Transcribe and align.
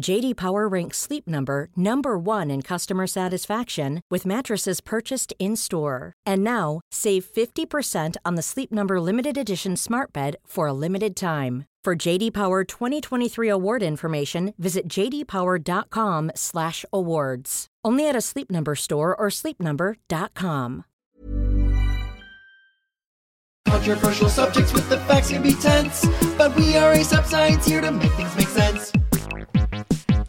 JD 0.00 0.36
Power 0.36 0.68
ranks 0.68 0.98
Sleep 0.98 1.26
Number 1.26 1.70
number 1.74 2.16
1 2.18 2.50
in 2.50 2.60
customer 2.62 3.06
satisfaction 3.06 4.02
with 4.10 4.26
mattresses 4.26 4.80
purchased 4.80 5.34
in-store. 5.38 6.12
And 6.24 6.42
now, 6.44 6.80
save 6.92 7.24
50% 7.24 8.16
on 8.24 8.36
the 8.36 8.42
Sleep 8.42 8.70
Number 8.70 9.00
limited 9.00 9.36
edition 9.38 9.76
Smart 9.76 10.12
Bed 10.12 10.36
for 10.46 10.68
a 10.68 10.72
limited 10.72 11.16
time. 11.16 11.64
For 11.84 11.96
JD 11.96 12.32
Power 12.34 12.62
2023 12.64 13.48
award 13.48 13.82
information, 13.82 14.54
visit 14.58 14.86
jdpower.com/awards. 14.88 17.66
Only 17.84 18.08
at 18.08 18.16
a 18.16 18.20
Sleep 18.20 18.50
Number 18.50 18.74
store 18.74 19.14
or 19.14 19.28
sleepnumber.com. 19.28 20.84
Controversial 23.68 24.28
subjects 24.28 24.72
with 24.72 24.88
the 24.88 24.98
facts 25.06 25.30
can 25.30 25.42
be 25.42 25.54
tense, 25.54 26.04
but 26.36 26.54
we 26.56 26.76
are 26.76 26.92
a 26.92 27.04
sub 27.04 27.24
science 27.24 27.66
here 27.66 27.80
to 27.80 27.92
make 27.92 28.12
things 28.12 28.36
make 28.36 28.48
sense. 28.48 28.92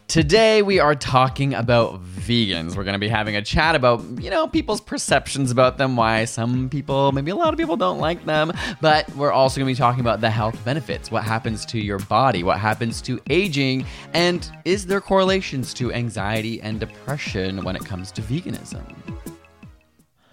Today 0.08 0.62
we 0.62 0.78
are 0.78 0.94
talking 0.94 1.52
about 1.52 2.02
vegans. 2.02 2.74
We're 2.74 2.84
going 2.84 2.94
to 2.94 2.98
be 2.98 3.08
having 3.08 3.36
a 3.36 3.42
chat 3.42 3.74
about, 3.74 4.02
you 4.18 4.30
know, 4.30 4.48
people's 4.48 4.80
perceptions 4.80 5.50
about 5.50 5.76
them, 5.76 5.96
why 5.96 6.24
some 6.24 6.70
people, 6.70 7.12
maybe 7.12 7.30
a 7.30 7.36
lot 7.36 7.52
of 7.52 7.58
people 7.58 7.76
don't 7.76 7.98
like 7.98 8.24
them, 8.24 8.50
but 8.80 9.14
we're 9.16 9.30
also 9.30 9.60
going 9.60 9.66
to 9.66 9.76
be 9.76 9.78
talking 9.78 10.00
about 10.00 10.22
the 10.22 10.30
health 10.30 10.64
benefits, 10.64 11.10
what 11.10 11.24
happens 11.24 11.66
to 11.66 11.78
your 11.78 11.98
body, 11.98 12.42
what 12.42 12.58
happens 12.58 13.02
to 13.02 13.20
aging, 13.28 13.84
and 14.14 14.50
is 14.64 14.86
there 14.86 15.02
correlations 15.02 15.74
to 15.74 15.92
anxiety 15.92 16.58
and 16.62 16.80
depression 16.80 17.62
when 17.62 17.76
it 17.76 17.84
comes 17.84 18.10
to 18.12 18.22
veganism? 18.22 18.82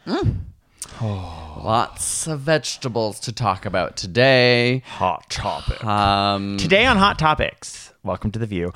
Mm. 0.08 0.38
Lots 1.02 2.28
of 2.28 2.40
vegetables 2.40 3.20
to 3.20 3.34
talk 3.34 3.66
about 3.66 3.98
today. 3.98 4.84
Hot 4.86 5.30
topic. 5.30 5.84
Um, 5.84 6.56
Today 6.56 6.86
on 6.86 6.96
Hot 6.96 7.20
Topics. 7.20 7.92
Welcome 8.04 8.32
to 8.32 8.40
the 8.40 8.46
View. 8.46 8.72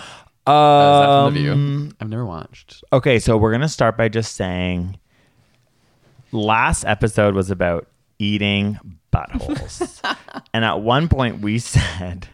Uh, 0.50 0.94
is 0.94 1.00
that 1.00 1.06
from 1.06 1.34
the 1.34 1.50
Um, 1.52 1.88
view? 1.88 1.96
I've 2.00 2.10
never 2.10 2.26
watched. 2.26 2.84
Okay, 2.92 3.20
so 3.20 3.38
we're 3.38 3.52
gonna 3.52 3.70
start 3.70 3.98
by 3.98 4.10
just 4.10 4.36
saying 4.36 4.98
last 6.32 6.86
episode 6.86 7.34
was 7.36 7.50
about 7.52 7.88
eating 8.20 8.80
buttholes. 9.14 10.00
and 10.54 10.64
at 10.66 10.82
one 10.82 11.08
point 11.08 11.42
we 11.42 11.60
said 11.60 12.28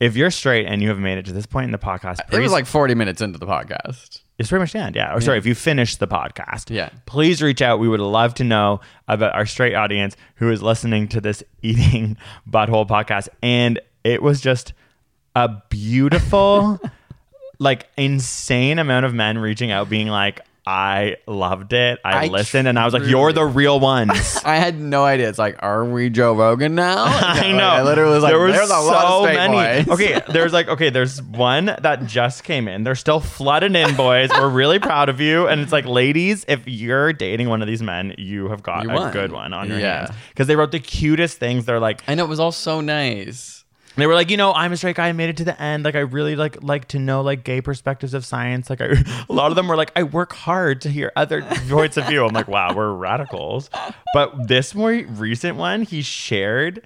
if 0.00 0.16
you're 0.16 0.30
straight 0.30 0.66
and 0.66 0.82
you 0.82 0.88
have 0.88 0.98
made 0.98 1.18
it 1.18 1.26
to 1.26 1.32
this 1.32 1.46
point 1.46 1.66
in 1.66 1.70
the 1.70 1.78
podcast, 1.78 2.18
It 2.20 2.26
please 2.28 2.42
was 2.42 2.52
like 2.52 2.66
40 2.66 2.94
minutes 2.96 3.20
into 3.20 3.38
the 3.38 3.46
podcast. 3.46 4.22
it's 4.36 4.48
pretty 4.48 4.60
much 4.60 4.72
the 4.72 4.80
end, 4.80 4.96
yeah. 4.96 5.14
Or 5.14 5.20
sorry, 5.20 5.38
if 5.38 5.46
you 5.46 5.54
finish 5.54 5.94
the 5.96 6.08
podcast, 6.08 6.70
Yeah. 6.70 6.88
please 7.06 7.40
reach 7.40 7.62
out. 7.62 7.78
We 7.78 7.88
would 7.88 8.00
love 8.00 8.34
to 8.34 8.44
know 8.44 8.80
about 9.06 9.32
our 9.36 9.46
straight 9.46 9.74
audience 9.76 10.16
who 10.36 10.50
is 10.50 10.60
listening 10.60 11.06
to 11.08 11.20
this 11.20 11.44
eating 11.62 12.16
butthole 12.50 12.88
podcast. 12.88 13.28
And 13.44 13.78
it 14.02 14.22
was 14.22 14.40
just 14.40 14.72
a 15.36 15.48
beautiful, 15.68 16.80
like 17.62 17.88
insane 17.96 18.78
amount 18.78 19.06
of 19.06 19.14
men 19.14 19.38
reaching 19.38 19.70
out, 19.70 19.88
being 19.88 20.08
like, 20.08 20.40
I 20.64 21.16
loved 21.26 21.72
it. 21.72 21.98
I, 22.04 22.26
I 22.26 22.28
listened, 22.28 22.68
and 22.68 22.78
I 22.78 22.84
was 22.84 22.94
like, 22.94 23.02
"You're 23.04 23.32
the 23.32 23.44
real 23.44 23.80
ones." 23.80 24.40
I 24.44 24.56
had 24.58 24.78
no 24.78 25.04
idea. 25.04 25.28
It's 25.28 25.38
like, 25.38 25.56
are 25.58 25.84
we 25.84 26.08
Joe 26.08 26.34
Rogan 26.34 26.76
now? 26.76 27.02
I 27.04 27.40
Like, 27.40 27.54
know. 27.56 27.68
I 27.68 27.82
literally 27.82 28.14
was 28.14 28.22
like, 28.22 28.30
there 28.30 28.38
were 28.38 28.52
there's 28.52 28.66
a 28.70 28.74
so 28.74 28.84
lot 28.86 29.28
of 29.28 29.34
many. 29.34 29.84
boys. 29.84 29.88
Okay, 30.00 30.20
there's 30.32 30.52
like 30.52 30.68
okay, 30.68 30.88
there's 30.88 31.20
one 31.20 31.66
that 31.66 32.06
just 32.06 32.44
came 32.44 32.68
in. 32.68 32.84
They're 32.84 32.94
still 32.94 33.18
flooding 33.18 33.74
in, 33.74 33.96
boys. 33.96 34.30
We're 34.30 34.48
really 34.50 34.78
proud 34.78 35.08
of 35.08 35.20
you. 35.20 35.48
And 35.48 35.60
it's 35.60 35.72
like, 35.72 35.84
ladies, 35.84 36.44
if 36.46 36.62
you're 36.68 37.12
dating 37.12 37.48
one 37.48 37.60
of 37.60 37.66
these 37.66 37.82
men, 37.82 38.14
you 38.16 38.48
have 38.50 38.62
got 38.62 38.84
You 38.84 38.90
a 38.90 39.10
good 39.12 39.32
one 39.32 39.52
on 39.52 39.68
your 39.68 39.80
Yeah. 39.80 40.06
hands. 40.06 40.16
Because 40.28 40.46
they 40.46 40.54
wrote 40.54 40.70
the 40.70 40.78
cutest 40.78 41.38
things. 41.38 41.64
They're 41.64 41.80
like, 41.80 42.04
I 42.06 42.14
know 42.14 42.24
it 42.24 42.28
was 42.28 42.38
all 42.38 42.52
so 42.52 42.80
nice. 42.80 43.61
They 43.96 44.06
were 44.06 44.14
like, 44.14 44.30
you 44.30 44.36
know, 44.36 44.52
I'm 44.52 44.72
a 44.72 44.76
straight 44.76 44.96
guy. 44.96 45.08
I 45.08 45.12
made 45.12 45.30
it 45.30 45.36
to 45.38 45.44
the 45.44 45.60
end. 45.60 45.84
Like, 45.84 45.94
I 45.94 46.00
really 46.00 46.36
like 46.36 46.62
like 46.62 46.88
to 46.88 46.98
know 46.98 47.20
like 47.22 47.44
gay 47.44 47.60
perspectives 47.60 48.14
of 48.14 48.24
science. 48.24 48.70
Like, 48.70 48.80
I, 48.80 48.86
a 49.28 49.32
lot 49.32 49.50
of 49.50 49.56
them 49.56 49.68
were 49.68 49.76
like, 49.76 49.92
I 49.96 50.02
work 50.02 50.32
hard 50.32 50.80
to 50.82 50.90
hear 50.90 51.12
other 51.16 51.42
points 51.68 51.96
of 51.96 52.06
view. 52.06 52.24
I'm 52.24 52.32
like, 52.32 52.48
wow, 52.48 52.74
we're 52.74 52.92
radicals. 52.92 53.70
But 54.14 54.48
this 54.48 54.74
more 54.74 54.92
recent 54.92 55.56
one, 55.56 55.82
he 55.82 56.02
shared. 56.02 56.82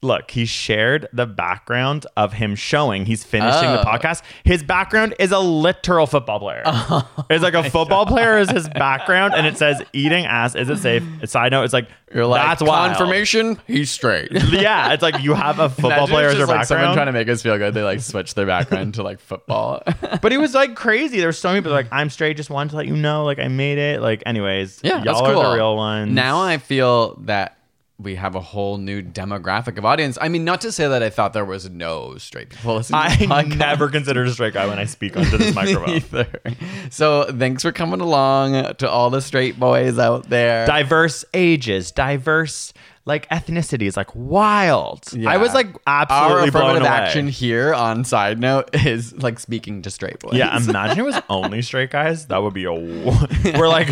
Look, 0.00 0.30
he 0.30 0.44
shared 0.46 1.08
the 1.12 1.26
background 1.26 2.06
of 2.16 2.32
him 2.32 2.54
showing 2.54 3.04
he's 3.04 3.24
finishing 3.24 3.68
the 3.72 3.80
Oh. 3.80 3.84
podcast. 3.84 4.22
His 4.44 4.62
background 4.62 5.14
is 5.18 5.32
a 5.32 5.40
literal 5.40 6.06
football 6.06 6.38
player. 6.38 6.62
Oh 6.90 7.08
it's 7.28 7.42
like 7.42 7.54
a 7.54 7.68
football 7.68 8.06
player 8.06 8.38
is 8.38 8.48
his 8.48 8.68
background, 8.68 9.34
and 9.34 9.44
it 9.46 9.58
says 9.58 9.82
"eating 9.92 10.24
ass 10.24 10.54
is 10.54 10.70
it 10.70 10.78
safe?" 10.78 11.02
Side 11.24 11.50
note, 11.52 11.64
it's 11.64 11.72
like 11.74 11.88
You're 12.14 12.24
like, 12.26 12.42
that's 12.42 12.62
wild. 12.62 12.96
confirmation, 12.96 13.60
he's 13.66 13.90
straight. 13.90 14.30
Yeah, 14.52 14.92
it's 14.92 15.02
like 15.02 15.20
you 15.20 15.34
have 15.34 15.58
a 15.58 15.68
football 15.68 15.90
Imagine 15.90 16.08
player 16.14 16.28
as 16.28 16.38
your 16.38 16.46
like 16.46 16.64
someone 16.66 16.94
trying 16.94 17.06
to 17.06 17.12
make 17.12 17.28
us 17.28 17.42
feel 17.42 17.58
good. 17.58 17.74
They 17.74 17.82
like 17.82 18.00
switch 18.00 18.34
their 18.34 18.46
background 18.46 18.94
to 18.94 19.02
like 19.02 19.18
football. 19.20 19.82
But 20.22 20.32
it 20.32 20.38
was 20.38 20.54
like 20.54 20.74
crazy. 20.76 21.18
There 21.18 21.28
were 21.28 21.32
so 21.32 21.48
many 21.50 21.60
people 21.60 21.72
like, 21.72 21.88
I'm 21.92 22.08
straight, 22.08 22.36
just 22.36 22.50
wanted 22.50 22.70
to 22.70 22.76
let 22.76 22.86
you 22.86 22.96
know, 22.96 23.24
like 23.24 23.38
I 23.40 23.48
made 23.48 23.78
it. 23.78 24.00
Like, 24.00 24.22
anyways, 24.26 24.80
yeah, 24.82 24.96
y'all 24.96 25.04
that's 25.04 25.20
are 25.20 25.32
cool. 25.34 25.42
the 25.42 25.54
real 25.56 25.76
ones. 25.76 26.12
Now 26.12 26.40
I 26.40 26.58
feel 26.58 27.16
that 27.24 27.57
we 28.00 28.14
have 28.14 28.36
a 28.36 28.40
whole 28.40 28.78
new 28.78 29.02
demographic 29.02 29.76
of 29.76 29.84
audience. 29.84 30.16
I 30.20 30.28
mean, 30.28 30.44
not 30.44 30.60
to 30.60 30.70
say 30.70 30.86
that 30.86 31.02
I 31.02 31.10
thought 31.10 31.32
there 31.32 31.44
was 31.44 31.68
no 31.68 32.16
straight 32.18 32.50
people 32.50 32.76
listening. 32.76 33.00
I 33.32 33.42
never 33.42 33.88
considered 33.88 34.28
a 34.28 34.32
straight 34.32 34.54
guy 34.54 34.66
when 34.68 34.78
I 34.78 34.84
speak 34.84 35.16
onto 35.16 35.36
this 35.36 35.52
microphone. 35.54 35.90
either. 35.96 36.28
So 36.90 37.24
thanks 37.24 37.62
for 37.62 37.72
coming 37.72 38.00
along 38.00 38.74
to 38.76 38.88
all 38.88 39.10
the 39.10 39.20
straight 39.20 39.58
boys 39.58 39.98
out 39.98 40.28
there. 40.28 40.64
diverse 40.66 41.24
ages, 41.34 41.90
diverse 41.90 42.72
like 43.04 43.28
ethnicities, 43.30 43.96
like 43.96 44.14
wild. 44.14 45.02
Yeah. 45.12 45.30
I 45.30 45.38
was 45.38 45.54
like 45.54 45.66
Our 45.86 46.02
absolutely 46.02 46.50
blown 46.50 46.62
affirmative 46.76 46.82
away. 46.88 46.96
action 46.96 47.26
here 47.28 47.74
on 47.74 48.04
side 48.04 48.38
note 48.38 48.68
is 48.74 49.12
like 49.14 49.38
speaking 49.40 49.82
to 49.82 49.90
straight 49.90 50.20
boys. 50.20 50.34
Yeah, 50.34 50.56
imagine 50.56 50.98
it 51.00 51.04
was 51.04 51.20
only 51.30 51.62
straight 51.68 51.90
guys. 51.90 52.26
That 52.26 52.42
would 52.42 52.54
be 52.54 52.64
a. 52.64 52.72
We're 53.58 53.66
like, 53.68 53.88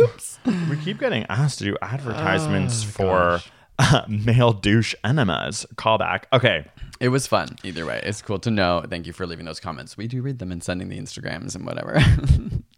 oops. 0.00 0.38
We 0.70 0.76
keep 0.78 0.98
getting 1.00 1.24
asked 1.28 1.58
to 1.58 1.64
do 1.64 1.76
advertisements 1.82 2.84
Oh, 2.84 2.88
for 2.88 3.40
uh, 3.78 4.02
male 4.08 4.52
douche 4.52 4.94
enemas. 5.04 5.66
Callback. 5.76 6.24
Okay. 6.32 6.66
it 7.00 7.08
was 7.08 7.26
fun. 7.26 7.56
Either 7.64 7.84
way, 7.86 8.00
it's 8.04 8.22
cool 8.22 8.38
to 8.40 8.50
know. 8.50 8.84
Thank 8.88 9.06
you 9.06 9.12
for 9.12 9.26
leaving 9.26 9.44
those 9.46 9.60
comments. 9.60 9.96
We 9.96 10.06
do 10.06 10.22
read 10.22 10.38
them 10.38 10.52
and 10.52 10.62
sending 10.62 10.88
the 10.88 10.98
Instagrams 10.98 11.54
and 11.54 11.64
whatever. 11.66 12.00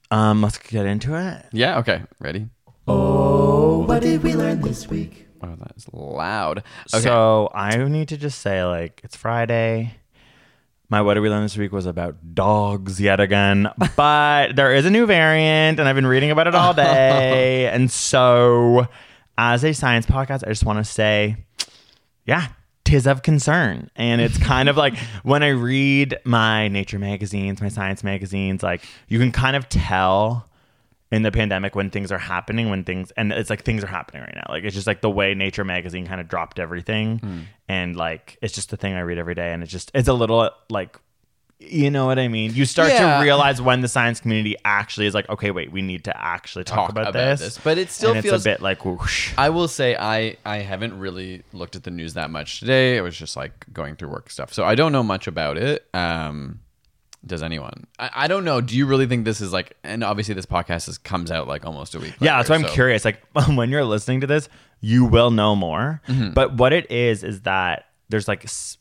Um, 0.09 0.41
let's 0.41 0.57
get 0.59 0.87
into 0.87 1.17
it. 1.17 1.47
yeah. 1.53 1.79
Okay. 1.79 2.01
Ready? 2.21 2.47
Oh, 2.87 3.79
what 3.87 4.03
did 4.03 4.23
we 4.23 4.35
learn 4.37 4.61
this 4.61 4.87
week? 4.89 5.27
Oh, 5.43 5.57
that 5.57 5.73
is 5.77 5.85
loud. 5.93 6.59
Okay. 6.95 7.03
So 7.03 7.51
I 7.53 7.77
need 7.77 8.07
to 8.11 8.17
just 8.17 8.41
say, 8.41 8.63
like, 8.63 9.01
it's 9.03 9.17
Friday. 9.17 9.97
My 10.89 11.03
what 11.03 11.15
did 11.15 11.21
we 11.21 11.31
learn 11.31 11.43
this 11.43 11.57
week 11.57 11.73
was 11.73 11.87
about 11.87 12.35
dogs 12.35 13.01
yet 13.01 13.19
again, 13.19 13.69
but 13.97 14.55
there 14.55 14.73
is 14.73 14.87
a 14.87 14.91
new 14.91 15.05
variant, 15.05 15.81
and 15.81 15.89
I've 15.89 15.97
been 15.97 16.07
reading 16.07 16.31
about 16.31 16.47
it 16.47 16.55
all 16.55 16.75
day. 16.75 17.69
and 17.69 17.91
so, 17.91 18.87
as 19.37 19.65
a 19.65 19.73
science 19.73 20.07
podcast, 20.07 20.45
I 20.45 20.49
just 20.49 20.65
want 20.65 20.79
to 20.79 20.85
say, 20.85 21.39
yeah, 22.25 22.49
tis 22.85 23.07
of 23.07 23.23
concern. 23.23 23.91
And 23.97 24.21
it's 24.21 24.39
kind 24.39 24.69
of 24.69 24.77
like 24.77 24.97
when 25.25 25.43
I 25.43 25.49
read 25.49 26.19
my 26.25 26.69
nature 26.69 27.01
magazines, 27.01 27.61
my 27.61 27.69
science 27.69 28.05
magazines, 28.05 28.63
like 28.63 28.85
you 29.09 29.19
can 29.19 29.33
kind 29.33 29.57
of 29.57 29.69
tell 29.69 30.49
in 31.17 31.23
the 31.23 31.33
pandemic 31.33 31.75
when 31.75 31.89
things 31.91 32.13
are 32.13 32.19
happening, 32.35 32.71
when 32.71 32.85
things, 32.85 33.11
and 33.17 33.33
it's 33.33 33.51
like 33.51 33.63
things 33.65 33.83
are 33.83 33.93
happening 33.99 34.23
right 34.23 34.35
now. 34.35 34.47
Like 34.55 34.65
it's 34.65 34.75
just 34.75 34.87
like 34.87 35.01
the 35.01 35.11
way 35.11 35.35
Nature 35.35 35.65
magazine 35.65 36.07
kind 36.07 36.21
of 36.21 36.29
dropped 36.29 36.59
everything. 36.59 37.47
And 37.69 37.97
like 37.97 38.39
it's 38.43 38.55
just 38.55 38.71
the 38.71 38.77
thing 38.77 38.93
I 38.95 39.01
read 39.01 39.19
every 39.19 39.35
day. 39.35 39.53
And 39.53 39.63
it's 39.63 39.73
just, 39.73 39.91
it's 39.95 40.09
a 40.09 40.13
little 40.23 40.51
like, 40.71 40.99
You 41.59 41.91
know 41.91 42.05
what 42.07 42.19
I 42.19 42.29
mean? 42.29 42.53
You 42.55 42.65
start 42.67 42.91
Yeah. 42.93 43.17
to 43.19 43.23
realize 43.25 43.63
when 43.63 43.81
the 43.81 43.89
science 43.89 44.21
community 44.21 44.57
actually 44.65 45.07
is 45.07 45.15
like, 45.15 45.29
okay, 45.31 45.51
wait, 45.51 45.73
we 45.73 45.81
need 45.83 46.05
to 46.05 46.13
actually 46.17 46.65
talk, 46.65 46.77
Talk 46.77 46.91
about, 46.91 47.09
about 47.09 47.13
this. 47.15 47.41
this. 47.41 47.59
But 47.59 47.79
it 47.79 47.91
still 47.91 48.13
and 48.13 48.23
feels- 48.23 48.35
it's 48.37 48.45
a 48.47 48.51
bit 48.51 48.61
like 48.61 48.85
whoosh. 48.85 49.33
I 49.39 49.49
will 49.49 49.69
say 49.69 49.97
I 49.97 50.37
I 50.45 50.59
haven't 50.59 50.99
really 50.99 51.43
looked 51.55 51.75
at 51.75 51.83
the 51.85 51.91
news 51.91 52.13
that 52.15 52.29
much 52.31 52.61
today. 52.61 52.97
It 52.99 53.01
was 53.01 53.17
just 53.17 53.37
like 53.37 53.65
going 53.73 53.97
through 53.97 54.11
work 54.11 54.29
stuff, 54.31 54.53
so 54.53 54.65
I 54.65 54.75
don't 54.75 54.93
know 54.93 55.03
much 55.03 55.27
about 55.27 55.57
it. 55.57 55.87
Um, 55.95 56.61
does 57.27 57.43
anyone? 57.43 57.87
I, 57.99 58.11
I 58.15 58.27
don't 58.29 58.45
know. 58.45 58.61
Do 58.61 58.77
you 58.77 58.87
really 58.87 59.07
think 59.07 59.25
this 59.25 59.41
is 59.41 59.53
like? 59.53 59.77
And 59.83 60.05
obviously, 60.05 60.35
this 60.35 60.47
podcast 60.47 60.89
is, 60.89 60.99
comes 60.99 61.31
out 61.31 61.49
like 61.49 61.65
almost 61.67 61.95
a 61.95 61.99
week. 61.99 62.15
Yeah, 62.21 62.37
that's 62.37 62.49
later, 62.49 62.61
why 62.63 62.65
I'm 62.65 62.69
so- 62.71 62.75
curious. 62.75 63.05
Like 63.05 63.21
when 63.55 63.71
you're 63.71 63.85
listening 63.85 64.21
to 64.23 64.27
this, 64.27 64.49
you 64.81 65.05
will 65.05 65.31
know 65.31 65.57
more. 65.57 66.01
Mm-hmm. 66.09 66.31
But 66.31 66.55
what 66.55 66.73
it 66.73 66.91
is 66.91 67.25
is 67.25 67.43
that 67.43 67.87
there's 68.09 68.29
like 68.29 68.45
s- 68.45 68.79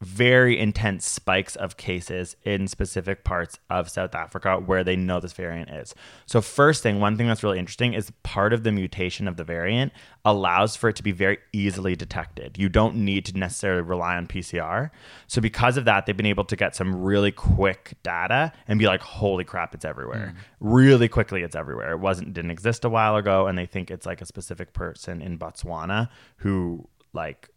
very 0.00 0.56
intense 0.56 1.04
spikes 1.04 1.56
of 1.56 1.76
cases 1.76 2.36
in 2.44 2.68
specific 2.68 3.24
parts 3.24 3.58
of 3.68 3.90
South 3.90 4.14
Africa 4.14 4.56
where 4.64 4.84
they 4.84 4.94
know 4.94 5.18
this 5.18 5.32
variant 5.32 5.70
is. 5.70 5.92
So 6.26 6.40
first 6.40 6.84
thing, 6.84 7.00
one 7.00 7.16
thing 7.16 7.26
that's 7.26 7.42
really 7.42 7.58
interesting 7.58 7.94
is 7.94 8.12
part 8.22 8.52
of 8.52 8.62
the 8.62 8.70
mutation 8.70 9.26
of 9.26 9.36
the 9.36 9.42
variant 9.42 9.92
allows 10.24 10.76
for 10.76 10.88
it 10.88 10.96
to 10.96 11.02
be 11.02 11.10
very 11.10 11.38
easily 11.52 11.96
detected. 11.96 12.58
You 12.58 12.68
don't 12.68 12.96
need 12.96 13.24
to 13.26 13.36
necessarily 13.36 13.82
rely 13.82 14.16
on 14.16 14.28
PCR. 14.28 14.90
So 15.26 15.40
because 15.40 15.76
of 15.76 15.84
that, 15.86 16.06
they've 16.06 16.16
been 16.16 16.26
able 16.26 16.44
to 16.44 16.56
get 16.56 16.76
some 16.76 17.02
really 17.02 17.32
quick 17.32 17.94
data 18.04 18.52
and 18.68 18.78
be 18.78 18.86
like, 18.86 19.00
"Holy 19.00 19.44
crap, 19.44 19.74
it's 19.74 19.84
everywhere." 19.84 20.34
Mm. 20.36 20.40
Really 20.60 21.08
quickly 21.08 21.42
it's 21.42 21.56
everywhere. 21.56 21.92
It 21.92 21.98
wasn't 21.98 22.34
didn't 22.34 22.52
exist 22.52 22.84
a 22.84 22.88
while 22.88 23.16
ago 23.16 23.48
and 23.48 23.58
they 23.58 23.66
think 23.66 23.90
it's 23.90 24.06
like 24.06 24.20
a 24.20 24.26
specific 24.26 24.72
person 24.72 25.20
in 25.20 25.38
Botswana 25.38 26.08
who 26.36 26.88
like 27.12 27.50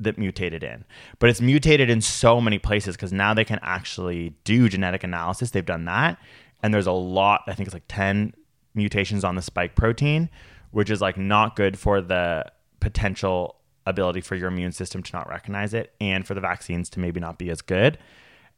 that 0.00 0.18
mutated 0.18 0.62
in. 0.62 0.84
But 1.18 1.30
it's 1.30 1.40
mutated 1.40 1.88
in 1.90 2.00
so 2.00 2.40
many 2.40 2.58
places 2.58 2.96
because 2.96 3.12
now 3.12 3.34
they 3.34 3.44
can 3.44 3.58
actually 3.62 4.34
do 4.44 4.68
genetic 4.68 5.04
analysis. 5.04 5.50
They've 5.50 5.64
done 5.64 5.86
that. 5.86 6.18
And 6.62 6.72
there's 6.72 6.86
a 6.86 6.92
lot, 6.92 7.42
I 7.46 7.54
think 7.54 7.66
it's 7.66 7.74
like 7.74 7.84
10 7.88 8.34
mutations 8.74 9.24
on 9.24 9.34
the 9.34 9.42
spike 9.42 9.74
protein, 9.74 10.28
which 10.70 10.90
is 10.90 11.00
like 11.00 11.16
not 11.16 11.56
good 11.56 11.78
for 11.78 12.00
the 12.00 12.44
potential 12.80 13.56
ability 13.86 14.20
for 14.20 14.34
your 14.34 14.48
immune 14.48 14.72
system 14.72 15.02
to 15.02 15.12
not 15.16 15.28
recognize 15.28 15.72
it 15.72 15.94
and 16.00 16.26
for 16.26 16.34
the 16.34 16.40
vaccines 16.40 16.90
to 16.90 17.00
maybe 17.00 17.20
not 17.20 17.38
be 17.38 17.50
as 17.50 17.62
good. 17.62 17.98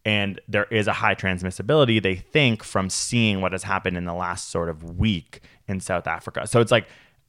And 0.05 0.41
there 0.49 0.65
is 0.65 0.87
a 0.87 0.93
high 0.93 1.15
transmissibility, 1.15 2.03
they 2.03 2.17
think, 2.17 2.65
from 2.65 2.89
seeing 2.89 3.41
what 3.41 3.53
has 3.53 3.65
happened 3.65 3.97
in 3.97 4.05
the 4.05 4.15
last 4.15 4.51
sort 4.51 4.69
of 4.69 4.99
week 4.99 5.43
in 5.67 5.81
South 5.81 6.07
Africa. 6.07 6.47
So 6.47 6.61
it's 6.61 6.73
like 6.73 6.89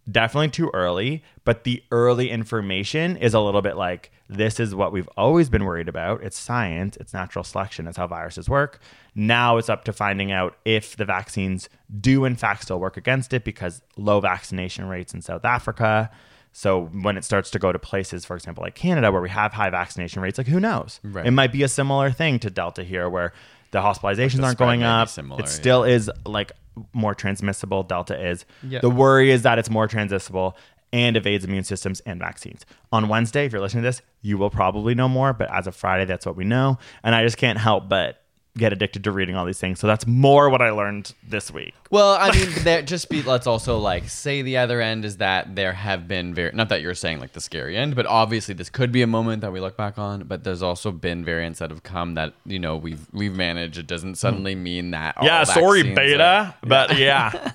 definitely 0.09 0.49
too 0.49 0.71
early, 0.73 1.23
but 1.43 1.63
the 1.63 1.83
early 1.91 2.29
information 2.29 3.17
is 3.17 3.33
a 3.33 3.39
little 3.39 3.61
bit 3.61 3.75
like 3.75 4.11
this 4.29 4.59
is 4.59 4.75
what 4.75 4.91
we've 4.91 5.09
always 5.17 5.49
been 5.49 5.65
worried 5.65 5.87
about. 5.89 6.23
It's 6.23 6.37
science, 6.37 6.97
it's 6.97 7.13
natural 7.13 7.43
selection, 7.43 7.87
it's 7.87 7.97
how 7.97 8.07
viruses 8.07 8.47
work. 8.47 8.79
Now 9.15 9.57
it's 9.57 9.69
up 9.69 9.83
to 9.85 9.93
finding 9.93 10.31
out 10.31 10.55
if 10.65 10.95
the 10.95 11.05
vaccines 11.05 11.67
do, 11.99 12.25
in 12.25 12.35
fact, 12.35 12.63
still 12.63 12.79
work 12.79 12.97
against 12.97 13.33
it 13.33 13.43
because 13.43 13.81
low 13.97 14.19
vaccination 14.19 14.87
rates 14.87 15.13
in 15.13 15.21
South 15.21 15.45
Africa. 15.45 16.11
So 16.51 16.85
when 16.85 17.17
it 17.17 17.23
starts 17.23 17.51
to 17.51 17.59
go 17.59 17.71
to 17.71 17.79
places, 17.79 18.25
for 18.25 18.35
example, 18.35 18.63
like 18.63 18.75
Canada, 18.75 19.11
where 19.11 19.21
we 19.21 19.29
have 19.29 19.53
high 19.53 19.69
vaccination 19.69 20.21
rates, 20.21 20.37
like 20.37 20.47
who 20.47 20.59
knows? 20.59 20.99
Right. 21.03 21.25
It 21.25 21.31
might 21.31 21.51
be 21.51 21.63
a 21.63 21.67
similar 21.67 22.11
thing 22.11 22.39
to 22.39 22.49
Delta 22.49 22.83
here, 22.83 23.09
where 23.09 23.33
the 23.71 23.79
hospitalizations 23.79 24.37
the 24.37 24.43
aren't 24.43 24.57
going 24.57 24.83
up. 24.83 25.09
similar, 25.09 25.41
it 25.41 25.49
still 25.49 25.83
is 25.83 26.09
like 26.25 26.51
more 26.93 27.13
transmissible. 27.15 27.83
Delta 27.83 28.19
is. 28.29 28.45
The 28.81 28.89
worry 28.89 29.31
is 29.31 29.43
that 29.43 29.59
it's 29.59 29.69
more 29.69 29.87
transmissible 29.87 30.57
and 30.91 31.15
evades 31.15 31.45
immune 31.45 31.63
systems 31.63 31.99
and 32.01 32.19
vaccines. 32.19 32.65
On 32.91 33.07
Wednesday, 33.09 33.45
if 33.45 33.51
you're 33.51 33.61
listening 33.61 33.83
to 33.83 33.89
this, 33.89 34.01
you 34.21 34.37
will 34.37 34.49
probably 34.49 34.95
know 34.95 35.07
more. 35.07 35.33
But 35.33 35.53
as 35.53 35.67
of 35.67 35.75
Friday, 35.75 36.05
that's 36.05 36.25
what 36.25 36.35
we 36.35 36.45
know, 36.45 36.79
and 37.03 37.13
I 37.13 37.23
just 37.23 37.37
can't 37.37 37.59
help 37.59 37.87
but 37.87 38.23
get 38.59 38.73
addicted 38.73 39.03
to 39.05 39.11
reading 39.11 39.35
all 39.35 39.45
these 39.45 39.59
things. 39.59 39.79
So 39.79 39.87
that's 39.87 40.05
more 40.05 40.49
what 40.49 40.61
I 40.61 40.69
learned 40.71 41.13
this 41.27 41.51
week. 41.51 41.73
Well, 41.89 42.17
I 42.19 42.31
mean, 42.31 42.49
there 42.63 42.81
just 42.81 43.09
be. 43.09 43.23
Let's 43.23 43.47
also 43.47 43.77
like 43.77 44.09
say 44.09 44.41
the 44.41 44.57
other 44.57 44.81
end 44.81 45.05
is 45.05 45.17
that 45.17 45.55
there 45.55 45.73
have 45.73 46.07
been 46.07 46.33
very 46.33 46.51
not 46.53 46.69
that 46.69 46.81
you're 46.81 46.93
saying 46.93 47.19
like 47.19 47.33
the 47.33 47.41
scary 47.41 47.77
end, 47.77 47.95
but 47.95 48.05
obviously 48.05 48.53
this 48.53 48.69
could 48.69 48.91
be 48.91 49.01
a 49.01 49.07
moment 49.07 49.41
that 49.41 49.51
we 49.51 49.59
look 49.59 49.77
back 49.77 49.97
on. 49.97 50.23
But 50.23 50.43
there's 50.43 50.61
also 50.61 50.91
been 50.91 51.25
variants 51.25 51.59
that 51.59 51.71
have 51.71 51.83
come 51.83 52.13
that 52.15 52.33
you 52.45 52.59
know 52.59 52.77
we've 52.77 53.07
we've 53.11 53.35
managed. 53.35 53.77
It 53.77 53.87
doesn't 53.87 54.09
hmm. 54.09 54.15
suddenly 54.15 54.55
mean 54.55 54.91
that. 54.91 55.17
all 55.17 55.25
yeah, 55.25 55.43
sorry, 55.43 55.83
beta, 55.83 56.23
are- 56.23 56.55
but 56.61 56.97
yeah. 56.97 57.51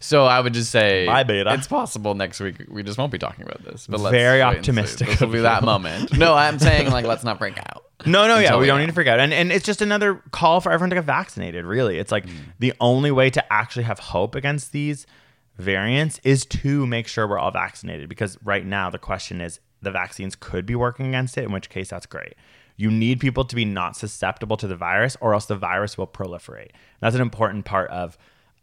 So 0.00 0.24
I 0.24 0.40
would 0.40 0.54
just 0.54 0.70
say, 0.70 1.06
Bye, 1.06 1.24
beta. 1.24 1.52
It's 1.54 1.68
possible 1.68 2.14
next 2.14 2.40
week 2.40 2.64
we 2.68 2.82
just 2.82 2.98
won't 2.98 3.12
be 3.12 3.18
talking 3.18 3.44
about 3.44 3.62
this. 3.64 3.86
But 3.86 4.00
let's 4.00 4.12
Very 4.12 4.40
wait 4.40 4.46
and 4.46 4.54
see. 4.54 4.58
optimistic 4.58 5.08
This 5.08 5.20
will 5.20 5.28
be 5.28 5.40
that 5.40 5.62
moment. 5.62 6.16
No, 6.16 6.34
I'm 6.34 6.58
saying 6.58 6.90
like 6.90 7.04
let's 7.04 7.24
not 7.24 7.38
break 7.38 7.58
out. 7.58 7.89
No, 8.06 8.26
no, 8.28 8.38
yeah, 8.38 8.56
we 8.56 8.66
don't 8.66 8.80
need 8.80 8.86
to 8.86 8.92
freak 8.92 9.08
out. 9.08 9.20
And 9.20 9.32
and 9.32 9.52
it's 9.52 9.64
just 9.64 9.82
another 9.82 10.22
call 10.30 10.60
for 10.60 10.72
everyone 10.72 10.90
to 10.90 10.96
get 10.96 11.04
vaccinated, 11.04 11.64
really. 11.64 11.98
It's 11.98 12.12
like 12.12 12.26
mm. 12.26 12.34
the 12.58 12.72
only 12.80 13.10
way 13.10 13.30
to 13.30 13.52
actually 13.52 13.84
have 13.84 13.98
hope 13.98 14.34
against 14.34 14.72
these 14.72 15.06
variants 15.58 16.20
is 16.24 16.46
to 16.46 16.86
make 16.86 17.06
sure 17.06 17.28
we're 17.28 17.38
all 17.38 17.50
vaccinated 17.50 18.08
because 18.08 18.38
right 18.42 18.64
now 18.64 18.90
the 18.90 18.98
question 18.98 19.40
is 19.40 19.60
the 19.82 19.90
vaccines 19.90 20.34
could 20.34 20.66
be 20.66 20.74
working 20.74 21.06
against 21.06 21.36
it, 21.38 21.44
in 21.44 21.52
which 21.52 21.68
case 21.68 21.90
that's 21.90 22.06
great. 22.06 22.34
You 22.76 22.90
need 22.90 23.20
people 23.20 23.44
to 23.44 23.54
be 23.54 23.64
not 23.64 23.96
susceptible 23.96 24.56
to 24.56 24.66
the 24.66 24.76
virus 24.76 25.16
or 25.20 25.34
else 25.34 25.46
the 25.46 25.56
virus 25.56 25.98
will 25.98 26.06
proliferate. 26.06 26.70
That's 27.00 27.14
an 27.14 27.20
important 27.20 27.64
part 27.64 27.90
of 27.90 28.16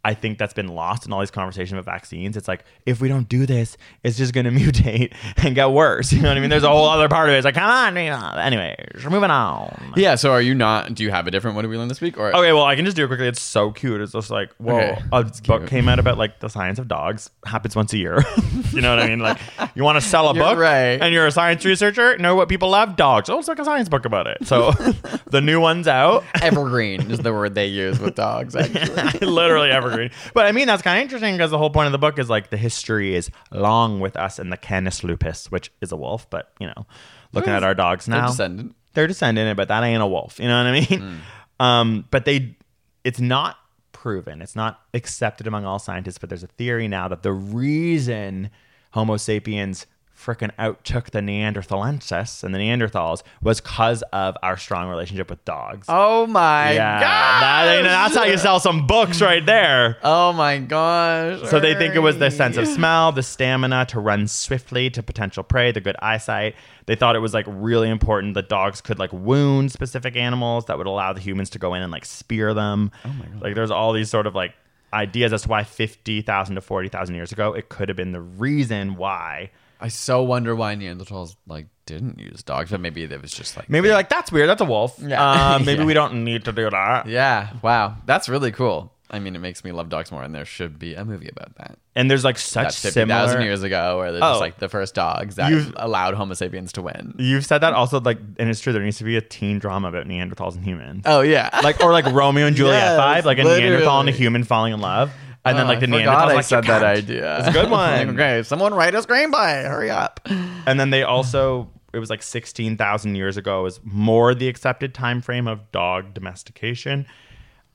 I 0.05 0.13
think 0.13 0.37
that's 0.37 0.53
been 0.53 0.69
lost 0.69 1.05
in 1.05 1.11
all 1.11 1.19
these 1.19 1.31
conversations 1.31 1.73
about 1.73 1.85
vaccines. 1.85 2.37
It's 2.37 2.47
like 2.47 2.63
if 2.85 3.01
we 3.01 3.09
don't 3.09 3.27
do 3.27 3.45
this, 3.45 3.75
it's 4.03 4.17
just 4.17 4.33
going 4.33 4.45
to 4.45 4.51
mutate 4.51 5.13
and 5.37 5.53
get 5.53 5.71
worse. 5.71 6.13
You 6.13 6.21
know 6.21 6.29
what 6.29 6.37
I 6.37 6.39
mean? 6.39 6.49
There's 6.49 6.63
a 6.63 6.69
whole 6.69 6.87
other 6.87 7.09
part 7.09 7.27
of 7.29 7.35
it. 7.35 7.39
It's 7.39 7.45
like, 7.45 7.55
come 7.55 7.69
on, 7.69 7.95
you 7.97 8.09
know. 8.09 8.31
anyways, 8.37 9.03
we're 9.03 9.09
moving 9.09 9.31
on. 9.31 9.93
Yeah. 9.97 10.15
So 10.15 10.31
are 10.31 10.41
you 10.41 10.53
not? 10.55 10.93
Do 10.95 11.03
you 11.03 11.11
have 11.11 11.27
a 11.27 11.31
different? 11.31 11.55
What 11.55 11.63
did 11.63 11.69
we 11.71 11.77
learn 11.77 11.89
this 11.89 11.99
week? 11.99 12.17
Or 12.17 12.33
Okay, 12.35 12.53
well, 12.53 12.63
I 12.63 12.75
can 12.75 12.85
just 12.85 12.95
do 12.95 13.03
it 13.03 13.07
quickly. 13.07 13.27
It's 13.27 13.41
so 13.41 13.71
cute. 13.71 13.99
It's 13.99 14.13
just 14.13 14.29
like, 14.29 14.53
whoa, 14.55 14.77
Okay, 14.77 15.01
a 15.11 15.23
book 15.23 15.41
cute. 15.41 15.67
came 15.67 15.89
out 15.89 15.99
about 15.99 16.17
like 16.17 16.39
the 16.39 16.47
science 16.49 16.79
of 16.79 16.87
dogs. 16.87 17.29
Happens 17.45 17.75
once 17.75 17.91
a 17.91 17.97
year. 17.97 18.23
you 18.71 18.79
know 18.81 18.95
what 18.95 19.03
I 19.03 19.07
mean? 19.07 19.19
Like, 19.19 19.39
you 19.75 19.83
want 19.83 20.01
to 20.01 20.07
sell 20.07 20.29
a 20.29 20.33
book, 20.33 20.57
right. 20.57 21.01
And 21.01 21.13
you're 21.13 21.25
a 21.27 21.31
science 21.31 21.65
researcher. 21.65 22.17
Know 22.17 22.35
what 22.35 22.47
people 22.47 22.69
love? 22.69 22.95
Dogs. 22.95 23.29
Oh, 23.29 23.39
it's 23.39 23.47
like 23.49 23.59
a 23.59 23.65
science 23.65 23.89
book 23.89 24.05
about 24.05 24.27
it. 24.27 24.45
So, 24.47 24.71
the 25.27 25.41
new 25.41 25.59
one's 25.59 25.87
out. 25.87 26.23
evergreen 26.41 27.11
is 27.11 27.19
the 27.19 27.33
word 27.33 27.55
they 27.55 27.67
use 27.67 27.99
with 27.99 28.15
dogs. 28.15 28.55
Actually. 28.55 29.27
literally 29.27 29.69
evergreen. 29.71 29.96
But 30.33 30.45
I 30.45 30.51
mean, 30.51 30.67
that's 30.67 30.81
kind 30.81 30.97
of 30.97 31.03
interesting 31.03 31.35
because 31.35 31.51
the 31.51 31.57
whole 31.57 31.69
point 31.69 31.87
of 31.87 31.91
the 31.91 31.97
book 31.97 32.19
is 32.19 32.29
like 32.29 32.49
the 32.49 32.57
history 32.57 33.15
is 33.15 33.29
long 33.51 33.99
with 33.99 34.15
us 34.15 34.39
and 34.39 34.51
the 34.51 34.57
Canis 34.57 35.03
lupus, 35.03 35.51
which 35.51 35.71
is 35.81 35.91
a 35.91 35.97
wolf. 35.97 36.29
But 36.29 36.51
you 36.59 36.67
know, 36.67 36.85
looking 37.33 37.53
at 37.53 37.63
our 37.63 37.73
dogs 37.73 38.07
now, 38.07 38.21
They're 38.21 38.27
descendant. 38.29 38.75
they're 38.93 39.07
descendant, 39.07 39.57
but 39.57 39.67
that 39.69 39.83
ain't 39.83 40.01
a 40.01 40.07
wolf. 40.07 40.39
You 40.39 40.47
know 40.47 40.57
what 40.63 40.67
I 40.67 40.79
mean? 40.89 41.21
Um, 41.59 42.05
but 42.11 42.25
they, 42.25 42.55
it's 43.03 43.19
not 43.19 43.57
proven. 43.91 44.41
It's 44.43 44.55
not 44.55 44.79
accepted 44.93 45.47
among 45.47 45.65
all 45.65 45.79
scientists. 45.79 46.17
But 46.19 46.29
there's 46.29 46.43
a 46.43 46.47
theory 46.47 46.87
now 46.87 47.07
that 47.07 47.23
the 47.23 47.33
reason 47.33 48.49
Homo 48.91 49.17
sapiens 49.17 49.85
frickin' 50.17 50.51
outtook 50.57 51.11
the 51.11 51.19
Neanderthalensis 51.19 52.43
and 52.43 52.53
the 52.53 52.59
Neanderthals 52.59 53.21
was 53.41 53.61
because 53.61 54.01
of 54.13 54.35
our 54.41 54.57
strong 54.57 54.89
relationship 54.89 55.29
with 55.29 55.43
dogs. 55.45 55.85
Oh 55.89 56.25
my 56.27 56.71
yeah, 56.73 56.99
god! 56.99 57.67
that- 57.67 57.83
that's 57.83 58.15
how 58.15 58.23
you 58.23 58.37
sell 58.37 58.59
some 58.59 58.87
books 58.87 59.21
right 59.21 59.45
there. 59.45 59.97
Oh 60.03 60.33
my 60.33 60.57
gosh! 60.57 61.47
So 61.49 61.59
they 61.59 61.75
think 61.75 61.95
it 61.95 61.99
was 61.99 62.17
the 62.17 62.31
sense 62.31 62.57
of 62.57 62.67
smell, 62.67 63.11
the 63.11 63.23
stamina 63.23 63.85
to 63.87 63.99
run 63.99 64.27
swiftly 64.27 64.89
to 64.91 65.03
potential 65.03 65.43
prey, 65.43 65.71
the 65.71 65.81
good 65.81 65.95
eyesight. 65.99 66.55
They 66.87 66.95
thought 66.95 67.15
it 67.15 67.19
was 67.19 67.33
like 67.33 67.45
really 67.47 67.89
important 67.89 68.33
that 68.35 68.49
dogs 68.49 68.81
could 68.81 68.97
like 68.97 69.11
wound 69.13 69.71
specific 69.71 70.15
animals 70.15 70.65
that 70.65 70.77
would 70.77 70.87
allow 70.87 71.13
the 71.13 71.19
humans 71.19 71.49
to 71.51 71.59
go 71.59 71.73
in 71.73 71.81
and 71.81 71.91
like 71.91 72.05
spear 72.05 72.53
them. 72.53 72.91
Oh 73.05 73.09
my 73.09 73.25
god! 73.25 73.41
Like 73.41 73.55
there's 73.55 73.71
all 73.71 73.93
these 73.93 74.09
sort 74.09 74.25
of 74.25 74.35
like 74.35 74.53
ideas 74.93 75.33
as 75.33 75.41
to 75.43 75.49
why 75.49 75.63
fifty 75.63 76.21
thousand 76.21 76.55
to 76.55 76.61
forty 76.61 76.87
thousand 76.89 77.15
years 77.15 77.31
ago 77.33 77.53
it 77.53 77.67
could 77.69 77.89
have 77.89 77.97
been 77.97 78.13
the 78.13 78.21
reason 78.21 78.95
why. 78.95 79.51
I 79.79 79.89
so 79.89 80.23
wonder 80.23 80.55
why 80.55 80.75
Neanderthals 80.75 81.35
like 81.47 81.67
didn't 81.85 82.19
use 82.19 82.43
dogs, 82.43 82.71
but 82.71 82.79
maybe 82.81 83.03
it 83.03 83.21
was 83.21 83.31
just 83.31 83.55
like 83.55 83.69
Maybe 83.69 83.87
they're 83.87 83.97
like 83.97 84.09
that's 84.09 84.31
weird. 84.31 84.49
That's 84.49 84.61
a 84.61 84.65
wolf. 84.65 84.97
Yeah. 85.01 85.21
Uh, 85.55 85.59
maybe 85.65 85.79
Yeah. 85.81 85.85
we 85.85 85.93
don't 85.93 86.23
need 86.23 86.45
to 86.45 86.51
do 86.51 86.69
that. 86.69 87.07
Yeah. 87.07 87.49
Wow. 87.61 87.97
That's 88.05 88.27
really 88.29 88.51
cool. 88.51 88.91
I 89.09 89.19
mean, 89.19 89.37
it 89.37 89.39
makes 89.39 89.63
me 89.63 89.71
love 89.71 89.87
dogs 89.87 90.11
more, 90.11 90.21
and 90.21 90.35
there 90.35 90.43
should 90.43 90.77
be 90.77 90.93
a 90.93 91.05
movie 91.05 91.29
about 91.29 91.55
that. 91.55 91.77
And 91.95 92.11
there's 92.11 92.25
like 92.25 92.37
such 92.37 92.65
That's 92.65 92.81
fifty 92.81 92.93
similar. 92.99 93.21
thousand 93.21 93.43
years 93.43 93.63
ago, 93.63 93.99
where 93.99 94.11
they're 94.11 94.21
Oh. 94.21 94.31
just 94.31 94.41
like 94.41 94.59
the 94.59 94.67
first 94.67 94.95
dogs 94.95 95.35
that 95.35 95.49
You've- 95.49 95.71
allowed 95.77 96.15
Homo 96.15 96.33
sapiens 96.33 96.73
to 96.73 96.81
win. 96.81 97.15
You've 97.17 97.45
said 97.45 97.59
that 97.59 97.71
also 97.71 98.01
like, 98.01 98.17
and 98.37 98.49
it's 98.49 98.59
true. 98.59 98.73
There 98.73 98.81
needs 98.83 98.97
to 98.97 99.05
be 99.05 99.15
a 99.15 99.21
teen 99.21 99.59
drama 99.59 99.87
about 99.87 100.07
Neanderthals 100.07 100.55
and 100.55 100.65
humans. 100.65 101.03
Oh 101.05 101.21
yeah. 101.21 101.57
like 101.63 101.81
or 101.81 101.93
like 101.93 102.05
Romeo 102.07 102.47
and 102.47 102.55
Juliet 102.57 102.75
Yes, 102.83 102.99
vibe, 102.99 103.23
like 103.23 103.37
a 103.39 103.43
Neanderthal 103.45 104.01
and 104.01 104.09
a 104.09 104.11
literally. 104.11 104.11
human 104.11 104.43
falling 104.43 104.73
in 104.73 104.81
love, 104.81 105.13
and 105.49 105.57
then 105.57 105.65
Oh, 105.65 105.69
like 105.69 105.79
the 105.79 105.87
oh, 105.91 105.95
I 105.95 105.99
forgot 105.99 106.27
Neanderthals 106.27 106.31
I 106.31 106.33
like 106.35 106.45
said 106.45 106.63
that 106.65 106.81
can't." 106.81 106.97
idea. 106.97 107.39
It's 107.39 107.47
a 107.47 107.51
good 107.51 107.69
one. 107.71 108.09
okay, 108.11 108.43
someone 108.43 108.73
write 108.73 108.95
a 108.95 108.99
screenplay. 108.99 109.65
Hurry 109.67 109.89
up. 109.89 110.19
And 110.25 110.79
then 110.79 110.89
they 110.89 111.03
also 111.03 111.69
it 111.93 111.99
was 111.99 112.09
like 112.09 112.21
sixteen 112.21 112.77
thousand 112.77 113.15
years 113.15 113.37
ago 113.37 113.65
is 113.65 113.79
more 113.83 114.35
the 114.35 114.47
accepted 114.47 114.93
time 114.93 115.21
frame 115.21 115.47
of 115.47 115.71
dog 115.71 116.13
domestication. 116.13 117.05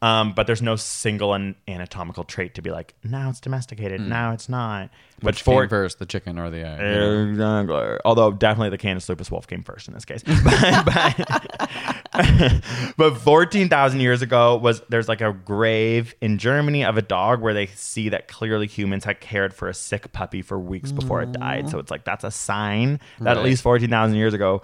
Um, 0.02 0.32
but 0.32 0.48
there's 0.48 0.60
no 0.60 0.74
single 0.74 1.32
an 1.32 1.54
anatomical 1.68 2.24
trait 2.24 2.54
to 2.56 2.62
be 2.62 2.70
like 2.72 2.92
now 3.04 3.30
it's 3.30 3.38
domesticated, 3.38 4.00
now 4.00 4.32
it's 4.32 4.48
not. 4.48 4.90
But 4.90 5.22
Hmm. 5.22 5.26
Which 5.26 5.42
for 5.42 5.62
came 5.62 5.68
first, 5.70 6.00
the 6.00 6.06
chicken 6.06 6.40
or 6.40 6.50
the 6.50 6.66
egg? 6.66 7.28
Exactly. 7.30 7.98
Although 8.04 8.32
definitely 8.32 8.70
the 8.70 8.78
Canis 8.78 9.08
lupus 9.08 9.30
wolf 9.30 9.46
came 9.46 9.62
first 9.62 9.86
in 9.86 9.94
this 9.94 10.04
case. 10.04 10.24
but, 10.44 10.84
but 10.84 11.70
but 12.96 13.16
14,000 13.18 14.00
years 14.00 14.22
ago 14.22 14.56
was 14.56 14.82
there's 14.88 15.08
like 15.08 15.20
a 15.20 15.32
grave 15.32 16.14
in 16.20 16.38
Germany 16.38 16.84
of 16.84 16.96
a 16.96 17.02
dog 17.02 17.40
where 17.40 17.54
they 17.54 17.66
see 17.66 18.08
that 18.10 18.28
clearly 18.28 18.66
humans 18.66 19.04
had 19.04 19.20
cared 19.20 19.54
for 19.54 19.68
a 19.68 19.74
sick 19.74 20.12
puppy 20.12 20.42
for 20.42 20.58
weeks 20.58 20.92
before 20.92 21.22
it 21.22 21.32
died. 21.32 21.68
So 21.70 21.78
it's 21.78 21.90
like 21.92 22.04
that's 22.04 22.24
a 22.24 22.30
sign 22.30 22.98
that 23.20 23.32
at 23.32 23.36
Right. 23.36 23.44
least 23.46 23.62
14,000 23.62 24.16
years 24.16 24.34
ago, 24.34 24.62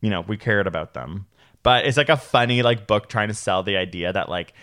you 0.00 0.10
know, 0.10 0.22
we 0.22 0.36
cared 0.38 0.66
about 0.66 0.94
them. 0.94 1.26
But 1.62 1.84
it's 1.86 1.96
like 1.98 2.08
a 2.08 2.16
funny 2.16 2.62
like 2.62 2.86
book 2.86 3.08
trying 3.10 3.28
to 3.28 3.34
sell 3.34 3.62
the 3.62 3.76
idea 3.76 4.12
that 4.12 4.28
like 4.30 4.54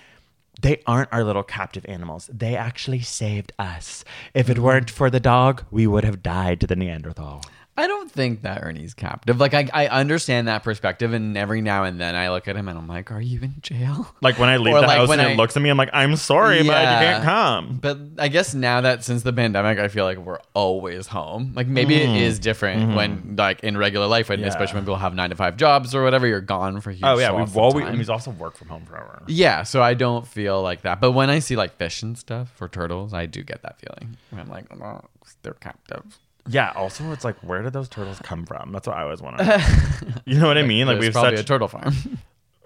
they 0.62 0.82
aren't 0.86 1.12
our 1.12 1.24
little 1.24 1.44
captive 1.44 1.86
animals. 1.88 2.30
They 2.34 2.56
actually 2.56 3.02
saved 3.02 3.52
us. 3.60 4.04
If 4.34 4.50
it 4.50 4.60
weren't 4.60 4.90
for 4.90 5.10
the 5.10 5.20
dog, 5.20 5.64
we 5.72 5.88
would 5.88 6.04
have 6.04 6.24
died 6.24 6.62
to 6.62 6.68
the 6.68 6.76
Neanderthal. 6.76 7.44
I 7.78 7.88
don't 7.88 8.10
think 8.10 8.44
that 8.44 8.64
Ernie's 8.64 8.94
captive. 8.94 9.38
Like 9.40 9.54
I, 9.54 9.68
I 9.74 9.88
understand 9.88 10.48
that 10.48 10.64
perspective, 10.64 11.12
and 11.12 11.38
every 11.38 11.60
now 11.62 11.84
and 11.84 12.00
then 12.00 12.16
I 12.16 12.30
look 12.30 12.48
at 12.48 12.56
him 12.56 12.70
and 12.70 12.78
I'm 12.78 12.88
like, 12.88 13.12
"Are 13.12 13.20
you 13.20 13.42
in 13.42 13.56
jail?" 13.62 14.16
Like 14.22 14.40
when 14.40 14.48
I 14.48 14.56
leave 14.58 14.76
Or 14.76 14.80
the 14.82 14.88
like 14.88 14.98
house 15.00 15.10
when 15.10 15.20
and 15.20 15.28
I- 15.28 15.32
it 15.34 15.38
looks 15.38 15.58
at 15.58 15.62
me, 15.62 15.70
I'm 15.70 15.76
like, 15.78 15.90
I'm 15.92 16.16
sorry, 16.16 16.60
but 16.60 16.64
you 16.64 16.72
Yeah. 16.72 17.00
can't 17.00 17.24
come. 17.26 17.80
But 17.82 17.98
I 18.18 18.30
guess 18.30 18.54
now 18.54 18.80
that 18.82 19.04
since 19.04 19.24
the 19.24 19.34
pandemic, 19.34 19.78
I 19.78 19.90
feel 19.90 20.06
like 20.06 20.18
we're 20.20 20.40
always 20.54 21.08
home. 21.08 21.52
Like 21.54 21.68
maybe 21.68 21.96
it 21.96 22.10
is 22.10 22.40
different 22.40 22.96
when, 22.96 23.36
like, 23.38 23.60
in 23.62 23.76
regular 23.78 24.08
life, 24.08 24.30
when 24.30 24.38
Mm-hmm. 24.38 24.44
Yeah. 24.46 24.50
especially 24.50 24.76
when 24.76 24.84
people 24.86 24.96
have 24.96 25.14
nine 25.14 25.32
to 25.32 25.36
five 25.36 25.58
jobs 25.58 25.94
or 25.94 26.02
whatever, 26.04 26.26
you're 26.28 26.40
gone 26.42 26.80
for 26.80 26.92
huge. 26.92 27.04
Oh 27.04 27.18
yeah, 27.20 27.30
swaths 27.30 27.40
we've 27.50 27.50
of 27.50 27.58
always 27.58 27.84
time. 27.84 27.90
and 27.90 27.98
he's 27.98 28.10
also 28.10 28.32
worked 28.32 28.58
from 28.58 28.70
home 28.70 28.86
forever. 28.86 29.22
Yeah, 29.28 29.64
so 29.64 29.82
I 29.84 29.96
don't 29.96 30.26
feel 30.26 30.62
like 30.62 30.84
that. 30.84 31.02
But 31.02 31.12
when 31.12 31.30
I 31.30 31.40
see 31.40 31.58
like 31.58 31.76
fish 31.76 32.02
and 32.04 32.18
stuff 32.18 32.54
or 32.62 32.70
turtles, 32.70 33.14
I 33.14 33.26
do 33.26 33.44
get 33.44 33.64
that 33.64 33.80
feeling. 33.82 34.16
And 34.32 34.40
I'm 34.40 34.48
like, 34.50 34.66
oh, 34.82 35.02
they're 35.42 35.54
captive. 35.54 36.04
Yeah. 36.48 36.72
Also, 36.76 37.12
it's 37.12 37.26
like, 37.26 37.38
where 37.38 37.62
did 37.62 37.74
those 37.74 37.90
turtles 37.90 38.20
come 38.20 38.46
from? 38.46 38.72
That's 38.72 38.88
what 38.88 38.98
I 38.98 39.04
always 39.04 39.22
want 39.22 39.38
to. 39.38 40.22
you 40.26 40.40
know 40.40 40.48
what 40.48 40.58
I 40.58 40.64
mean? 40.64 40.88
Like 40.88 41.00
we've 41.00 41.12
probably 41.12 41.38
such. 41.38 41.46
a 41.46 41.48
turtle 41.48 41.68
farm. 41.68 41.94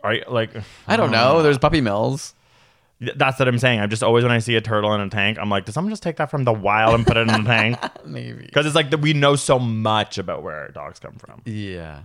you, 0.03 0.23
like, 0.27 0.51
I 0.87 0.97
don't 0.97 1.11
know. 1.11 1.41
There's 1.43 1.57
puppy 1.57 1.81
mills. 1.81 2.33
That's 2.99 3.39
what 3.39 3.47
I'm 3.47 3.59
saying. 3.59 3.79
I'm 3.79 3.89
just 3.89 4.03
always 4.03 4.23
when 4.23 4.33
I 4.33 4.39
see 4.39 4.55
a 4.55 4.61
turtle 4.61 4.93
in 4.93 4.99
a 4.99 5.09
tank, 5.09 5.37
I'm 5.39 5.49
like, 5.49 5.63
did 5.63 5.71
someone 5.71 5.91
just 5.91 6.03
take 6.03 6.17
that 6.17 6.29
from 6.29 6.43
the 6.43 6.51
wild 6.51 6.95
and 6.95 7.07
put 7.07 7.15
it 7.15 7.29
in 7.29 7.29
a 7.29 7.43
tank? 7.45 7.77
Maybe. 8.05 8.43
Because 8.45 8.65
it's 8.65 8.75
like 8.75 8.89
that 8.89 8.97
we 8.97 9.13
know 9.13 9.37
so 9.37 9.57
much 9.57 10.17
about 10.17 10.43
where 10.43 10.55
our 10.55 10.67
dogs 10.69 10.99
come 10.99 11.13
from. 11.13 11.41
Yeah. 11.45 12.01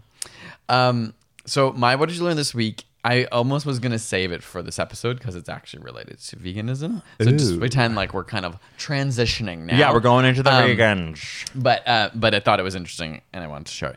Um. 0.69 1.15
So 1.47 1.73
my 1.73 1.97
what 1.97 2.09
did 2.09 2.17
you 2.17 2.25
learn 2.25 2.37
this 2.37 2.55
week? 2.55 2.85
I 3.05 3.25
almost 3.27 3.67
was 3.67 3.79
gonna 3.79 3.99
save 3.99 4.33
it 4.33 4.43
for 4.43 4.63
this 4.63 4.79
episode 4.79 5.19
because 5.19 5.37
it's 5.37 5.49
actually 5.51 5.83
related 5.83 6.19
to 6.21 6.37
veganism. 6.37 7.03
So 7.21 7.31
just 7.33 7.59
pretend 7.59 7.95
like 7.97 8.15
we're 8.15 8.25
kind 8.25 8.47
of 8.47 8.59
transitioning 8.79 9.67
now. 9.67 9.77
Yeah, 9.77 9.93
we're 9.93 10.01
going 10.01 10.25
into 10.25 10.43
the 10.43 10.51
Um, 10.53 10.71
vegans. 10.71 11.45
But 11.55 11.87
uh, 11.87 12.11
but 12.15 12.35
I 12.35 12.41
thought 12.41 12.59
it 12.61 12.63
was 12.65 12.75
interesting 12.75 13.21
and 13.33 13.45
I 13.45 13.47
wanted 13.47 13.67
to 13.67 13.73
show 13.73 13.89
it. 13.89 13.97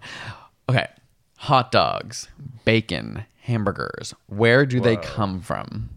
Okay, 0.70 0.88
hot 1.38 1.72
dogs, 1.72 2.28
bacon, 2.66 3.24
hamburgers. 3.44 4.14
Where 4.28 4.66
do 4.66 4.82
they 4.82 4.98
come 4.98 5.40
from? 5.42 5.92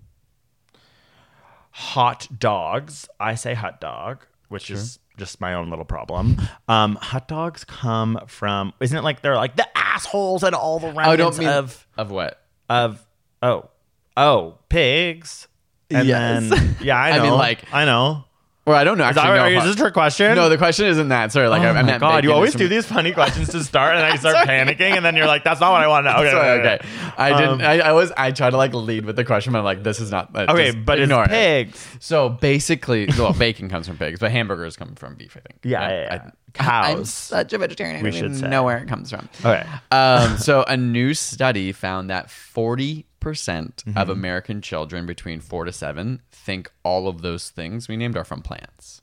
hot 1.72 2.28
dogs. 2.38 3.08
I 3.18 3.34
say 3.34 3.54
hot 3.54 3.80
dog, 3.80 4.26
which 4.48 4.70
is 4.70 4.98
just 5.16 5.40
my 5.40 5.54
own 5.54 5.70
little 5.70 5.84
problem. 5.84 6.36
Um, 6.68 6.96
hot 6.96 7.28
dogs 7.28 7.64
come 7.64 8.20
from. 8.26 8.72
Isn't 8.80 8.96
it 8.96 9.02
like 9.02 9.22
they're 9.22 9.36
like 9.36 9.56
the 9.56 9.66
assholes 9.76 10.42
and 10.42 10.54
all 10.54 10.78
the 10.78 10.88
Oh, 10.88 10.90
I 10.98 11.08
remnants 11.10 11.36
don't 11.36 11.44
mean 11.46 11.48
of 11.54 11.86
of 11.96 12.10
what. 12.10 12.39
Of 12.70 13.04
oh 13.42 13.68
oh 14.16 14.54
pigs. 14.70 15.46
And 15.90 16.06
Yes. 16.06 16.48
then 16.48 16.76
yeah, 16.80 16.96
I 16.96 17.10
I 17.14 17.16
know. 17.18 17.22
mean, 17.24 17.32
like- 17.34 17.64
I 17.74 17.84
know. 17.84 18.24
Or 18.70 18.74
I 18.74 18.84
don't 18.84 18.98
know. 18.98 19.08
Is, 19.08 19.14
that, 19.16 19.24
Actually, 19.26 19.54
no, 19.54 19.58
is 19.60 19.64
this 19.66 19.74
a 19.74 19.78
trick 19.78 19.92
question? 19.94 20.34
no, 20.34 20.48
the 20.48 20.58
question 20.58 20.86
isn't 20.86 21.08
that. 21.08 21.32
Sorry, 21.32 21.48
like 21.48 21.62
oh 21.62 21.66
I, 21.66 21.78
I 21.78 21.82
meant 21.82 22.00
god, 22.00 22.24
you 22.24 22.32
always 22.32 22.54
do 22.54 22.68
these 22.68 22.86
funny 22.86 23.12
questions 23.12 23.48
to 23.50 23.64
start, 23.64 23.96
and 23.96 24.04
I 24.04 24.16
start 24.16 24.36
panicking, 24.48 24.96
and 24.96 25.04
then 25.04 25.16
you're 25.16 25.26
like, 25.26 25.44
"That's 25.44 25.60
not 25.60 25.72
what 25.72 25.82
I 25.82 25.88
want 25.88 26.06
to 26.06 26.12
know." 26.12 26.18
Okay, 26.20 26.30
Sorry, 26.30 26.60
okay, 26.60 26.74
okay. 26.76 26.88
I 27.16 27.38
didn't. 27.40 27.60
I, 27.62 27.78
I 27.80 27.92
was. 27.92 28.12
I 28.16 28.30
try 28.32 28.50
to 28.50 28.56
like 28.56 28.72
lead 28.74 29.04
with 29.04 29.16
the 29.16 29.24
question, 29.24 29.52
but 29.52 29.58
I'm 29.58 29.64
like, 29.64 29.82
this 29.82 30.00
is 30.00 30.10
not. 30.10 30.30
uh, 30.34 30.46
Okay, 30.50 30.70
but 30.72 30.98
it's 30.98 31.04
ignore 31.04 31.24
it. 31.24 31.30
pigs. 31.30 31.86
So 32.00 32.28
basically, 32.28 33.08
well, 33.18 33.32
bacon 33.32 33.68
comes 33.68 33.86
from 33.86 33.96
pigs, 33.98 34.20
but 34.20 34.30
hamburgers 34.30 34.76
come 34.76 34.94
from 34.94 35.14
beef. 35.16 35.36
I 35.36 35.40
think. 35.40 35.60
Yeah, 35.64 35.82
I- 35.82 35.90
yeah, 35.92 36.30
Cows. 36.52 36.96
I'm 36.98 37.04
such 37.04 37.52
a 37.52 37.58
vegetarian. 37.58 37.96
I 37.96 38.02
We 38.02 38.10
don't 38.10 38.16
should 38.18 38.24
even 38.26 38.36
say. 38.38 38.48
know 38.48 38.64
where 38.64 38.78
it 38.78 38.88
comes 38.88 39.10
from. 39.10 39.28
Okay. 39.44 39.64
Um, 39.92 40.36
so 40.38 40.64
a 40.66 40.76
new 40.76 41.14
study 41.14 41.70
found 41.70 42.10
that 42.10 42.28
40 42.28 43.06
percent 43.20 43.84
of 43.86 43.94
Mm-hmm. 43.94 44.10
American 44.10 44.62
children 44.62 45.06
between 45.06 45.40
four 45.40 45.64
to 45.64 45.72
seven 45.72 46.22
think 46.32 46.70
all 46.82 47.06
of 47.08 47.22
those 47.22 47.50
things 47.50 47.88
we 47.88 47.96
named 47.96 48.16
are 48.16 48.24
from 48.24 48.42
plants. 48.42 49.02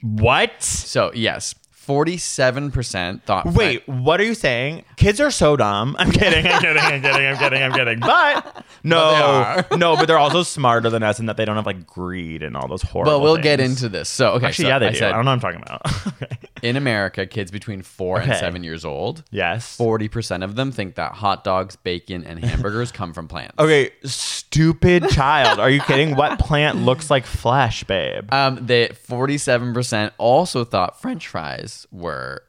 What? 0.00 0.62
So 0.62 1.12
yes, 1.14 1.54
47 1.82 2.70
percent 2.70 3.24
thought. 3.24 3.44
Wait, 3.46 3.86
what 3.88 4.20
are 4.20 4.24
you 4.24 4.34
saying? 4.34 4.84
Kids 4.96 5.20
are 5.20 5.30
so 5.30 5.56
dumb. 5.56 5.96
I'm 5.98 6.10
kidding. 6.12 6.46
I'm 6.46 6.60
kidding. 6.60 6.78
I'm 6.82 7.02
kidding. 7.02 7.26
I'm 7.26 7.36
kidding. 7.38 7.62
I'm 7.62 7.72
kidding. 7.72 8.00
But 8.00 8.64
no, 8.84 9.62
But 9.68 9.78
no. 9.78 9.96
But 9.96 10.06
they're 10.06 10.18
also 10.18 10.42
smarter 10.44 10.90
than 10.90 11.02
us 11.02 11.18
in 11.18 11.26
that 11.26 11.36
they 11.36 11.44
don't 11.44 11.56
have 11.56 11.66
like 11.66 11.86
greed 11.86 12.42
and 12.42 12.56
all 12.56 12.68
those 12.68 12.82
horrible. 12.82 13.12
Well, 13.12 13.20
we'll 13.20 13.36
get 13.42 13.58
into 13.60 13.88
this. 13.88 14.08
So 14.08 14.32
okay, 14.34 14.46
Actually, 14.46 14.64
so 14.64 14.68
yeah, 14.68 14.78
they 14.78 14.86
I 14.86 14.92
do. 14.92 14.96
said 14.98 15.12
I 15.12 15.16
don't 15.16 15.24
know 15.24 15.32
what 15.32 15.44
I'm 15.44 15.54
talking 15.54 15.62
about. 15.62 16.06
okay. 16.22 16.38
in 16.62 16.76
America, 16.76 17.26
kids 17.26 17.50
between 17.50 17.82
four 17.82 18.20
and 18.20 18.32
seven 18.36 18.62
years 18.62 18.84
old, 18.84 19.24
Yes. 19.30 19.76
40% 19.76 20.44
of 20.44 20.54
them 20.54 20.70
think 20.72 20.94
that 20.94 21.12
hot 21.12 21.42
dogs, 21.42 21.74
bacon, 21.76 22.24
and 22.24 22.38
hamburgers 22.44 22.92
come 22.92 23.12
from 23.12 23.26
plants. 23.28 23.54
Okay, 23.58 23.90
stupid 24.04 25.08
child. 25.10 25.58
Are 25.58 25.70
you 25.70 25.80
kidding? 25.80 26.14
What 26.16 26.38
plant 26.38 26.78
looks 26.78 27.10
like 27.10 27.26
flesh, 27.26 27.82
babe? 27.84 28.32
Um, 28.32 28.64
they 28.66 28.88
47% 28.88 30.12
also 30.18 30.64
thought 30.64 31.00
French 31.00 31.26
fries 31.28 31.71
were 31.90 32.42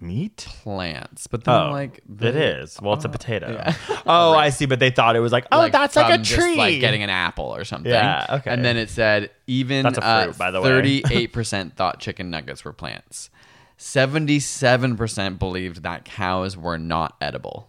Meat? 0.00 0.36
plants, 0.62 1.28
but 1.28 1.44
then 1.44 1.54
Oh, 1.54 1.70
like 1.70 1.98
it 1.98 2.02
they- 2.08 2.28
is. 2.60 2.76
Well, 2.82 2.94
it's 2.94 3.04
a 3.04 3.08
potato. 3.08 3.52
yeah. 3.52 3.74
Oh, 4.06 4.32
I 4.34 4.50
see. 4.50 4.66
But 4.66 4.80
they 4.80 4.90
thought 4.90 5.14
it 5.14 5.20
was 5.20 5.30
like, 5.30 5.46
oh, 5.52 5.68
that's 5.68 5.94
like 5.94 6.12
a 6.20 6.22
tree. 6.24 6.36
Just 6.46 6.56
like 6.58 6.80
getting 6.80 7.04
an 7.04 7.10
apple 7.10 7.54
or 7.54 7.62
something. 7.64 7.92
Yeah, 7.92 8.26
okay. 8.38 8.50
And 8.50 8.64
then 8.64 8.76
it 8.76 8.90
said 8.90 9.30
even 9.46 9.84
That's 9.84 9.98
a 9.98 10.04
uh, 10.04 10.24
fruit, 10.24 10.38
by 10.38 10.50
the 10.50 10.60
way. 10.60 11.00
38% 11.02 11.72
thought 11.76 12.00
chicken 12.00 12.30
nuggets 12.30 12.64
were 12.64 12.72
plants. 12.72 13.30
77% 13.78 15.38
believed 15.38 15.82
that 15.82 16.04
cows 16.04 16.56
were 16.56 16.78
not 16.78 17.16
edible. 17.20 17.68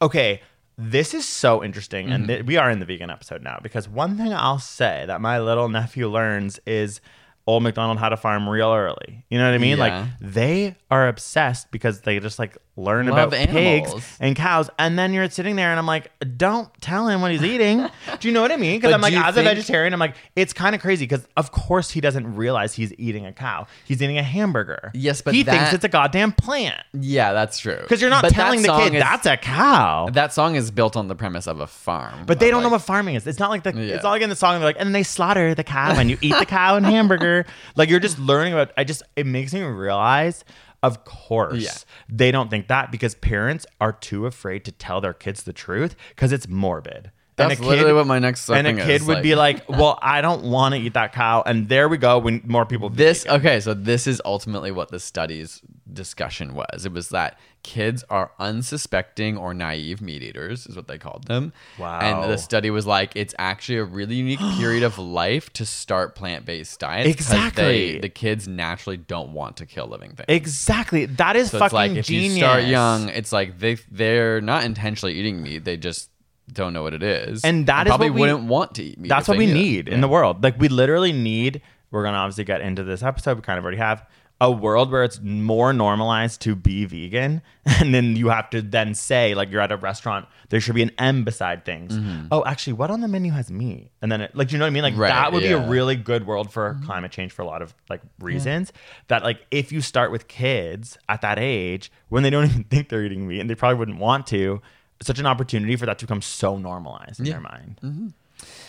Okay, 0.00 0.42
this 0.76 1.12
is 1.14 1.26
so 1.26 1.62
interesting, 1.64 2.06
Mm-hmm. 2.06 2.14
and 2.14 2.26
th- 2.28 2.44
we 2.44 2.56
are 2.56 2.70
in 2.70 2.78
the 2.80 2.86
vegan 2.86 3.10
episode 3.10 3.42
now 3.42 3.58
because 3.62 3.88
one 3.88 4.16
thing 4.16 4.32
I'll 4.32 4.58
say 4.60 5.04
that 5.06 5.20
my 5.20 5.38
little 5.40 5.68
nephew 5.68 6.08
learns 6.08 6.60
is 6.66 7.00
Old 7.48 7.62
MacDonald 7.62 7.98
had 7.98 8.10
to 8.10 8.18
farm 8.18 8.46
real 8.46 8.74
early. 8.74 9.24
You 9.30 9.38
know 9.38 9.46
what 9.46 9.54
I 9.54 9.58
mean? 9.58 9.78
Yeah. 9.78 9.84
Like 9.84 10.06
they 10.20 10.76
are 10.90 11.08
obsessed 11.08 11.70
because 11.70 12.02
they 12.02 12.20
just 12.20 12.38
like 12.38 12.58
learn 12.78 13.06
Love 13.08 13.32
about 13.32 13.48
pigs 13.48 13.86
animals. 13.88 14.16
and 14.20 14.36
cows, 14.36 14.70
and 14.78 14.98
then 14.98 15.12
you're 15.12 15.28
sitting 15.28 15.56
there 15.56 15.70
and 15.70 15.78
I'm 15.78 15.86
like, 15.86 16.10
don't 16.36 16.68
tell 16.80 17.08
him 17.08 17.20
what 17.20 17.30
he's 17.32 17.42
eating. 17.42 17.86
Do 18.20 18.28
you 18.28 18.32
know 18.32 18.40
what 18.40 18.52
I 18.52 18.56
mean? 18.56 18.78
Because 18.78 18.94
I'm 18.94 19.00
like, 19.00 19.12
as 19.14 19.34
think- 19.34 19.46
a 19.46 19.50
vegetarian, 19.54 19.92
I'm 19.92 19.98
like, 20.00 20.14
it's 20.36 20.52
kind 20.52 20.74
of 20.74 20.80
crazy 20.80 21.04
because 21.04 21.26
of 21.36 21.50
course 21.50 21.90
he 21.90 22.00
doesn't 22.00 22.36
realize 22.36 22.74
he's 22.74 22.92
eating 22.98 23.26
a 23.26 23.32
cow. 23.32 23.66
He's 23.84 24.00
eating 24.00 24.16
a 24.18 24.22
hamburger. 24.22 24.90
Yes, 24.94 25.20
but 25.20 25.34
he 25.34 25.42
thinks 25.42 25.72
it's 25.72 25.84
a 25.84 25.88
goddamn 25.88 26.32
plant 26.32 26.76
Yeah, 26.92 27.32
that's 27.32 27.58
true. 27.58 27.78
because 27.80 28.00
you're 28.00 28.10
not 28.10 28.22
But 28.22 28.32
telling 28.32 28.62
the 28.62 28.68
kid 28.76 28.94
is- 28.94 29.02
that's 29.02 29.26
a 29.26 29.36
cow. 29.36 30.08
That 30.12 30.32
song 30.32 30.54
is 30.54 30.70
built 30.70 30.96
on 30.96 31.08
the 31.08 31.14
premise 31.16 31.46
of 31.46 31.60
a 31.60 31.66
farm. 31.66 32.24
But 32.26 32.38
they 32.40 32.50
don't 32.50 32.62
know 32.62 32.68
what 32.68 32.82
farming 32.82 33.16
is. 33.16 33.26
It's 33.26 33.38
not 33.40 33.50
like 33.50 33.64
the. 33.64 33.72
Yeah. 33.74 33.94
It's 33.94 34.04
not 34.04 34.10
like 34.10 34.22
in 34.22 34.30
the 34.30 34.36
song. 34.36 34.54
They're 34.60 34.68
like, 34.68 34.76
and 34.78 34.86
then 34.86 34.92
they 34.92 35.02
slaughter 35.02 35.54
the 35.54 35.64
cow, 35.64 35.98
and 35.98 36.08
you 36.10 36.16
eat 36.20 36.34
the 36.38 36.46
cow 36.46 36.76
and 36.76 36.86
hamburger. 36.86 37.44
Like 37.76 37.88
you're 37.90 38.00
just 38.00 38.18
learning 38.18 38.52
about. 38.54 38.72
I 38.76 38.84
just 38.84 39.02
it 39.16 39.24
makes 39.26 39.52
me 39.54 39.62
realize. 39.62 40.44
Of 40.82 41.04
course, 41.04 41.62
Yeah. 41.62 41.70
they 42.08 42.30
don't 42.30 42.50
think 42.50 42.68
that 42.68 42.92
because 42.92 43.14
parents 43.16 43.66
are 43.80 43.92
too 43.92 44.26
afraid 44.26 44.64
to 44.66 44.72
tell 44.72 45.00
their 45.00 45.12
kids 45.14 45.42
the 45.42 45.52
truth 45.52 45.96
because 46.10 46.30
it's 46.32 46.46
morbid. 46.48 47.10
That's 47.36 47.56
and 47.56 47.64
a 47.64 47.68
literally 47.68 47.92
what 47.92 48.06
my 48.06 48.18
next 48.18 48.48
and 48.48 48.66
a 48.66 48.74
kid 48.74 49.02
would 49.06 49.14
like- 49.14 49.22
be 49.22 49.34
like, 49.36 49.68
"Well, 49.68 49.96
I 50.02 50.20
don't 50.22 50.42
want 50.44 50.74
to 50.74 50.80
eat 50.80 50.94
that 50.94 51.12
cow," 51.12 51.42
and 51.46 51.68
there 51.68 51.88
we 51.88 51.96
go. 51.96 52.18
When 52.18 52.42
more 52.44 52.66
people 52.66 52.88
This 52.90 53.24
okay, 53.26 53.60
so 53.60 53.74
this 53.74 54.06
is 54.08 54.20
ultimately 54.24 54.72
what 54.72 54.90
the 54.90 54.98
study's 54.98 55.62
discussion 55.92 56.54
was. 56.54 56.84
It 56.86 56.92
was 56.92 57.08
that 57.10 57.38
kids 57.62 58.04
are 58.10 58.30
unsuspecting 58.38 59.36
or 59.36 59.54
naive 59.54 60.00
meat 60.00 60.22
eaters, 60.22 60.66
is 60.66 60.76
what 60.76 60.86
they 60.88 60.98
called 60.98 61.24
them. 61.26 61.52
Wow. 61.78 61.98
And 62.00 62.30
the 62.30 62.36
study 62.36 62.70
was 62.70 62.86
like 62.86 63.12
it's 63.16 63.34
actually 63.38 63.78
a 63.78 63.84
really 63.84 64.16
unique 64.16 64.38
period 64.58 64.82
of 64.82 64.98
life 64.98 65.52
to 65.54 65.64
start 65.66 66.14
plant 66.14 66.44
based 66.44 66.78
diets. 66.80 67.08
Exactly. 67.08 67.92
they- 67.94 67.98
the 68.00 68.08
kids 68.08 68.46
naturally 68.46 68.96
don't 68.96 69.32
want 69.32 69.56
to 69.58 69.66
kill 69.66 69.86
living 69.86 70.10
things. 70.12 70.26
exactly 70.28 71.06
that 71.06 71.36
is 71.36 71.50
so 71.50 71.58
fucking 71.58 71.66
it's 71.66 71.72
like 71.72 71.90
if 71.92 72.06
genius. 72.06 72.32
you 72.34 72.38
start 72.38 72.64
young, 72.64 73.08
it's 73.08 73.32
like 73.32 73.58
they 73.58 73.76
they're 73.90 74.40
not 74.40 74.64
intentionally 74.64 75.14
eating 75.14 75.42
meat. 75.42 75.64
They 75.64 75.76
just 75.76 76.10
don't 76.52 76.72
know 76.72 76.82
what 76.82 76.94
it 76.94 77.02
is, 77.02 77.44
And 77.44 77.66
that 77.66 77.86
is 77.86 77.90
probably 77.90 78.10
we- 78.10 78.20
wouldn't 78.20 78.44
want 78.44 78.74
to 78.76 78.82
eat 78.82 78.98
meat. 78.98 79.08
That's 79.08 79.28
what 79.28 79.36
we 79.36 79.50
it. 79.50 79.54
need 79.54 79.88
in 79.88 79.94
Yeah. 79.96 80.00
the 80.00 80.08
world. 80.08 80.42
Like 80.42 80.58
we 80.58 80.68
literally 80.68 81.12
need. 81.12 81.60
We're 81.90 82.02
gonna 82.04 82.18
obviously 82.18 82.44
get 82.44 82.60
into 82.60 82.84
this 82.84 83.02
episode. 83.02 83.36
We 83.36 83.42
kind 83.42 83.58
of 83.58 83.64
already 83.64 83.78
have 83.78 84.06
a 84.40 84.50
world 84.50 84.92
where 84.92 85.02
it's 85.02 85.20
more 85.20 85.72
normalized 85.72 86.40
to 86.42 86.54
be 86.54 86.84
vegan, 86.84 87.42
and 87.66 87.92
then 87.92 88.14
you 88.14 88.28
have 88.28 88.48
to 88.50 88.62
then 88.62 88.94
say 88.94 89.34
like 89.34 89.50
you're 89.50 89.60
at 89.60 89.72
a 89.72 89.76
restaurant. 89.76 90.26
There 90.50 90.60
should 90.60 90.74
be 90.76 90.82
an 90.82 90.92
M 90.98 91.24
beside 91.24 91.64
things. 91.64 91.98
Oh, 92.30 92.44
actually, 92.44 92.74
what 92.74 92.90
on 92.90 93.00
the 93.00 93.08
menu 93.08 93.32
has 93.32 93.50
meat? 93.50 93.90
And 94.00 94.10
then 94.12 94.20
it, 94.20 94.36
like 94.36 94.52
you 94.52 94.58
know 94.58 94.64
what 94.64 94.68
I 94.68 94.70
mean. 94.70 94.82
Like 94.84 94.92
Mm-hmm. 94.94 95.02
Right, 95.02 95.08
that 95.08 95.32
would 95.32 95.42
be 95.42 95.48
a 95.52 95.68
really 95.68 95.96
good 95.96 96.26
world 96.26 96.52
for 96.52 96.78
climate 96.84 97.10
change 97.10 97.32
for 97.32 97.42
a 97.42 97.46
lot 97.46 97.62
of 97.62 97.74
like 97.90 98.00
reasons. 98.20 98.72
That 99.08 99.22
like 99.24 99.40
if 99.50 99.72
you 99.72 99.80
start 99.80 100.12
with 100.12 100.28
kids 100.28 100.96
at 101.08 101.20
that 101.22 101.38
age 101.38 101.90
when 102.08 102.22
they 102.22 102.30
don't 102.30 102.44
even 102.50 102.64
think 102.64 102.88
they're 102.90 103.04
eating 103.04 103.26
meat 103.26 103.40
and 103.40 103.50
they 103.50 103.54
probably 103.56 103.78
wouldn't 103.78 103.98
want 103.98 104.26
to. 104.28 104.62
such 105.02 105.18
an 105.18 105.26
opportunity 105.26 105.74
for 105.76 105.86
that 105.86 105.98
to 105.98 106.06
become 106.06 106.22
so 106.22 106.56
normalized 106.58 107.18
in 107.20 107.26
their 107.26 107.40
mind. 107.40 108.12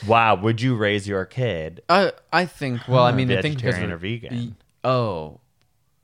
Wow, 0.07 0.35
would 0.35 0.61
you 0.61 0.75
raise 0.75 1.07
your 1.07 1.25
kid? 1.25 1.81
I 1.87 2.11
I 2.33 2.45
think. 2.45 2.87
Well, 2.87 3.03
I 3.03 3.11
mean, 3.17 3.31
I 3.31 3.41
think 3.41 3.57
because 3.57 3.75
vegetarian 3.75 3.91
or 3.91 3.97
we're- 3.97 4.17
vegan. 4.19 4.55
Oh, 4.83 5.39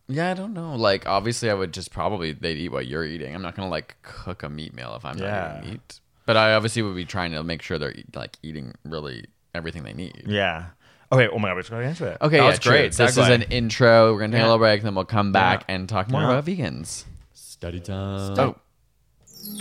yeah. 0.08 0.32
I 0.32 0.34
don't 0.34 0.54
know. 0.54 0.76
Like, 0.76 1.06
obviously, 1.08 1.50
I 1.50 1.54
would 1.54 1.74
just 1.74 1.92
probably 1.92 2.32
they'd 2.34 2.58
eat 2.58 2.70
what 2.72 2.88
you're 2.88 3.04
eating. 3.06 3.34
I'm 3.34 3.42
not 3.42 3.56
gonna 3.56 3.70
like 3.70 3.96
cook 4.04 4.44
a 4.44 4.50
meat 4.50 4.74
meal 4.74 4.94
if 4.96 5.06
I'm 5.06 5.18
Yeah. 5.18 5.26
not 5.56 5.58
eating 5.64 5.72
meat. 5.74 6.00
But 6.26 6.38
I 6.38 6.54
obviously 6.56 6.82
would 6.82 6.96
be 6.96 7.06
trying 7.06 7.32
to 7.34 7.44
make 7.44 7.62
sure 7.62 7.78
they're 7.78 7.92
eat- 7.92 8.16
like 8.16 8.38
eating 8.42 8.74
really 8.84 9.26
everything 9.54 9.84
they 9.84 9.94
need. 9.94 10.24
Yeah. 10.26 10.66
Okay. 11.12 11.28
Oh 11.32 11.38
my 11.38 11.50
god, 11.50 11.58
let's 11.58 11.70
go 11.70 11.80
into 11.80 12.06
it. 12.08 12.18
Okay, 12.22 12.38
that 12.38 12.44
yeah, 12.44 12.50
was 12.50 12.60
true. 12.60 12.72
great. 12.72 12.94
This 12.94 13.12
is 13.12 13.24
segue. 13.24 13.30
an 13.30 13.42
intro. 13.44 14.12
We're 14.14 14.20
gonna 14.22 14.32
take 14.32 14.40
Yeah. 14.40 14.46
a 14.46 14.48
little 14.48 14.58
break, 14.60 14.80
and 14.80 14.88
then 14.88 14.96
we'll 14.96 15.06
come 15.06 15.32
back 15.32 15.66
Yeah. 15.70 15.76
and 15.76 15.88
talk 15.90 16.10
more 16.10 16.22
Yeah. 16.22 16.32
about 16.32 16.46
vegans. 16.46 17.04
Study 17.34 17.80
time. 17.80 18.36
Oh, 18.40 18.56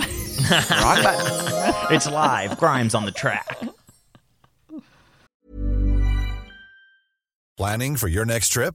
wrong 0.00 1.02
button. 1.02 1.94
it's 1.94 2.10
live. 2.10 2.58
Grimes 2.58 2.94
on 2.94 3.04
the 3.04 3.12
track. 3.12 3.58
Planning 7.56 7.96
for 7.96 8.08
your 8.08 8.24
next 8.24 8.48
trip? 8.48 8.74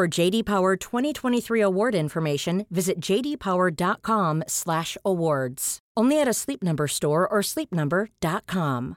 For 0.00 0.08
JD 0.08 0.46
Power 0.46 0.76
2023 0.76 1.60
award 1.60 1.94
information, 1.94 2.64
visit 2.70 3.00
jdpower.com/awards. 3.00 5.78
Only 5.94 6.18
at 6.18 6.26
a 6.26 6.32
Sleep 6.32 6.62
Number 6.62 6.88
store 6.88 7.28
or 7.28 7.42
sleepnumber.com. 7.42 8.96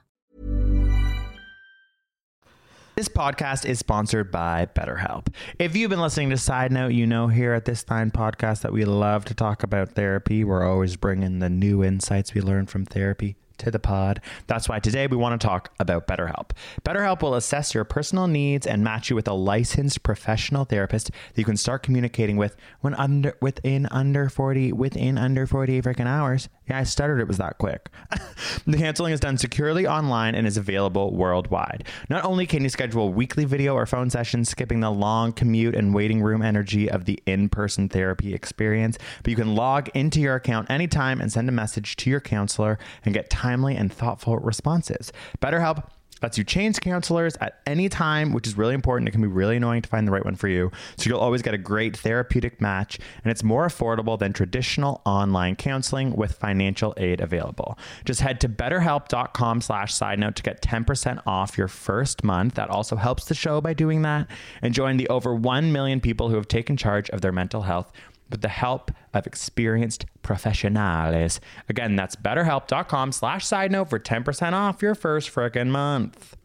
This 2.94 3.10
podcast 3.10 3.66
is 3.66 3.78
sponsored 3.78 4.30
by 4.30 4.66
BetterHelp. 4.74 5.26
If 5.58 5.76
you've 5.76 5.90
been 5.90 6.00
listening 6.00 6.30
to 6.30 6.38
Side 6.38 6.72
Note, 6.72 6.94
you 6.94 7.06
know 7.06 7.28
here 7.28 7.52
at 7.52 7.66
this 7.66 7.80
Stein 7.80 8.10
podcast 8.10 8.62
that 8.62 8.72
we 8.72 8.86
love 8.86 9.26
to 9.26 9.34
talk 9.34 9.62
about 9.62 9.90
therapy. 9.90 10.42
We're 10.42 10.66
always 10.66 10.96
bringing 10.96 11.40
the 11.40 11.50
new 11.50 11.84
insights 11.84 12.32
we 12.32 12.40
learn 12.40 12.64
from 12.64 12.86
therapy 12.86 13.36
to 13.58 13.70
the 13.70 13.78
pod. 13.78 14.20
That's 14.46 14.68
why 14.68 14.80
today 14.80 15.06
we 15.06 15.16
want 15.16 15.40
to 15.40 15.46
talk 15.46 15.72
about 15.78 16.06
BetterHelp. 16.06 16.50
BetterHelp 16.84 17.22
will 17.22 17.34
assess 17.34 17.74
your 17.74 17.84
personal 17.84 18.26
needs 18.26 18.66
and 18.66 18.82
match 18.82 19.10
you 19.10 19.16
with 19.16 19.28
a 19.28 19.32
licensed 19.32 20.02
professional 20.02 20.64
therapist 20.64 21.10
that 21.10 21.38
you 21.38 21.44
can 21.44 21.56
start 21.56 21.82
communicating 21.82 22.36
with 22.36 22.56
when 22.80 22.94
under 22.94 23.36
within 23.40 23.86
under 23.86 24.28
40 24.28 24.72
within 24.72 25.18
under 25.18 25.46
40 25.46 25.82
freaking 25.82 26.06
hours. 26.06 26.48
Yeah, 26.68 26.78
I 26.78 26.84
stuttered 26.84 27.20
it 27.20 27.28
was 27.28 27.38
that 27.38 27.58
quick. 27.58 27.90
the 28.66 28.78
counseling 28.78 29.12
is 29.12 29.20
done 29.20 29.36
securely 29.36 29.86
online 29.86 30.34
and 30.34 30.46
is 30.46 30.56
available 30.56 31.14
worldwide. 31.14 31.84
Not 32.08 32.24
only 32.24 32.46
can 32.46 32.62
you 32.62 32.70
schedule 32.70 33.12
weekly 33.12 33.44
video 33.44 33.74
or 33.74 33.84
phone 33.86 34.08
sessions, 34.08 34.48
skipping 34.48 34.80
the 34.80 34.90
long 34.90 35.32
commute 35.32 35.74
and 35.74 35.94
waiting 35.94 36.22
room 36.22 36.42
energy 36.42 36.90
of 36.90 37.04
the 37.04 37.22
in 37.26 37.48
person 37.48 37.88
therapy 37.88 38.34
experience, 38.34 38.98
but 39.22 39.30
you 39.30 39.36
can 39.36 39.54
log 39.54 39.88
into 39.94 40.20
your 40.20 40.36
account 40.36 40.70
anytime 40.70 41.20
and 41.20 41.30
send 41.30 41.48
a 41.48 41.52
message 41.52 41.96
to 41.96 42.10
your 42.10 42.20
counselor 42.20 42.78
and 43.04 43.14
get 43.14 43.28
timely 43.28 43.76
and 43.76 43.92
thoughtful 43.92 44.38
responses. 44.38 45.12
BetterHelp 45.40 45.86
lets 46.24 46.38
you 46.38 46.42
change 46.42 46.80
counselors 46.80 47.36
at 47.42 47.60
any 47.66 47.86
time, 47.86 48.32
which 48.32 48.46
is 48.46 48.56
really 48.56 48.72
important. 48.72 49.06
It 49.06 49.12
can 49.12 49.20
be 49.20 49.28
really 49.28 49.58
annoying 49.58 49.82
to 49.82 49.88
find 49.90 50.08
the 50.08 50.10
right 50.10 50.24
one 50.24 50.36
for 50.36 50.48
you. 50.48 50.72
So 50.96 51.10
you'll 51.10 51.20
always 51.20 51.42
get 51.42 51.52
a 51.52 51.58
great 51.58 51.94
therapeutic 51.94 52.62
match, 52.62 52.98
and 53.22 53.30
it's 53.30 53.42
more 53.42 53.66
affordable 53.66 54.18
than 54.18 54.32
traditional 54.32 55.02
online 55.04 55.54
counseling 55.54 56.16
with 56.16 56.32
financial 56.32 56.94
aid 56.96 57.20
available. 57.20 57.78
Just 58.06 58.22
head 58.22 58.40
to 58.40 58.48
betterhelp.com 58.48 59.60
slash 59.60 59.92
side 59.92 60.18
note 60.18 60.34
to 60.36 60.42
get 60.42 60.62
10% 60.62 61.20
off 61.26 61.58
your 61.58 61.68
first 61.68 62.24
month. 62.24 62.54
That 62.54 62.70
also 62.70 62.96
helps 62.96 63.26
the 63.26 63.34
show 63.34 63.60
by 63.60 63.74
doing 63.74 64.00
that. 64.00 64.26
And 64.62 64.72
join 64.72 64.96
the 64.96 65.08
over 65.08 65.34
1 65.34 65.72
million 65.72 66.00
people 66.00 66.30
who 66.30 66.36
have 66.36 66.48
taken 66.48 66.78
charge 66.78 67.10
of 67.10 67.20
their 67.20 67.32
mental 67.32 67.60
health 67.60 67.92
with 68.30 68.40
the 68.40 68.48
help 68.48 68.90
of 69.12 69.26
experienced 69.26 70.06
professionals. 70.22 71.40
Again, 71.68 71.96
that's 71.96 72.16
betterhelp.com 72.16 73.12
slash 73.12 73.46
side 73.46 73.70
note 73.70 73.90
for 73.90 73.98
10% 73.98 74.52
off 74.52 74.82
your 74.82 74.94
first 74.94 75.32
frickin' 75.32 75.68
month. 75.68 76.36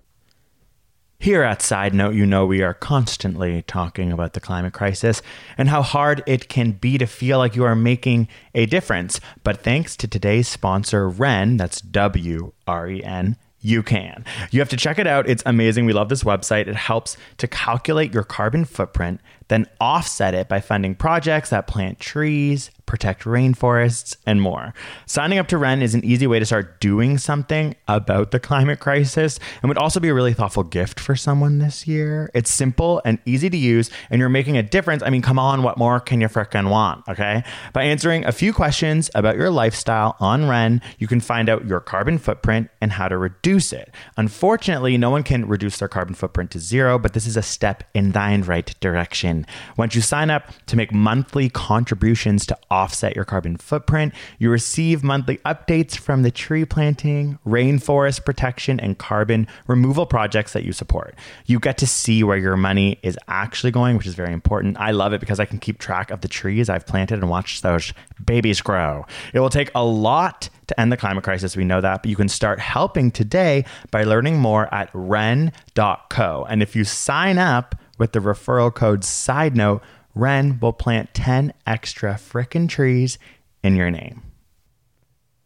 Here 1.21 1.43
at 1.43 1.61
Side 1.61 1.93
Note, 1.93 2.15
you 2.15 2.25
know 2.25 2.45
we 2.45 2.61
are 2.61 2.73
constantly 2.73 3.61
talking 3.63 4.13
about 4.13 4.31
the 4.31 4.39
climate 4.39 4.71
crisis 4.71 5.21
and 5.57 5.67
how 5.67 5.81
hard 5.81 6.23
it 6.25 6.47
can 6.47 6.71
be 6.71 6.97
to 6.97 7.05
feel 7.05 7.39
like 7.39 7.57
you 7.57 7.65
are 7.65 7.75
making 7.75 8.29
a 8.55 8.65
difference. 8.65 9.19
But 9.43 9.61
thanks 9.61 9.97
to 9.97 10.07
today's 10.07 10.47
sponsor, 10.47 11.09
Wren, 11.09 11.57
that's 11.57 11.81
W 11.81 12.53
R 12.65 12.87
E 12.87 13.03
N, 13.03 13.35
you 13.59 13.83
can. 13.83 14.23
You 14.51 14.61
have 14.61 14.69
to 14.69 14.77
check 14.77 14.97
it 14.97 15.07
out. 15.07 15.27
It's 15.27 15.43
amazing. 15.45 15.85
We 15.85 15.91
love 15.91 16.07
this 16.07 16.23
website. 16.23 16.67
It 16.67 16.77
helps 16.77 17.17
to 17.39 17.49
calculate 17.49 18.13
your 18.13 18.23
carbon 18.23 18.63
footprint, 18.63 19.19
then 19.49 19.67
offset 19.79 20.33
it 20.33 20.47
by 20.47 20.62
funding 20.62 20.95
projects 20.95 21.49
that 21.49 21.67
plant 21.67 21.99
trees, 21.99 22.71
protect 22.85 23.23
rainforests, 23.23 24.15
and 24.25 24.41
more. 24.41 24.73
Signing 25.05 25.38
up 25.38 25.47
to 25.47 25.57
Wren 25.57 25.81
is 25.83 25.93
an 25.93 26.03
easy 26.03 26.25
way 26.25 26.39
to 26.39 26.45
start 26.45 26.79
doing 26.79 27.17
something 27.19 27.75
about 27.88 28.31
the 28.31 28.39
climate 28.39 28.79
crisis 28.79 29.39
and 29.62 29.69
would 29.69 29.77
also 29.77 29.99
be 29.99 30.09
a 30.09 30.13
really 30.13 30.33
thoughtful 30.33 30.63
gift 30.63 30.99
for 30.99 31.15
someone 31.15 31.59
this 31.59 31.85
year. 31.85 32.31
It's 32.33 32.51
simple 32.51 33.01
and 33.05 33.19
easy 33.25 33.49
to 33.49 33.57
use, 33.57 33.91
and 34.09 34.19
you're 34.19 34.29
making 34.29 34.57
a 34.57 34.63
difference. 34.63 35.03
I 35.03 35.09
mean, 35.09 35.21
come 35.21 35.38
on, 35.38 35.62
what 35.62 35.77
more 35.77 35.99
can 35.99 36.21
you 36.21 36.27
frickin' 36.27 36.69
want? 36.69 37.07
Okay. 37.07 37.43
By 37.73 37.83
answering 37.83 38.25
a 38.25 38.31
few 38.31 38.53
questions 38.53 39.12
about 39.13 39.35
your 39.35 39.51
lifestyle 39.51 40.15
on 40.19 40.47
Wren, 40.47 40.81
you 40.97 41.07
can 41.07 41.19
find 41.19 41.49
out 41.49 41.65
your 41.65 41.79
carbon 41.79 42.17
footprint 42.17 42.69
and 42.81 42.91
how 42.91 43.07
to 43.07 43.17
reduce 43.17 43.73
it. 43.73 43.93
Unfortunately, 44.17 44.97
no 44.97 45.09
one 45.09 45.23
can 45.23 45.47
reduce 45.47 45.77
their 45.77 45.88
carbon 45.88 46.15
footprint 46.15 46.51
to 46.51 46.59
zero, 46.59 46.97
but 46.97 47.13
this 47.13 47.27
is 47.27 47.38
a 47.38 47.41
step 47.41 47.83
in 47.93 48.12
the 48.12 48.43
right 48.45 48.75
direction. 48.79 49.38
Once 49.78 49.95
you 49.95 50.02
sign 50.02 50.30
up 50.30 50.52
to 50.65 50.75
make 50.75 50.93
monthly 50.93 51.49
contributions 51.49 52.45
to 52.45 52.58
offset 52.69 53.15
your 53.15 53.25
carbon 53.25 53.58
footprint, 53.58 54.13
you 54.38 54.49
receive 54.49 55.04
monthly 55.04 55.38
updates 55.39 55.97
from 55.97 56.23
the 56.23 56.32
tree 56.32 56.65
planting, 56.65 57.39
rainforest 57.45 58.25
protection, 58.25 58.80
and 58.80 58.97
carbon 58.97 59.47
removal 59.67 60.06
projects 60.06 60.54
that 60.54 60.63
you 60.63 60.73
support. 60.73 61.15
You 61.45 61.60
get 61.60 61.78
to 61.80 61.88
see 61.88 62.23
where 62.23 62.38
your 62.38 62.58
money 62.58 62.99
is 63.04 63.17
actually 63.28 63.71
going, 63.71 63.97
which 63.97 64.08
is 64.08 64.15
very 64.15 64.34
important. 64.34 64.78
I 64.80 64.91
love 64.91 65.13
it 65.13 65.19
because 65.19 65.39
I 65.39 65.45
can 65.45 65.60
keep 65.60 65.80
track 65.80 66.12
of 66.12 66.21
the 66.21 66.28
trees 66.28 66.69
I've 66.69 66.86
planted 66.86 67.19
and 67.19 67.30
watch 67.30 67.62
those 67.62 67.93
babies 68.23 68.62
grow. 68.62 69.06
It 69.34 69.39
will 69.39 69.49
take 69.49 69.71
a 69.75 69.84
lot 69.84 70.49
to 70.67 70.80
end 70.80 70.91
the 70.91 70.97
climate 70.97 71.23
crisis. 71.23 71.58
We 71.58 71.65
know 71.65 71.82
that, 71.82 72.04
but 72.04 72.10
you 72.10 72.15
can 72.15 72.30
start 72.30 72.60
helping 72.60 73.12
today 73.12 73.65
by 73.91 74.04
learning 74.04 74.38
more 74.38 74.73
at 74.73 74.89
wren.co. 74.93 76.45
And 76.49 76.63
if 76.63 76.75
you 76.75 76.84
sign 76.84 77.38
up 77.38 77.75
with 77.99 78.13
the 78.13 78.19
referral 78.19 78.73
code 78.73 79.03
side 79.03 79.55
note, 79.55 79.83
Wren 80.15 80.59
will 80.59 80.73
plant 80.73 81.13
10 81.13 81.53
extra 81.67 82.13
frickin' 82.15 82.67
trees 82.67 83.19
in 83.63 83.75
your 83.75 83.91
name. 83.91 84.23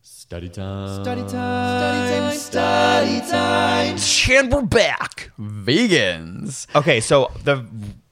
Study 0.02 0.50
time. 0.50 1.04
Study 1.04 1.22
time, 1.22 2.34
study 2.38 3.20
time. 3.20 3.98
Study 3.98 4.00
time. 4.00 4.38
And 4.38 4.52
we're 4.52 4.62
back. 4.62 5.32
Vegans. 5.40 6.66
Okay, 6.76 7.02
so 7.02 7.32
the 7.44 7.68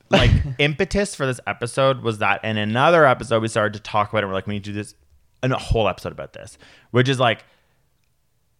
like 0.10 0.30
impetus 0.60 1.16
for 1.16 1.26
this 1.26 1.40
episode 1.48 2.02
was 2.02 2.18
that 2.18 2.44
in 2.44 2.58
another 2.58 3.06
episode 3.06 3.42
we 3.42 3.48
started 3.48 3.74
to 3.74 3.80
talk 3.80 4.12
about 4.12 4.24
it. 4.24 4.28
We're 4.28 4.34
like, 4.34 4.46
we 4.46 4.56
need 4.56 4.66
to 4.66 4.72
do 4.72 4.76
this 4.76 4.94
and 5.42 5.54
a 5.54 5.58
whole 5.58 5.88
episode 5.88 6.12
about 6.12 6.34
this, 6.34 6.58
which 6.92 7.10
is 7.10 7.20
like 7.20 7.44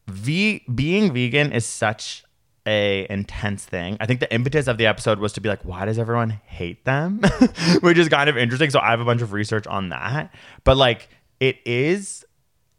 ve- 0.08 0.64
being 0.74 1.14
vegan 1.14 1.52
is 1.52 1.66
such 1.66 2.24
a 2.68 3.08
intense 3.10 3.66
thing. 3.66 3.98
I 4.00 4.06
think 4.06 4.20
the 4.20 4.34
impetus 4.34 4.68
of 4.68 4.78
the 4.78 4.86
episode 4.86 5.20
was 5.20 5.34
to 5.34 5.42
be 5.42 5.50
like, 5.50 5.64
why 5.64 5.86
does 5.86 5.98
everyone 5.98 6.30
hate 6.46 6.86
them? 6.86 7.22
which 7.82 7.98
is 7.98 8.10
kind 8.10 8.30
of 8.30 8.38
interesting. 8.38 8.70
So 8.70 8.80
I 8.80 8.92
have 8.92 9.00
a 9.00 9.06
bunch 9.06 9.22
of 9.22 9.34
research 9.34 9.68
on 9.68 9.90
that. 9.90 10.34
But 10.64 10.78
like 10.78 11.10
it 11.40 11.58
is 11.66 12.24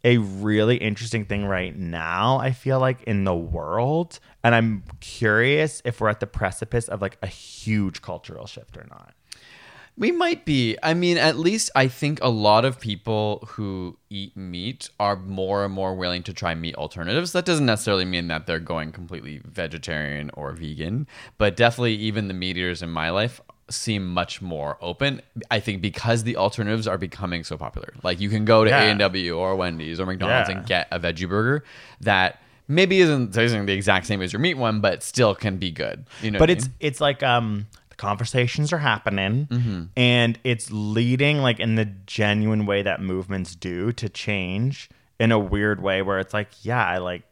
a 0.05 0.19
really 0.19 0.77
interesting 0.77 1.25
thing 1.25 1.45
right 1.45 1.77
now, 1.77 2.39
I 2.39 2.53
feel 2.53 2.81
like, 2.81 3.03
in 3.05 3.25
the 3.25 3.37
world. 3.37 4.19
And 4.43 4.55
I'm 4.55 4.85
curious 5.01 5.81
if 5.85 6.01
we're 6.01 6.09
at 6.09 6.21
the 6.21 6.27
precipice 6.27 6.89
of 6.89 7.01
like 7.01 7.19
a 7.23 7.27
huge 7.27 8.03
cultural 8.03 8.47
shift 8.47 8.77
or 8.77 8.87
not. 8.91 9.15
We 9.97 10.11
might 10.11 10.45
be. 10.47 10.77
I 10.83 10.95
mean, 10.95 11.19
at 11.19 11.39
least 11.39 11.71
I 11.75 11.87
think 11.87 12.19
a 12.23 12.29
lot 12.31 12.65
of 12.65 12.81
people 12.81 13.47
who 13.53 13.99
eat 14.09 14.35
meat 14.37 14.89
are 14.99 15.17
more 15.17 15.65
and 15.65 15.73
more 15.75 15.95
willing 15.95 16.23
to 16.25 16.33
try 16.33 16.55
meat 16.55 16.75
alternatives. 16.77 17.33
That 17.33 17.45
doesn't 17.45 17.67
necessarily 17.67 18.07
mean 18.07 18.29
that 18.29 18.47
they're 18.47 18.59
going 18.59 18.93
completely 18.93 19.43
vegetarian 19.45 20.31
or 20.35 20.53
vegan, 20.53 21.07
but 21.37 21.57
definitely 21.57 21.95
even 21.97 22.29
the 22.29 22.35
meat 22.35 22.57
eaters 22.57 22.83
in 22.83 22.91
my 22.91 23.11
life 23.11 23.41
seem 23.69 24.07
much 24.13 24.41
more 24.43 24.79
open. 24.81 25.21
I 25.51 25.61
think 25.61 25.83
because 25.83 26.25
the 26.25 26.37
alternatives 26.37 26.87
are 26.89 26.99
becoming 26.99 27.45
so 27.45 27.57
popular. 27.59 27.93
Like 28.03 28.19
you 28.21 28.29
can 28.31 28.45
go 28.47 28.65
to 28.65 28.71
Yeah. 28.71 28.93
A&W 28.93 29.37
or 29.37 29.57
Wendy's 29.57 30.01
or 30.01 30.07
McDonald's 30.07 30.49
Yeah. 30.49 30.57
and 30.59 30.67
get 30.67 30.89
a 30.91 30.99
veggie 30.99 31.29
burger 31.29 31.65
that 32.01 32.41
maybe 32.69 33.01
isn't, 33.01 33.37
isn't 33.37 33.67
the 33.67 33.73
exact 33.73 34.07
same 34.07 34.23
as 34.23 34.33
your 34.33 34.41
meat 34.41 34.55
one, 34.57 34.81
but 34.81 35.03
still 35.03 35.35
can 35.35 35.59
be 35.59 35.71
good. 35.71 36.05
You 36.23 36.31
know, 36.31 36.39
but 36.39 36.49
what 36.49 36.51
I 36.51 36.53
it's 36.55 36.65
mean? 36.67 36.75
it's 36.81 37.01
like 37.01 37.23
um 37.23 37.67
conversations 38.03 38.73
are 38.73 38.79
happening 38.79 39.47
Mm-hmm. 39.47 39.83
and 39.97 40.39
it's 40.45 40.71
leading 40.73 41.39
like 41.39 41.61
in 41.61 41.77
the 41.77 41.85
genuine 42.07 42.67
way 42.67 42.83
that 42.83 43.01
movements 43.01 43.55
do 43.55 43.93
to 43.93 44.09
change 44.09 44.91
in 45.21 45.31
a 45.31 45.39
weird 45.39 45.81
way 45.81 46.03
where 46.03 46.19
it's 46.19 46.35
like 46.35 46.49
yeah 46.65 46.85
i 46.95 46.99
like 46.99 47.23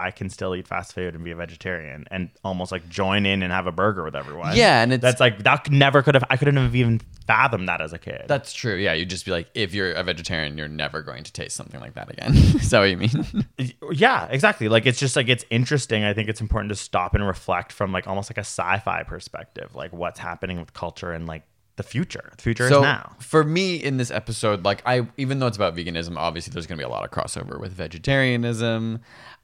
i 0.00 0.10
can 0.10 0.28
still 0.30 0.54
eat 0.54 0.66
fast 0.66 0.92
food 0.94 1.14
and 1.14 1.22
be 1.24 1.30
a 1.30 1.36
vegetarian 1.36 2.04
and 2.10 2.30
almost 2.44 2.72
like 2.72 2.88
join 2.88 3.26
in 3.26 3.42
and 3.42 3.52
have 3.52 3.66
a 3.66 3.72
burger 3.72 4.02
with 4.02 4.16
everyone 4.16 4.56
Yeah, 4.56 4.82
and 4.82 4.92
it's- 4.92 5.02
that's 5.02 5.20
like 5.20 5.42
that 5.44 5.70
never 5.70 6.02
could 6.02 6.14
have 6.14 6.24
i 6.30 6.36
couldn't 6.36 6.56
have 6.56 6.74
even 6.74 7.00
fathomed 7.26 7.68
that 7.68 7.80
as 7.80 7.92
a 7.92 7.98
kid 7.98 8.24
That's 8.26 8.52
true. 8.52 8.74
Yeah, 8.74 8.92
you'd 8.94 9.08
just 9.08 9.24
be 9.24 9.30
like, 9.30 9.48
if 9.54 9.72
you're 9.72 9.92
a 9.92 10.02
vegetarian, 10.02 10.58
you're 10.58 10.66
never 10.66 11.00
going 11.00 11.22
to 11.22 11.32
taste 11.32 11.54
something 11.54 11.78
like 11.78 11.94
that 11.94 12.10
again. 12.10 12.32
Is 12.34 12.70
that 12.70 12.80
what 12.80 12.90
you 12.90 12.96
mean? 12.96 13.46
yeah 13.92 14.26
exactly 14.30 14.68
like 14.68 14.84
it's 14.84 14.98
just 14.98 15.14
like 15.14 15.28
it's 15.28 15.44
interesting 15.50 16.02
i 16.02 16.12
think 16.12 16.28
it's 16.28 16.40
important 16.40 16.70
to 16.70 16.74
stop 16.76 17.14
and 17.14 17.24
reflect 17.24 17.70
from 17.72 17.92
like 17.92 18.08
almost 18.08 18.30
like 18.30 18.38
a 18.38 18.40
sci-fi 18.40 19.02
perspective 19.04 19.74
like 19.76 19.92
what's 19.92 20.18
happening 20.18 20.58
with 20.58 20.72
culture 20.72 21.12
and 21.12 21.26
like 21.26 21.44
the 21.76 21.82
future 21.84 22.30
the 22.36 22.42
future 22.42 22.64
is 22.64 22.70
now 22.72 23.14
for 23.20 23.42
me 23.44 23.76
in 23.76 23.96
this 23.96 24.10
episode, 24.10 24.64
like 24.66 24.82
I, 24.84 25.06
even 25.16 25.38
though 25.38 25.46
it's 25.46 25.56
about 25.56 25.74
veganism, 25.74 26.16
obviously 26.18 26.52
there's 26.52 26.66
going 26.66 26.76
to 26.76 26.84
be 26.84 26.86
a 26.86 26.90
lot 26.90 27.04
of 27.04 27.10
crossover 27.10 27.58
with 27.58 27.72
vegetarianism. 27.72 29.00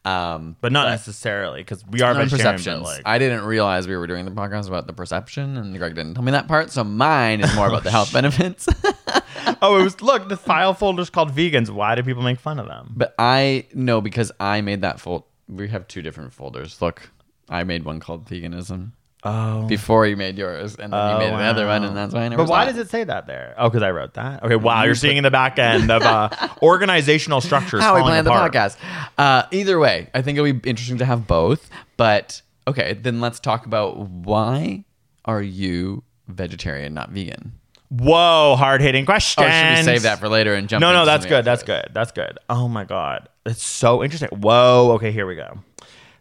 Um, 0.07 0.57
but 0.61 0.71
not 0.71 0.88
necessarily 0.88 1.61
because 1.62 1.85
we 1.85 2.01
are 2.01 2.14
vegetarian. 2.14 2.55
perceptions. 2.55 2.83
But 2.83 2.97
like, 2.99 3.03
I 3.05 3.19
didn't 3.19 3.45
realize 3.45 3.88
we 3.88 3.97
were 3.97 4.07
doing 4.07 4.25
the 4.25 4.31
podcast 4.31 4.69
about 4.69 4.87
the 4.87 4.92
perception, 4.92 5.57
and 5.57 5.77
Greg 5.77 5.97
didn't 5.97 6.14
tell 6.14 6.23
me 6.23 6.31
that 6.31 6.47
part. 6.47 6.71
So 6.71 6.85
mine 6.85 7.40
is 7.40 7.53
more 7.57 7.66
about 7.66 7.83
the 7.83 7.90
health 7.90 8.12
benefits. 8.19 8.69
oh, 9.62 9.81
it 9.81 9.83
was 9.83 10.01
look. 10.03 10.29
The 10.29 10.37
file 10.37 10.75
folder's 10.75 11.11
called 11.11 11.33
vegans. 11.33 11.71
Why 11.71 11.97
do 11.97 12.05
people 12.05 12.23
make 12.23 12.38
fun 12.38 12.61
of 12.61 12.66
them? 12.69 12.92
but 12.97 13.14
I 13.19 13.66
know 13.75 14.01
because 14.01 14.31
I 14.38 14.61
made 14.61 14.83
that 14.83 15.01
fold. 15.01 15.25
We 15.49 15.69
have 15.69 15.88
two 15.88 16.03
different 16.03 16.33
folders. 16.33 16.81
Look, 16.81 17.11
I 17.49 17.64
made 17.64 17.85
one 17.85 17.99
called 17.99 18.27
veganism. 18.29 18.92
Oh, 19.29 19.67
Before 19.67 20.07
you 20.07 20.17
made 20.17 20.39
yours, 20.39 20.77
and 20.77 20.93
then 20.93 21.11
you 21.11 21.17
Oh, 21.17 21.19
made 21.19 21.33
another 21.33 21.67
one, 21.67 21.83
wow. 21.83 21.89
and 21.89 21.97
that's 21.97 22.15
why 22.15 22.23
I 22.25 22.29
never. 22.29 22.45
But 22.45 22.51
why 22.51 22.65
does 22.67 22.79
it 22.79 22.89
say 22.91 23.03
that 23.05 23.27
there? 23.27 23.55
Oh, 23.59 23.69
because 23.69 23.83
I 23.83 23.91
wrote 23.91 24.15
that. 24.15 24.45
Okay, 24.45 24.57
wow, 24.57 24.85
you're 24.85 24.95
seeing 24.95 25.17
in 25.17 25.25
the 25.25 25.31
back 25.31 25.59
end 25.59 25.91
of 25.91 26.03
uh, 26.03 26.29
organizational 26.62 27.41
structures. 27.41 27.81
how 27.83 27.95
we 27.95 28.01
falling 28.01 28.25
planned 28.25 28.27
the 28.27 28.31
podcast. 28.31 28.77
Uh, 29.19 29.45
either 29.51 29.79
way, 29.79 30.09
I 30.15 30.23
think 30.23 30.39
it'll 30.39 30.53
be 30.53 30.69
interesting 30.69 30.99
to 30.99 31.05
have 31.05 31.27
both. 31.27 31.69
But 31.97 32.43
okay, 32.69 32.95
then 32.95 33.21
let's 33.21 33.41
talk 33.41 33.67
about 33.67 33.99
why 33.99 34.85
are 35.25 35.43
you 35.43 36.05
vegetarian, 36.29 36.95
not 36.95 37.11
vegan? 37.11 37.53
Whoa, 37.89 38.57
hard 38.57 38.81
hitting 38.81 39.07
question. 39.07 39.45
Or 39.45 39.51
should 39.51 39.77
we 39.79 39.83
save 39.85 40.03
that 40.03 40.19
for 40.19 40.29
later 40.29 40.55
and 40.55 40.69
jump? 40.69 40.81
No, 40.81 40.93
no, 40.93 41.01
into 41.01 41.07
that's 41.07 41.23
something 41.25 41.39
good. 41.39 41.45
That's 41.45 41.62
good. 41.62 41.89
That's 41.93 42.12
good. 42.12 42.39
Oh 42.51 42.69
my 42.69 42.85
god, 42.85 43.29
that's 43.45 43.62
so 43.62 44.03
interesting. 44.03 44.29
Whoa. 44.31 44.93
Okay, 44.95 45.12
here 45.12 45.27
we 45.27 45.37
go. 45.37 45.59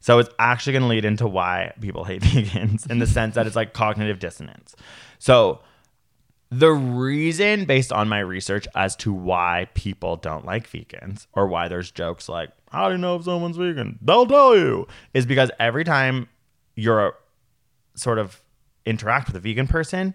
So 0.06 0.20
it's 0.20 0.30
actually 0.38 0.74
going 0.74 0.84
to 0.84 0.88
lead 0.88 1.04
into 1.04 1.28
why 1.28 1.74
people 1.82 2.04
hate 2.04 2.22
vegans 2.22 2.88
in 2.92 3.00
the 3.00 3.08
sense 3.08 3.34
that 3.34 3.48
it's 3.48 3.56
like 3.56 3.74
cognitive 3.74 4.20
dissonance. 4.20 4.76
So 5.18 5.62
the 6.52 6.70
reason, 6.70 7.66
based 7.66 7.92
on 7.92 8.08
my 8.08 8.20
research, 8.20 8.68
as 8.76 8.96
to 8.98 9.12
why 9.12 9.68
people 9.74 10.18
don't 10.18 10.46
like 10.46 10.70
vegans 10.70 11.26
or 11.34 11.48
why 11.48 11.70
there's 11.70 11.90
jokes 11.90 12.30
like 12.30 12.52
"How 12.72 12.88
do 12.88 12.94
you 12.94 12.98
know 13.00 13.16
if 13.16 13.24
someone's 13.24 13.58
vegan?" 13.58 13.98
They'll 14.00 14.28
tell 14.28 14.56
you, 14.56 14.88
is 15.16 15.26
because 15.26 15.50
every 15.60 15.84
time 15.84 16.30
you're 16.76 17.08
a, 17.08 17.14
sort 17.96 18.20
of 18.20 18.44
interact 18.86 19.26
with 19.26 19.38
a 19.38 19.40
vegan 19.40 19.66
person, 19.66 20.14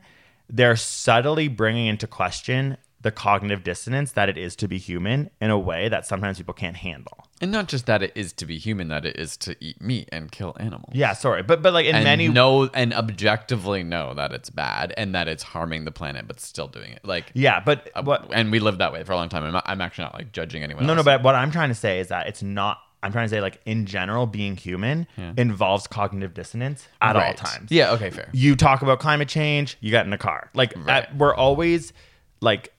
they're 0.49 0.77
subtly 0.77 1.49
bringing 1.49 1.89
into 1.89 2.07
question 2.07 2.77
the 3.03 3.11
cognitive 3.11 3.63
dissonance 3.65 4.13
that 4.13 4.29
it 4.29 4.37
is 4.37 4.55
to 4.57 4.69
be 4.69 4.77
human 4.77 5.31
in 5.41 5.51
a 5.51 5.59
way 5.59 5.89
that 5.89 6.07
sometimes 6.07 6.37
people 6.39 6.53
can't 6.53 6.77
handle. 6.77 7.27
And 7.41 7.51
not 7.51 7.67
just 7.69 7.87
that 7.87 8.03
it 8.03 8.13
is 8.15 8.33
to 8.35 8.45
be 8.47 8.59
human, 8.59 8.89
that 8.89 9.07
it 9.07 9.17
is 9.17 9.39
to 9.39 9.57
eat 9.61 9.81
meat 9.81 10.09
and 10.13 10.31
kill 10.31 10.55
animals. 10.61 10.93
Yeah, 10.93 11.15
sorry, 11.15 11.43
but 11.43 11.63
but 11.63 11.73
like 11.73 11.87
in 11.87 11.95
and 11.95 12.05
many 12.05 12.29
know 12.29 12.69
and 12.75 12.93
objectively 12.93 13.83
know 13.83 14.13
that 14.15 14.33
it's 14.33 14.51
bad 14.51 14.93
and 14.99 15.15
that 15.15 15.29
it's 15.29 15.43
harming 15.43 15.87
the 15.87 15.91
planet, 15.93 16.27
but 16.29 16.41
still 16.41 16.69
doing 16.69 16.93
it. 16.93 17.01
Like, 17.03 17.31
yeah, 17.33 17.61
but 17.61 17.91
uh, 17.95 18.03
what 18.03 18.29
and 18.35 18.53
we 18.53 18.61
lived 18.61 18.79
that 18.81 18.93
way 18.93 19.03
for 19.05 19.13
a 19.13 19.17
long 19.17 19.31
time. 19.31 19.45
I'm, 19.45 19.63
I'm 19.65 19.81
actually 19.81 20.05
not 20.05 20.15
like 20.15 20.33
judging 20.33 20.63
anyone. 20.63 20.87
No, 20.87 20.93
no, 20.95 21.03
but 21.03 21.23
what 21.23 21.35
I'm 21.35 21.51
trying 21.51 21.71
to 21.71 21.75
say 21.75 22.01
is 22.01 22.09
that 22.09 22.27
it's 22.27 22.43
not. 22.43 22.79
I'm 23.03 23.13
trying 23.13 23.25
to 23.25 23.31
say, 23.31 23.41
like, 23.41 23.63
in 23.65 23.87
general, 23.87 24.27
being 24.27 24.59
human 24.59 25.07
involves 25.39 25.87
cognitive 25.87 26.35
dissonance 26.35 26.87
at 27.01 27.17
all 27.17 27.33
times. 27.33 27.71
Yeah. 27.73 27.93
Okay. 27.93 28.11
Fair. 28.11 28.29
You 28.33 28.55
talk 28.57 28.83
about 28.83 29.01
climate 29.01 29.27
change, 29.27 29.79
you 29.81 29.91
get 29.91 30.05
in 30.05 30.13
a 30.13 30.19
car. 30.19 30.51
Like, 30.53 30.75
Right. 30.77 31.05
at, 31.05 31.17
we're 31.17 31.35
always, 31.35 31.95
like, 32.43 32.75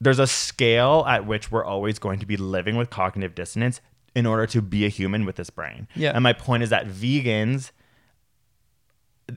there's 0.00 0.18
a 0.18 0.26
scale 0.26 1.04
at 1.08 1.26
which 1.26 1.50
we're 1.50 1.64
always 1.64 1.98
going 1.98 2.18
to 2.20 2.26
be 2.26 2.36
living 2.36 2.76
with 2.76 2.90
cognitive 2.90 3.34
dissonance 3.34 3.80
in 4.14 4.26
order 4.26 4.46
to 4.46 4.62
be 4.62 4.84
a 4.84 4.88
human 4.88 5.24
with 5.24 5.36
this 5.36 5.50
brain. 5.50 5.88
Yeah. 5.94 6.12
And 6.12 6.22
my 6.22 6.32
point 6.32 6.62
is 6.62 6.70
that 6.70 6.86
vegans, 6.86 7.70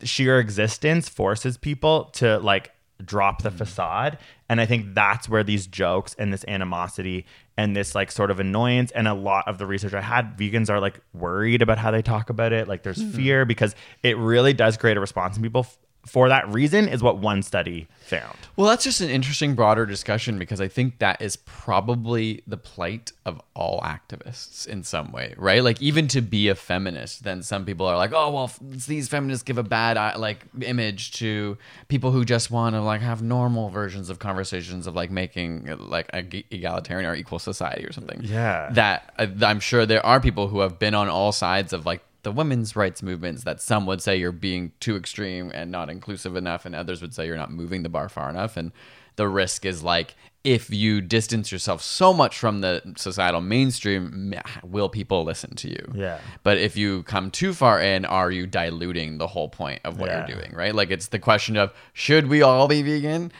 sheer 0.03 0.39
existence 0.39 1.09
forces 1.09 1.57
people 1.57 2.05
to 2.13 2.39
like 2.39 2.71
drop 3.03 3.41
the 3.43 3.49
mm-hmm. 3.49 3.59
facade 3.59 4.17
and 4.49 4.59
i 4.59 4.65
think 4.65 4.93
that's 4.93 5.29
where 5.29 5.43
these 5.43 5.65
jokes 5.65 6.13
and 6.19 6.33
this 6.33 6.43
animosity 6.49 7.25
and 7.57 7.73
this 7.73 7.95
like 7.95 8.11
sort 8.11 8.29
of 8.29 8.41
annoyance 8.41 8.91
and 8.91 9.07
a 9.07 9.13
lot 9.13 9.47
of 9.47 9.57
the 9.57 9.65
research 9.65 9.93
i 9.93 10.01
had 10.01 10.37
vegans 10.37 10.69
are 10.69 10.81
like 10.81 10.99
worried 11.13 11.61
about 11.61 11.77
how 11.77 11.91
they 11.91 12.01
talk 12.01 12.29
about 12.29 12.51
it 12.51 12.67
like 12.67 12.83
there's 12.83 12.97
mm-hmm. 12.97 13.15
fear 13.15 13.45
because 13.45 13.73
it 14.03 14.17
really 14.17 14.51
does 14.51 14.75
create 14.75 14.97
a 14.97 14.99
response 14.99 15.37
in 15.37 15.43
people 15.43 15.65
for 16.05 16.29
that 16.29 16.47
reason 16.49 16.87
is 16.87 17.03
what 17.03 17.17
one 17.17 17.43
study 17.43 17.87
found 17.99 18.35
Well, 18.55 18.67
that's 18.67 18.83
just 18.83 19.01
an 19.01 19.09
interesting, 19.09 19.53
broader 19.53 19.85
discussion 19.85 20.39
because 20.39 20.59
I 20.59 20.67
think 20.67 20.97
that 20.99 21.21
is 21.21 21.35
probably 21.35 22.41
the 22.47 22.57
plight 22.57 23.11
of 23.25 23.39
all 23.53 23.79
activists 23.81 24.65
in 24.67 24.83
some 24.83 25.11
way, 25.11 25.35
right? 25.37 25.63
Like, 25.63 25.81
even 25.81 26.07
to 26.09 26.21
be 26.21 26.47
a 26.47 26.55
feminist, 26.55 27.23
then 27.23 27.43
some 27.43 27.63
people 27.65 27.85
are 27.85 27.95
like, 27.95 28.11
"Oh, 28.13 28.31
well, 28.31 28.51
these 28.61 29.07
feminists 29.07 29.43
give 29.43 29.57
a 29.59 29.63
bad 29.63 29.97
like 30.17 30.45
image 30.61 31.11
to 31.19 31.57
people 31.89 32.11
who 32.11 32.25
just 32.25 32.49
want 32.49 32.73
to 32.75 32.81
like 32.81 33.01
have 33.01 33.21
normal 33.21 33.69
versions 33.69 34.09
of 34.09 34.17
conversations 34.19 34.87
of 34.87 34.95
like 34.95 35.11
making 35.11 35.67
like 35.77 36.09
a 36.13 36.23
g- 36.23 36.45
egalitarian 36.49 37.07
or 37.09 37.13
equal 37.15 37.39
society 37.39 37.85
or 37.85 37.91
something." 37.91 38.21
Yeah. 38.23 38.69
that 38.73 39.13
uh, 39.19 39.27
I'm 39.45 39.59
sure 39.59 39.85
there 39.85 40.05
are 40.05 40.19
people 40.19 40.47
who 40.47 40.61
have 40.61 40.79
been 40.79 40.95
on 40.95 41.07
all 41.09 41.31
sides 41.31 41.71
of 41.73 41.85
like 41.85 42.01
the 42.23 42.31
women's 42.31 42.75
rights 42.75 43.01
movements 43.01 43.43
that 43.43 43.61
some 43.61 43.85
would 43.85 44.01
say 44.01 44.17
you're 44.17 44.31
being 44.31 44.71
too 44.79 44.95
extreme 44.97 45.51
and 45.53 45.71
not 45.71 45.89
inclusive 45.89 46.35
enough 46.35 46.65
and 46.65 46.75
others 46.75 47.01
would 47.01 47.13
say 47.13 47.25
you're 47.25 47.37
not 47.37 47.51
moving 47.51 47.83
the 47.83 47.89
bar 47.89 48.09
far 48.09 48.29
enough 48.29 48.57
and 48.57 48.71
the 49.15 49.27
risk 49.27 49.65
is 49.65 49.83
like 49.83 50.15
if 50.43 50.69
you 50.69 51.01
distance 51.01 51.51
yourself 51.51 51.81
so 51.81 52.13
much 52.13 52.37
from 52.37 52.61
the 52.61 52.81
societal 52.95 53.41
mainstream 53.41 54.33
will 54.63 54.87
people 54.89 55.23
listen 55.23 55.55
to 55.55 55.69
you 55.69 55.91
Yeah. 55.93 56.19
but 56.43 56.57
if 56.57 56.77
you 56.77 57.03
come 57.03 57.29
too 57.31 57.53
far 57.53 57.79
in 57.81 58.05
are 58.05 58.31
you 58.31 58.47
diluting 58.47 59.17
the 59.17 59.27
whole 59.27 59.49
point 59.49 59.81
of 59.83 59.99
what 59.99 60.09
Yeah. 60.09 60.25
you're 60.27 60.37
doing 60.37 60.53
right 60.53 60.73
like 60.75 60.91
it's 60.91 61.07
the 61.07 61.19
question 61.19 61.57
of 61.57 61.73
should 61.93 62.27
we 62.27 62.41
all 62.41 62.67
be 62.67 62.81
vegan 62.81 63.31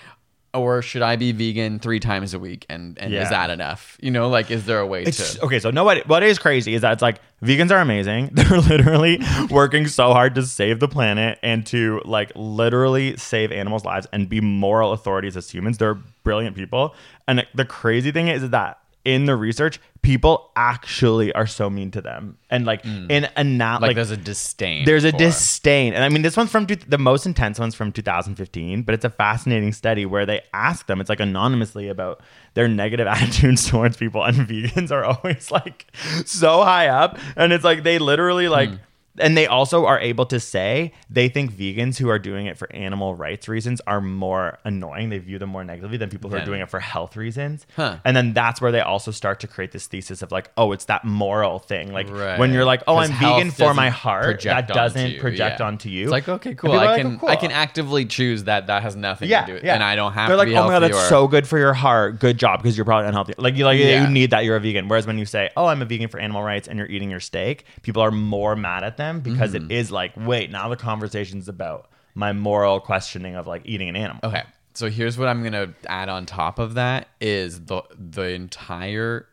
or 0.53 0.81
should 0.81 1.01
I 1.01 1.15
be 1.15 1.31
vegan 1.31 1.79
three 1.79 1.99
times 1.99 2.33
a 2.33 2.39
week 2.39 2.65
and 2.69 2.97
and 2.99 3.13
Yeah. 3.13 3.23
is 3.23 3.29
that 3.29 3.49
enough 3.49 3.97
you 4.01 4.09
know 4.11 4.29
like 4.29 4.49
is 4.51 4.65
there 4.65 4.79
a 4.79 4.85
way 4.87 5.03
It's 5.03 5.35
to 5.35 5.45
okay. 5.45 5.59
So 5.59 5.69
no, 5.71 5.83
what 5.83 6.07
what 6.07 6.23
is 6.23 6.39
crazy 6.39 6.73
is 6.73 6.81
that 6.81 6.93
it's 6.93 7.01
like 7.01 7.19
vegans 7.43 7.71
are 7.71 7.79
amazing. 7.79 8.29
They're 8.33 8.59
literally 8.59 9.19
working 9.49 9.87
so 9.87 10.11
hard 10.13 10.35
to 10.35 10.43
save 10.43 10.79
the 10.79 10.87
planet 10.87 11.39
and 11.43 11.65
to 11.67 12.01
like 12.05 12.31
literally 12.35 13.15
save 13.17 13.51
animals' 13.51 13.85
lives 13.85 14.07
and 14.11 14.27
be 14.27 14.41
moral 14.41 14.91
authorities 14.93 15.37
as 15.37 15.49
humans. 15.49 15.77
They're 15.77 15.97
brilliant 16.23 16.55
people. 16.55 16.95
And 17.27 17.45
the 17.53 17.65
crazy 17.65 18.11
thing 18.11 18.27
is 18.27 18.49
that 18.49 18.79
in 19.05 19.25
the 19.25 19.35
research, 19.35 19.79
people 20.01 20.51
actually 20.55 21.31
are 21.33 21.47
so 21.47 21.69
mean 21.69 21.91
to 21.91 22.01
them. 22.01 22.37
And 22.49 22.65
like 22.65 22.83
hmm. 22.83 23.09
in 23.09 23.27
a 23.35 23.43
not 23.43 23.81
like, 23.81 23.89
like, 23.89 23.95
there's 23.95 24.11
a 24.11 24.17
disdain. 24.17 24.85
there's 24.85 25.05
a 25.05 25.11
for- 25.11 25.17
disdain. 25.17 25.93
And 25.93 26.03
I 26.03 26.09
mean, 26.09 26.21
this 26.21 26.35
one's 26.35 26.51
from 26.51 26.67
two, 26.67 26.75
the 26.75 26.97
most 26.97 27.25
intense 27.25 27.59
one's 27.59 27.75
from 27.75 27.91
2015, 27.91 28.83
but 28.83 28.93
it's 28.93 29.05
a 29.05 29.09
fascinating 29.09 29.73
study 29.73 30.05
where 30.05 30.25
they 30.25 30.41
ask 30.53 30.87
them, 30.87 30.99
it's 30.99 31.09
like 31.09 31.19
anonymously 31.19 31.87
about 31.87 32.21
their 32.53 32.67
negative 32.67 33.07
attitudes 33.07 33.67
towards 33.69 33.97
people. 33.97 34.23
And 34.23 34.37
vegans 34.47 34.91
are 34.91 35.03
always 35.05 35.49
like 35.49 35.85
so 36.25 36.63
high 36.63 36.87
up. 36.87 37.17
And 37.35 37.53
it's 37.53 37.63
like 37.63 37.83
they 37.83 37.99
literally 37.99 38.47
like, 38.47 38.69
hmm. 38.69 38.75
And 39.19 39.37
they 39.37 39.47
also 39.47 39.85
are 39.85 39.99
able 39.99 40.25
to 40.27 40.39
say 40.39 40.93
they 41.09 41.29
think 41.29 41.51
vegans 41.51 41.97
who 41.97 42.09
are 42.09 42.19
doing 42.19 42.45
it 42.45 42.57
for 42.57 42.71
animal 42.73 43.15
rights 43.15 43.47
reasons 43.47 43.81
are 43.87 44.01
more 44.01 44.57
annoying. 44.63 45.09
They 45.09 45.17
view 45.19 45.39
them 45.39 45.49
more 45.49 45.63
negatively 45.63 45.97
than 45.97 46.09
people 46.09 46.29
who 46.29 46.37
are 46.37 46.45
doing 46.45 46.61
it 46.61 46.69
for 46.69 46.79
health 46.79 47.15
reasons. 47.15 47.65
Huh. 47.75 47.97
And 48.05 48.15
then 48.15 48.33
that's 48.33 48.61
where 48.61 48.71
they 48.71 48.81
also 48.81 49.11
start 49.11 49.39
to 49.41 49.47
create 49.47 49.71
this 49.71 49.87
thesis 49.87 50.21
of 50.21 50.31
like, 50.31 50.51
oh, 50.57 50.71
it's 50.71 50.85
that 50.85 51.05
moral 51.05 51.59
thing. 51.59 51.91
Like 51.91 52.09
Right. 52.09 52.39
when 52.39 52.53
you're 52.53 52.65
like, 52.65 52.83
oh, 52.87 52.97
I'm 52.97 53.11
vegan 53.11 53.51
for 53.51 53.73
my 53.73 53.89
heart, 53.89 54.41
that 54.43 54.67
doesn't 54.67 55.11
you, 55.11 55.19
project 55.19 55.59
yeah. 55.59 55.65
onto 55.67 55.89
you. 55.89 56.03
It's 56.03 56.11
like 56.11 56.27
okay, 56.29 56.55
cool. 56.55 56.71
I 56.71 56.85
like, 56.85 57.01
can 57.01 57.15
"Oh, 57.15 57.19
cool." 57.19 57.29
I 57.29 57.35
can 57.35 57.51
actively 57.51 58.05
choose 58.05 58.45
that 58.45 58.67
that 58.67 58.83
has 58.83 58.95
nothing 58.95 59.29
yeah, 59.29 59.41
to 59.41 59.47
do 59.47 59.53
with 59.55 59.63
yeah. 59.63 59.73
and 59.75 59.83
I 59.83 59.95
don't 59.95 60.13
have 60.13 60.27
They're 60.29 60.37
like, 60.37 60.49
oh 60.49 60.63
my 60.63 60.69
god, 60.69 60.79
that's 60.79 60.97
or- 60.97 61.09
so 61.09 61.27
good 61.27 61.47
for 61.47 61.57
your 61.57 61.73
heart. 61.73 62.19
Good 62.19 62.37
job 62.37 62.61
because 62.61 62.77
you're 62.77 62.85
probably 62.85 63.07
unhealthy. 63.07 63.33
Like 63.37 63.55
you 63.55 63.65
like 63.65 63.79
Yeah. 63.79 64.03
you 64.03 64.09
need 64.09 64.31
that. 64.31 64.45
You're 64.45 64.55
a 64.55 64.59
vegan. 64.59 64.87
Whereas 64.87 65.05
when 65.07 65.17
you 65.17 65.25
say, 65.25 65.49
oh, 65.57 65.65
I'm 65.65 65.81
a 65.81 65.85
vegan 65.85 66.09
for 66.09 66.19
animal 66.19 66.43
rights, 66.43 66.67
and 66.67 66.77
you're 66.77 66.87
eating 66.87 67.09
your 67.09 67.19
steak, 67.19 67.65
people 67.81 68.01
are 68.01 68.11
more 68.11 68.55
mad 68.55 68.83
at 68.83 68.97
them 68.97 69.08
because 69.19 69.53
Mm-hmm. 69.53 69.71
it 69.71 69.75
is 69.75 69.91
like, 69.91 70.11
wait, 70.15 70.51
now 70.51 70.69
the 70.69 70.75
conversation's 70.75 71.47
about 71.49 71.89
my 72.13 72.33
moral 72.33 72.79
questioning 72.79 73.35
of 73.35 73.47
like 73.47 73.63
eating 73.65 73.89
an 73.89 73.95
animal. 73.95 74.19
Okay. 74.23 74.43
So 74.75 74.89
here's 74.89 75.17
what 75.17 75.27
I'm 75.27 75.43
gonna 75.43 75.73
add 75.87 76.09
on 76.09 76.25
top 76.25 76.59
of 76.59 76.75
that 76.75 77.07
is 77.19 77.65
the 77.65 77.81
the 77.97 78.29
entire 78.29 79.27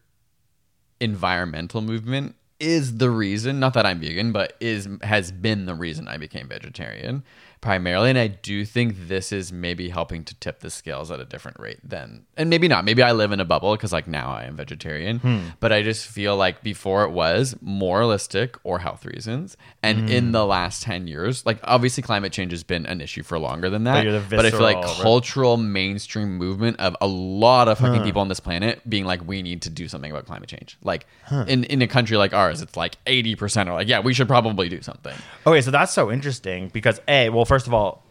environmental 1.00 1.82
movement 1.82 2.34
is 2.58 2.96
the 2.96 3.10
reason, 3.10 3.60
not 3.60 3.74
that 3.74 3.84
I'm 3.84 4.00
vegan, 4.00 4.32
but 4.32 4.56
is 4.60 4.88
has 5.02 5.30
been 5.30 5.66
the 5.66 5.74
reason 5.74 6.08
I 6.08 6.16
became 6.16 6.48
vegetarian 6.48 7.22
primarily. 7.60 8.10
And 8.10 8.18
I 8.18 8.26
do 8.28 8.64
think 8.64 9.08
this 9.08 9.32
is 9.32 9.52
maybe 9.52 9.88
helping 9.88 10.24
to 10.24 10.34
tip 10.36 10.60
the 10.60 10.70
scales 10.70 11.10
at 11.10 11.20
a 11.20 11.24
different 11.24 11.58
rate 11.58 11.78
than 11.82 12.24
and 12.36 12.50
maybe 12.50 12.68
not. 12.68 12.84
Maybe 12.84 13.02
I 13.02 13.12
live 13.12 13.32
in 13.32 13.40
a 13.40 13.44
bubble 13.44 13.72
because 13.74 13.92
like 13.92 14.06
now 14.06 14.30
I 14.30 14.44
am 14.44 14.56
vegetarian. 14.56 15.18
Hmm. 15.18 15.38
But 15.60 15.72
I 15.72 15.82
just 15.82 16.06
feel 16.06 16.36
like 16.36 16.62
before 16.62 17.04
it 17.04 17.10
was 17.10 17.56
moralistic 17.60 18.56
or 18.64 18.80
health 18.80 19.04
reasons. 19.06 19.56
And 19.82 20.00
Hmm. 20.00 20.08
in 20.08 20.32
the 20.32 20.44
last 20.44 20.82
10 20.82 21.06
years, 21.06 21.46
like 21.46 21.58
obviously 21.64 22.02
climate 22.02 22.32
change 22.32 22.52
has 22.52 22.62
been 22.62 22.84
an 22.86 23.00
issue 23.00 23.22
for 23.22 23.38
longer 23.38 23.70
than 23.70 23.84
that. 23.84 23.94
But 23.94 24.04
you're 24.04 24.20
but 24.28 24.46
I 24.46 24.50
feel 24.50 24.60
like 24.60 24.76
visceral- 24.82 25.02
cultural 25.02 25.56
mainstream 25.56 26.36
movement 26.36 26.78
of 26.78 26.96
a 27.00 27.06
lot 27.06 27.68
of 27.68 27.78
fucking 27.78 28.02
people 28.02 28.20
on 28.20 28.28
this 28.28 28.40
planet 28.40 28.82
being 28.88 29.04
like, 29.04 29.26
we 29.26 29.42
need 29.42 29.62
to 29.62 29.70
do 29.70 29.88
something 29.88 30.10
about 30.10 30.26
climate 30.26 30.48
change. 30.48 30.76
Like 30.82 31.06
in, 31.48 31.64
in 31.64 31.80
a 31.82 31.86
country 31.86 32.16
like 32.16 32.34
ours, 32.34 32.60
it's 32.60 32.76
like 32.76 33.02
80% 33.06 33.68
are 33.68 33.74
like, 33.74 33.88
yeah, 33.88 34.00
we 34.00 34.12
should 34.12 34.28
probably 34.28 34.68
do 34.68 34.82
something. 34.82 35.14
Okay, 35.46 35.60
so 35.62 35.70
that's 35.70 35.92
so 35.92 36.12
interesting 36.12 36.68
because 36.68 37.00
a 37.08 37.30
well, 37.30 37.45
first 37.46 37.66
of 37.66 37.74
all, 37.74 38.04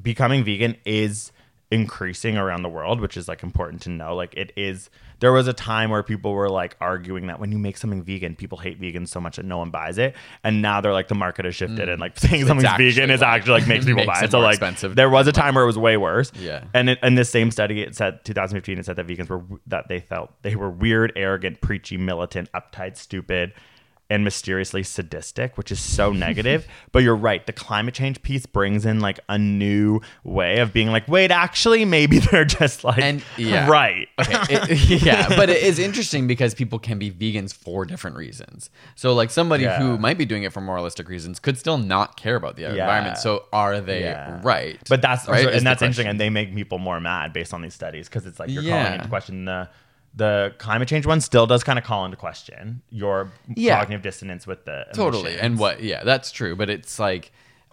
becoming 0.00 0.44
vegan 0.44 0.76
is 0.84 1.32
increasing 1.70 2.38
around 2.38 2.62
the 2.62 2.68
world, 2.68 3.00
which 3.00 3.16
is 3.16 3.28
like 3.28 3.42
important 3.42 3.82
to 3.82 3.90
know. 3.90 4.14
Like 4.14 4.34
it 4.34 4.52
is. 4.56 4.90
There 5.20 5.32
was 5.32 5.48
a 5.48 5.52
time 5.52 5.90
where 5.90 6.04
people 6.04 6.32
were 6.32 6.48
like 6.48 6.76
arguing 6.80 7.26
that 7.26 7.40
when 7.40 7.50
you 7.50 7.58
make 7.58 7.76
something 7.76 8.04
vegan, 8.04 8.36
people 8.36 8.56
hate 8.56 8.80
vegans 8.80 9.08
so 9.08 9.20
much 9.20 9.36
that 9.36 9.44
no 9.44 9.58
one 9.58 9.70
buys 9.70 9.98
it, 9.98 10.14
and 10.44 10.62
now 10.62 10.80
they're 10.80 10.92
like 10.92 11.08
the 11.08 11.16
market 11.16 11.44
has 11.44 11.56
shifted 11.56 11.88
and 11.88 12.00
like 12.00 12.18
saying 12.18 12.46
something's 12.46 12.70
vegan 12.76 13.10
is 13.10 13.20
actually 13.20 13.60
like 13.60 13.68
makes 13.68 13.84
people 13.86 14.06
makes 14.06 14.20
buy 14.20 14.24
it. 14.24 14.30
So 14.30 14.38
like 14.40 14.54
expensive. 14.54 14.94
there 14.94 15.10
was 15.10 15.26
a 15.26 15.32
time 15.32 15.54
where 15.54 15.64
it 15.64 15.66
was 15.66 15.78
way 15.78 15.96
worse. 15.96 16.32
Yeah. 16.38 16.64
And 16.72 16.90
it, 16.90 16.98
in 17.02 17.16
this 17.16 17.30
same 17.30 17.50
study, 17.50 17.82
it 17.82 17.96
said 17.96 18.24
2015, 18.24 18.78
it 18.78 18.86
said 18.86 18.96
that 18.96 19.06
vegans 19.06 19.28
were 19.28 19.42
that 19.66 19.88
they 19.88 20.00
felt 20.00 20.30
they 20.42 20.54
were 20.54 20.70
weird, 20.70 21.12
arrogant, 21.16 21.60
preachy, 21.60 21.96
militant, 21.96 22.50
uptight, 22.52 22.96
stupid, 22.96 23.52
and 24.10 24.24
mysteriously 24.24 24.82
sadistic, 24.82 25.58
which 25.58 25.70
is 25.70 25.78
so 25.80 26.12
negative. 26.12 26.66
But 26.92 27.02
you're 27.02 27.16
right. 27.16 27.46
The 27.46 27.52
climate 27.52 27.92
change 27.94 28.22
piece 28.22 28.46
brings 28.46 28.86
in 28.86 29.00
like 29.00 29.20
a 29.28 29.36
new 29.38 30.00
way 30.24 30.58
of 30.58 30.72
being 30.72 30.88
like, 30.88 31.06
wait, 31.06 31.30
actually, 31.30 31.84
maybe 31.84 32.18
they're 32.30 32.46
just 32.46 32.82
like 32.82 32.98
And 32.98 33.22
yeah. 33.36 33.68
right. 33.68 34.08
Okay. 34.18 34.34
it- 34.50 35.02
yeah. 35.04 35.28
But 35.28 35.50
it 35.50 35.62
is 35.62 35.78
interesting 35.78 36.26
because 36.26 36.54
people 36.54 36.78
can 36.78 36.98
be 36.98 37.10
vegans 37.10 37.52
for 37.54 37.84
different 37.84 38.16
reasons. 38.16 38.70
So, 38.94 39.12
like, 39.12 39.30
somebody 39.30 39.64
Yeah. 39.64 39.78
who 39.78 39.98
might 39.98 40.16
be 40.16 40.24
doing 40.24 40.44
it 40.44 40.52
for 40.52 40.60
moralistic 40.62 41.08
reasons 41.08 41.38
could 41.38 41.58
still 41.58 41.76
not 41.78 42.16
care 42.16 42.36
about 42.36 42.56
the 42.56 42.62
Yeah. 42.62 42.70
environment. 42.70 43.18
So, 43.18 43.44
are 43.52 43.80
they 43.80 44.14
right? 44.42 44.78
But 44.88 45.02
that's 45.02 45.28
right? 45.28 45.46
and 45.52 45.66
that's 45.66 45.82
interesting, 45.82 46.06
and 46.06 46.18
they 46.18 46.30
make 46.30 46.54
people 46.54 46.78
more 46.78 47.00
mad 47.00 47.32
based 47.34 47.52
on 47.52 47.60
these 47.60 47.74
studies 47.74 48.08
because 48.08 48.24
it's 48.26 48.40
like 48.40 48.48
you're 48.48 48.62
calling 48.62 48.94
into 48.94 49.08
question 49.08 49.44
the 49.44 49.68
the 50.18 50.52
climate 50.58 50.88
change 50.88 51.06
one 51.06 51.20
still 51.20 51.46
does 51.46 51.64
kind 51.64 51.78
of 51.78 51.84
call 51.84 52.04
into 52.04 52.16
question 52.16 52.82
your 52.90 53.30
Yeah. 53.56 53.78
cognitive 53.78 54.02
dissonance 54.02 54.46
with 54.46 54.64
the 54.66 54.84
totally 54.92 55.38
and 55.38 55.58
what 55.58 55.82
yeah 55.82 56.04
that's 56.04 56.30
true 56.32 56.54
but 56.56 56.68
it's 56.68 56.98
like 56.98 57.30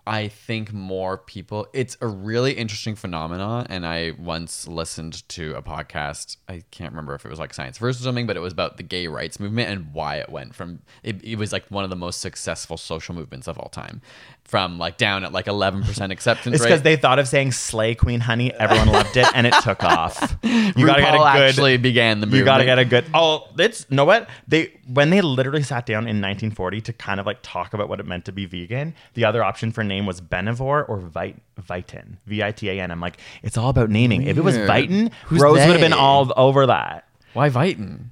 i 0.07 0.27
think 0.27 0.71
more 0.71 1.17
people 1.17 1.65
it's 1.73 1.97
a 2.01 2.07
really 2.07 2.53
interesting 2.53 2.93
phenomenon 2.95 3.65
and 3.69 3.83
i 3.87 4.11
once 4.19 4.67
listened 4.67 5.27
to 5.27 5.55
a 5.55 5.63
podcast 5.63 6.37
i 6.47 6.61
can't 6.69 6.91
remember 6.91 7.15
if 7.15 7.25
it 7.25 7.29
was 7.29 7.39
like 7.39 7.53
science 7.53 7.79
versus 7.79 8.03
something 8.03 8.27
but 8.27 8.37
it 8.37 8.41
was 8.41 8.53
about 8.53 8.77
the 8.77 8.83
gay 8.83 9.07
rights 9.07 9.39
movement 9.39 9.67
and 9.69 9.91
why 9.93 10.17
it 10.17 10.29
went 10.29 10.53
from 10.53 10.79
it, 11.01 11.23
it 11.23 11.37
was 11.39 11.51
like 11.51 11.65
one 11.69 11.83
of 11.83 11.89
the 11.89 11.95
most 11.95 12.21
successful 12.21 12.77
social 12.77 13.15
movements 13.15 13.47
of 13.47 13.57
all 13.57 13.69
time 13.69 13.99
from 14.45 14.77
like 14.77 14.97
down 14.97 15.23
at 15.23 15.33
like 15.33 15.47
11% 15.47 16.11
acceptance 16.11 16.55
It's 16.55 16.63
because 16.63 16.83
they 16.83 16.95
thought 16.95 17.17
of 17.19 17.27
saying 17.27 17.51
"slay 17.51 17.95
Queen 17.95 18.19
Honey." 18.19 18.53
Everyone 18.53 18.87
loved 18.89 19.17
it, 19.17 19.27
and 19.33 19.45
it 19.47 19.53
took 19.63 19.83
off. 19.83 20.37
You 20.75 20.85
gotta 20.85 21.01
get 21.01 21.13
a 21.15 21.17
RuPaul 21.17 21.33
good. 21.33 21.49
actually 21.49 21.77
began 21.77 22.19
the 22.19 22.25
movement. 22.27 22.39
you 22.39 22.45
gotta 22.45 22.65
get 22.65 22.79
a 22.79 22.85
good. 22.85 23.05
Oh, 23.13 23.47
it's 23.57 23.89
know 23.89 24.05
what 24.05 24.29
they 24.47 24.71
when 24.87 25.09
they 25.09 25.21
literally 25.21 25.63
sat 25.63 25.85
down 25.85 26.03
in 26.03 26.21
1940 26.21 26.81
to 26.81 26.93
kind 26.93 27.19
of 27.19 27.25
like 27.25 27.39
talk 27.41 27.73
about 27.73 27.87
what 27.89 27.99
it 27.99 28.05
meant 28.05 28.25
to 28.25 28.31
be 28.31 28.45
vegan. 28.45 28.93
The 29.13 29.25
other 29.25 29.43
option 29.43 29.71
for 29.71 29.83
name 29.83 30.05
was 30.05 30.21
Benevore 30.21 30.87
or 30.87 30.97
Vit 30.99 31.41
Vitin, 31.61 32.17
V 32.25 32.43
I 32.43 32.51
T 32.51 32.69
A 32.69 32.81
N. 32.81 32.91
I'm 32.91 32.99
like, 32.99 33.17
it's 33.41 33.57
all 33.57 33.69
about 33.69 33.89
naming. 33.89 34.23
If 34.23 34.37
it 34.37 34.41
was 34.43 34.55
Weird. 34.57 34.69
Vitan, 34.69 35.11
Who's 35.25 35.41
Rose 35.41 35.57
would 35.59 35.69
have 35.71 35.79
been 35.81 35.93
all 35.93 36.31
over 36.35 36.65
that. 36.67 37.07
why 37.33 37.49
Viton 37.49 38.05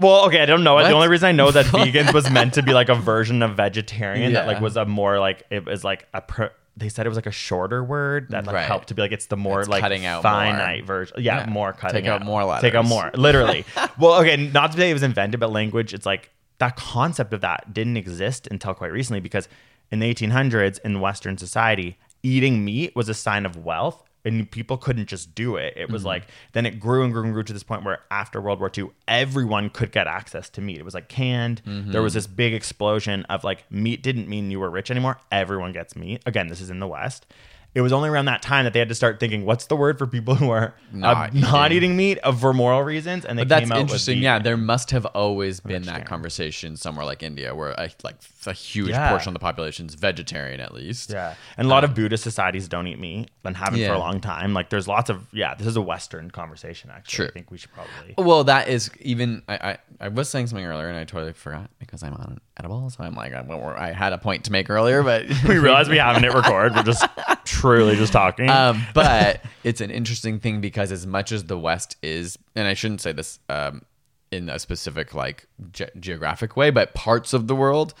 Well, 0.00 0.26
okay, 0.26 0.40
I 0.42 0.46
don't 0.46 0.64
know. 0.64 0.74
What? 0.74 0.84
The 0.84 0.92
only 0.92 1.08
reason 1.08 1.28
I 1.28 1.32
know 1.32 1.50
that 1.50 1.66
vegans 1.74 2.12
was 2.12 2.30
meant 2.30 2.54
to 2.54 2.62
be 2.62 2.72
like 2.72 2.88
a 2.88 2.94
version 2.94 3.42
of 3.42 3.56
vegetarian 3.56 4.32
that 4.34 4.46
like 4.46 4.60
was 4.60 4.76
a 4.76 4.84
more 4.84 5.18
like 5.18 5.44
it 5.50 5.64
was 5.64 5.82
like 5.84 6.06
a 6.14 6.20
per, 6.20 6.52
they 6.76 6.88
said 6.88 7.06
it 7.06 7.08
was 7.08 7.16
like 7.16 7.26
a 7.26 7.30
shorter 7.32 7.82
word 7.82 8.28
that 8.30 8.46
like 8.46 8.54
Right. 8.54 8.66
helped 8.66 8.88
to 8.88 8.94
be 8.94 9.02
like 9.02 9.12
it's 9.12 9.26
the 9.26 9.36
more 9.36 9.60
It's 9.60 9.68
like 9.68 9.80
cutting 9.80 10.06
out 10.06 10.22
finite 10.22 10.80
more. 10.80 10.86
version. 10.86 11.16
Yeah, 11.20 11.38
Yeah. 11.40 11.46
more 11.50 11.72
cutting 11.72 12.02
Take 12.02 12.10
out 12.10 12.24
more 12.24 12.58
Take 12.60 12.74
out 12.74 12.84
more, 12.84 13.10
literally. 13.14 13.64
well, 13.98 14.20
okay, 14.20 14.36
not 14.36 14.72
to 14.72 14.78
say 14.78 14.90
it 14.90 14.92
was 14.92 15.02
invented, 15.02 15.40
but 15.40 15.50
language. 15.50 15.92
It's 15.94 16.06
like 16.06 16.30
that 16.58 16.76
concept 16.76 17.32
of 17.32 17.40
that 17.40 17.72
didn't 17.74 17.96
exist 17.96 18.46
until 18.50 18.74
quite 18.74 18.92
recently 18.92 19.20
because 19.20 19.48
in 19.90 20.00
the 20.00 20.14
1800s 20.14 20.78
in 20.84 21.00
Western 21.00 21.38
society, 21.38 21.96
eating 22.22 22.64
meat 22.64 22.94
was 22.94 23.08
a 23.08 23.14
sign 23.14 23.46
of 23.46 23.56
wealth. 23.64 24.04
And 24.28 24.50
people 24.50 24.76
couldn't 24.76 25.06
just 25.06 25.34
do 25.34 25.56
it. 25.56 25.74
It 25.76 25.84
Mm-hmm. 25.84 25.92
was 25.92 26.04
like 26.04 26.24
then 26.52 26.66
it 26.66 26.78
grew 26.78 27.02
and 27.02 27.12
grew 27.12 27.24
and 27.24 27.32
grew 27.32 27.42
to 27.42 27.52
this 27.52 27.62
point 27.62 27.84
where 27.84 28.00
after 28.10 28.40
World 28.40 28.60
War 28.60 28.70
II, 28.76 28.90
everyone 29.06 29.70
could 29.70 29.90
get 29.92 30.06
access 30.06 30.48
to 30.50 30.60
meat. 30.60 30.78
It 30.78 30.84
was 30.84 30.94
like 30.94 31.08
canned. 31.08 31.62
Mm-hmm. 31.64 31.92
There 31.92 32.02
was 32.02 32.14
this 32.14 32.26
big 32.26 32.54
explosion 32.54 33.24
of 33.24 33.42
like 33.44 33.70
meat 33.70 34.02
didn't 34.02 34.28
mean 34.28 34.50
you 34.50 34.60
were 34.60 34.70
rich 34.70 34.90
anymore. 34.90 35.18
Everyone 35.32 35.72
gets 35.72 35.96
meat. 35.96 36.22
Again, 36.26 36.48
this 36.48 36.60
is 36.60 36.70
in 36.70 36.78
the 36.78 36.86
West. 36.86 37.26
It 37.74 37.82
was 37.82 37.92
only 37.92 38.08
around 38.08 38.24
that 38.24 38.40
time 38.40 38.64
that 38.64 38.72
they 38.72 38.78
had 38.78 38.88
to 38.88 38.94
start 38.94 39.20
thinking, 39.20 39.44
what's 39.44 39.66
the 39.66 39.76
word 39.76 39.98
for 39.98 40.06
people 40.06 40.34
who 40.34 40.48
are 40.50 40.74
Not 40.90 41.16
uh, 41.16 41.30
not 41.34 41.66
eating. 41.70 41.76
eating 41.90 41.96
meat 41.98 42.18
uh, 42.24 42.32
for 42.32 42.54
moral 42.54 42.82
reasons? 42.82 43.26
And 43.26 43.38
they 43.38 43.42
But 43.42 43.48
that's 43.50 43.70
interesting. 43.70 44.18
Yeah, 44.18 44.38
there 44.38 44.56
must 44.56 44.90
have 44.90 45.04
always 45.06 45.60
been 45.60 45.82
that 45.82 46.06
conversation 46.06 46.76
somewhere 46.76 47.04
like 47.04 47.22
India, 47.22 47.54
where 47.54 47.72
a, 47.72 47.90
like 48.02 48.20
a 48.48 48.52
huge 48.52 48.88
Yeah. 48.90 49.08
portion 49.10 49.28
of 49.30 49.34
the 49.34 49.38
population 49.40 49.86
is 49.86 49.94
vegetarian, 49.94 50.60
at 50.60 50.74
least. 50.74 51.10
Yeah, 51.10 51.34
and 51.56 51.66
a 51.66 51.70
lot 51.70 51.84
of 51.84 51.94
Buddhist 51.94 52.24
societies 52.24 52.66
don't 52.68 52.86
eat 52.86 52.98
meat 52.98 53.30
and 53.44 53.56
haven't 53.56 53.84
for 53.86 53.92
a 53.92 53.98
long 53.98 54.20
time. 54.20 54.54
Like, 54.54 54.70
there's 54.70 54.88
lots 54.88 55.08
of 55.10 55.26
yeah. 55.32 55.54
This 55.54 55.66
is 55.66 55.76
a 55.76 55.80
Western 55.82 56.30
conversation. 56.30 56.90
Actually, 56.92 57.28
I 57.28 57.30
think 57.32 57.50
we 57.50 57.58
should 57.58 57.72
probably. 57.72 58.14
Well, 58.18 58.44
that 58.44 58.68
is 58.68 58.90
even. 59.00 59.42
I, 59.48 59.54
I 59.56 59.78
I 60.00 60.08
was 60.08 60.28
saying 60.28 60.46
something 60.48 60.64
earlier 60.66 60.88
and 60.88 60.96
I 60.96 61.04
totally 61.04 61.32
forgot 61.32 61.70
because 61.78 62.02
I'm 62.02 62.14
on 62.14 62.40
edible. 62.56 62.88
So 62.90 63.04
I'm 63.04 63.14
like, 63.14 63.32
I, 63.32 63.44
I 63.76 63.92
had 63.92 64.12
a 64.12 64.18
point 64.18 64.44
to 64.44 64.52
make 64.52 64.70
earlier, 64.70 65.02
but 65.02 65.26
We 65.48 65.58
realize 65.58 65.88
we 65.88 65.98
haven't 66.08 66.22
hit 66.24 66.34
record. 66.34 66.74
We're 66.74 66.82
just 66.82 67.04
truly 67.44 67.96
just 67.96 68.12
talking. 68.12 68.48
um, 68.48 68.82
but 68.94 69.42
it's 69.64 69.80
an 69.80 69.90
interesting 69.90 70.40
thing 70.40 70.60
because 70.60 70.92
as 70.92 71.06
much 71.06 71.32
as 71.32 71.44
the 71.44 71.58
West 71.58 71.96
is, 72.02 72.38
and 72.54 72.66
I 72.68 72.74
shouldn't 72.74 73.00
say 73.00 73.12
this 73.12 73.38
um, 73.48 73.82
in 74.30 74.48
a 74.48 74.58
specific 74.58 75.14
like 75.14 75.46
ge- 75.72 75.90
geographic 75.98 76.56
way, 76.56 76.70
but 76.70 76.94
parts 76.94 77.32
of 77.32 77.46
the 77.48 77.56
world 77.56 77.94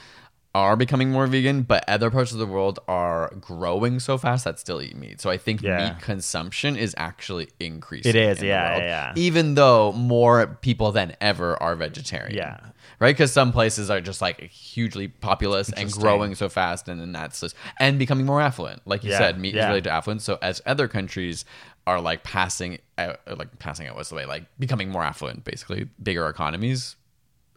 are 0.54 0.76
becoming 0.76 1.10
more 1.10 1.26
vegan, 1.26 1.62
but 1.62 1.84
other 1.88 2.10
parts 2.10 2.32
of 2.32 2.38
the 2.38 2.46
world 2.46 2.78
are 2.88 3.30
growing 3.40 4.00
so 4.00 4.16
fast 4.16 4.44
that 4.44 4.58
still 4.58 4.80
eat 4.80 4.96
meat. 4.96 5.20
So 5.20 5.30
I 5.30 5.36
think 5.36 5.60
Yeah. 5.62 5.76
meat 5.76 6.00
consumption 6.02 6.74
is 6.76 6.94
actually 6.96 7.48
increasing. 7.60 8.10
It 8.10 8.16
is, 8.16 8.40
in 8.40 8.48
yeah, 8.48 8.70
world, 8.70 8.82
yeah, 8.82 9.06
yeah. 9.08 9.12
Even 9.16 9.54
though 9.54 9.92
more 9.92 10.58
people 10.62 10.90
than 10.90 11.14
ever 11.20 11.62
are 11.62 11.76
vegetarian. 11.76 12.34
Yeah. 12.34 12.58
Right, 13.00 13.14
because 13.14 13.30
some 13.32 13.52
places 13.52 13.90
are 13.90 14.00
just 14.00 14.20
like 14.20 14.40
hugely 14.50 15.06
populous 15.06 15.70
and 15.70 15.92
growing 15.92 16.34
so 16.34 16.48
fast, 16.48 16.88
and 16.88 17.00
then 17.00 17.12
that's 17.12 17.40
just 17.40 17.54
and 17.78 17.96
becoming 17.98 18.26
more 18.26 18.40
affluent. 18.40 18.80
Like 18.86 19.04
you 19.04 19.10
Yeah, 19.10 19.18
said, 19.18 19.38
meat 19.38 19.54
is 19.54 19.64
related 19.64 19.84
to 19.84 19.90
affluence. 19.90 20.24
So 20.24 20.38
as 20.42 20.60
other 20.66 20.88
countries 20.88 21.44
are 21.86 22.00
like 22.00 22.24
passing 22.24 22.78
out, 22.96 23.20
like 23.38 23.56
passing 23.60 23.86
out 23.86 23.94
what's 23.94 24.08
the 24.08 24.16
way, 24.16 24.24
like 24.24 24.44
becoming 24.58 24.88
more 24.88 25.04
affluent, 25.04 25.44
basically 25.44 25.88
bigger 26.02 26.26
economies 26.28 26.96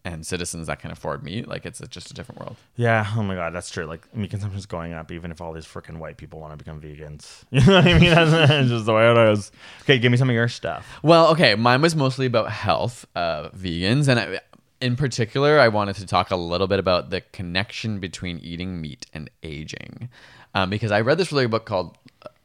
and 0.03 0.25
citizens 0.25 0.67
that 0.67 0.79
can 0.79 0.89
afford 0.91 1.23
meat, 1.23 1.47
like 1.47 1.65
it's 1.65 1.79
just 1.89 2.09
a 2.09 2.13
different 2.13 2.39
world. 2.41 2.57
yeah. 2.75 3.05
Oh 3.15 3.21
my 3.23 3.35
god, 3.35 3.53
that's 3.53 3.69
true. 3.69 3.85
Like 3.85 4.13
meat 4.15 4.31
consumption 4.31 4.57
is 4.57 4.65
going 4.65 4.93
up, 4.93 5.11
even 5.11 5.31
if 5.31 5.41
all 5.41 5.53
these 5.53 5.65
freaking 5.65 5.97
white 5.97 6.17
people 6.17 6.39
want 6.39 6.53
to 6.53 6.57
become 6.57 6.81
vegans. 6.81 7.43
You 7.51 7.61
know 7.65 7.75
what 7.75 7.87
I 7.87 7.99
mean? 7.99 8.09
That's, 8.15 8.31
that's 8.31 8.69
just 8.69 8.85
the 8.85 8.93
way 8.93 9.11
it 9.11 9.17
is. 9.33 9.51
Okay, 9.83 9.99
give 9.99 10.11
me 10.11 10.17
some 10.17 10.29
of 10.29 10.33
your 10.33 10.47
stuff. 10.47 10.87
Well, 11.03 11.27
okay, 11.31 11.55
mine 11.55 11.81
was 11.81 11.95
mostly 11.95 12.25
about 12.25 12.49
health, 12.51 13.05
uh, 13.15 13.49
vegans, 13.49 14.07
and 14.07 14.19
I, 14.19 14.39
in 14.79 14.95
particular, 14.95 15.59
I 15.59 15.67
wanted 15.67 15.95
to 15.97 16.07
talk 16.07 16.31
a 16.31 16.35
little 16.35 16.67
bit 16.67 16.79
about 16.79 17.11
the 17.11 17.21
connection 17.21 17.99
between 17.99 18.39
eating 18.39 18.81
meat 18.81 19.05
and 19.13 19.29
aging, 19.43 20.09
um, 20.55 20.69
because 20.71 20.91
I 20.91 21.01
read 21.01 21.17
this 21.19 21.31
really 21.31 21.45
book 21.47 21.65
called 21.65 21.97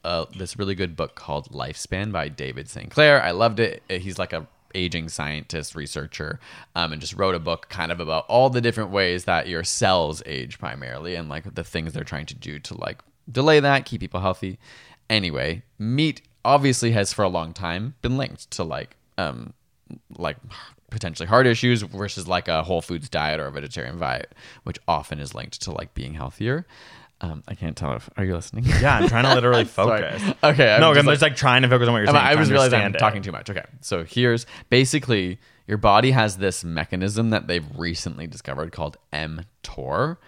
uh, 0.05 0.27
this 0.37 0.57
really 0.59 0.75
good 0.75 0.95
book 0.95 1.15
called 1.15 1.51
Lifespan 1.51 2.13
by 2.13 2.29
David 2.29 2.69
Sinclair. 2.69 3.21
I 3.23 3.33
loved 3.33 3.59
it. 3.59 3.83
He's 3.89 4.19
like 4.19 4.33
a 4.33 4.47
aging 4.75 5.09
scientist 5.09 5.75
researcher 5.75 6.41
um, 6.75 6.93
and 6.93 7.01
just 7.01 7.15
wrote 7.15 7.35
a 7.35 7.41
book 7.41 7.69
kind 7.69 7.93
of 7.93 8.01
about 8.01 8.25
all 8.29 8.51
the 8.51 8.61
different 8.61 8.91
ways 8.91 9.25
that 9.25 9.49
your 9.49 9.65
cells 9.65 10.23
age 10.27 10.59
primarily 10.59 11.15
and 11.15 11.29
like 11.29 11.55
the 11.55 11.65
things 11.65 11.93
they're 11.93 12.05
trying 12.05 12.27
to 12.27 12.35
do 12.35 12.59
to 12.59 12.79
like 12.79 13.03
delay 13.31 13.61
that 13.61 13.85
keep 13.85 14.01
people 14.01 14.21
healthy. 14.21 14.59
Anyway 15.09 15.63
meat 15.79 16.23
obviously 16.45 16.93
has 16.93 17.13
for 17.13 17.23
a 17.23 17.29
long 17.29 17.53
time 17.53 17.95
been 18.03 18.17
linked 18.17 18.51
to 18.51 18.63
like 18.63 18.97
um 19.19 19.53
like 20.17 20.37
potentially 20.91 21.27
heart 21.27 21.47
issues 21.47 21.83
versus 21.83 22.29
like 22.29 22.49
a 22.49 22.63
whole 22.63 22.81
foods 22.81 23.09
diet 23.09 23.41
or 23.41 23.47
a 23.47 23.53
vegetarian 23.53 23.99
diet 23.99 24.33
which 24.63 24.79
often 24.87 25.19
is 25.19 25.35
linked 25.35 25.61
to 25.61 25.73
like 25.73 25.93
being 25.95 26.15
healthier 26.15 26.67
um, 27.21 27.43
I 27.49 27.55
can't 27.55 27.77
tell 27.77 27.95
if 27.95 28.11
are 28.17 28.25
you 28.25 28.35
listening? 28.35 28.65
Yeah, 28.81 28.99
I'm 28.99 29.09
trying 29.09 29.25
to 29.25 29.35
literally 29.35 29.65
focus. 29.67 30.23
Okay, 30.43 30.75
I'm 30.75 30.81
no, 30.81 30.93
I'm 30.93 31.05
just 31.07 31.23
like 31.23 31.37
trying 31.37 31.63
to 31.63 31.69
focus 31.69 31.89
on 31.89 31.95
what 31.95 32.01
you're 32.01 32.07
saying. 32.09 32.19
I, 32.19 32.33
I 32.33 32.35
was 32.35 32.51
realizing 32.51 32.81
I'm 32.81 32.95
it. 32.95 32.99
talking 32.99 33.23
too 33.23 33.33
much. 33.33 33.49
Okay, 33.49 33.65
so 33.81 34.05
here's 34.05 34.47
basically 34.69 35.39
your 35.67 35.79
body 35.79 36.11
has 36.11 36.37
this 36.37 36.63
mechanism 36.63 37.31
that 37.31 37.47
they've 37.47 37.67
recently 37.77 38.27
discovered 38.27 38.71
called 38.73 38.99
mTOR, 39.13 40.19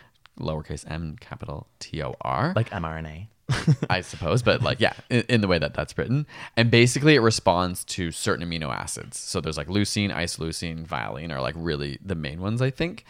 lowercase 0.41 0.91
m, 0.91 1.17
capital 1.21 1.67
T 1.79 2.03
O 2.03 2.15
R. 2.23 2.53
like 2.57 2.71
mRNA. 2.71 3.29
I 3.89 4.03
suppose, 4.03 4.43
but 4.43 4.63
like, 4.63 4.79
yeah, 4.79 4.93
in, 5.09 5.25
in 5.29 5.41
the 5.41 5.49
way 5.49 5.59
that 5.59 5.73
that's 5.73 5.97
written. 5.97 6.27
And 6.57 6.71
basically, 6.71 7.15
it 7.15 7.21
responds 7.21 7.83
to 7.87 8.11
certain 8.11 8.47
amino 8.47 8.71
acids. 8.75 9.19
So 9.19 9.41
there's 9.41 9.57
like 9.57 9.69
leucine, 9.69 10.13
isoleucine, 10.13 10.87
valine 10.87 11.33
are 11.33 11.41
like 11.41 11.55
really 11.57 11.99
the 12.05 12.15
main 12.15 12.43
ones, 12.43 12.61
I 12.61 12.71
think. 12.71 13.05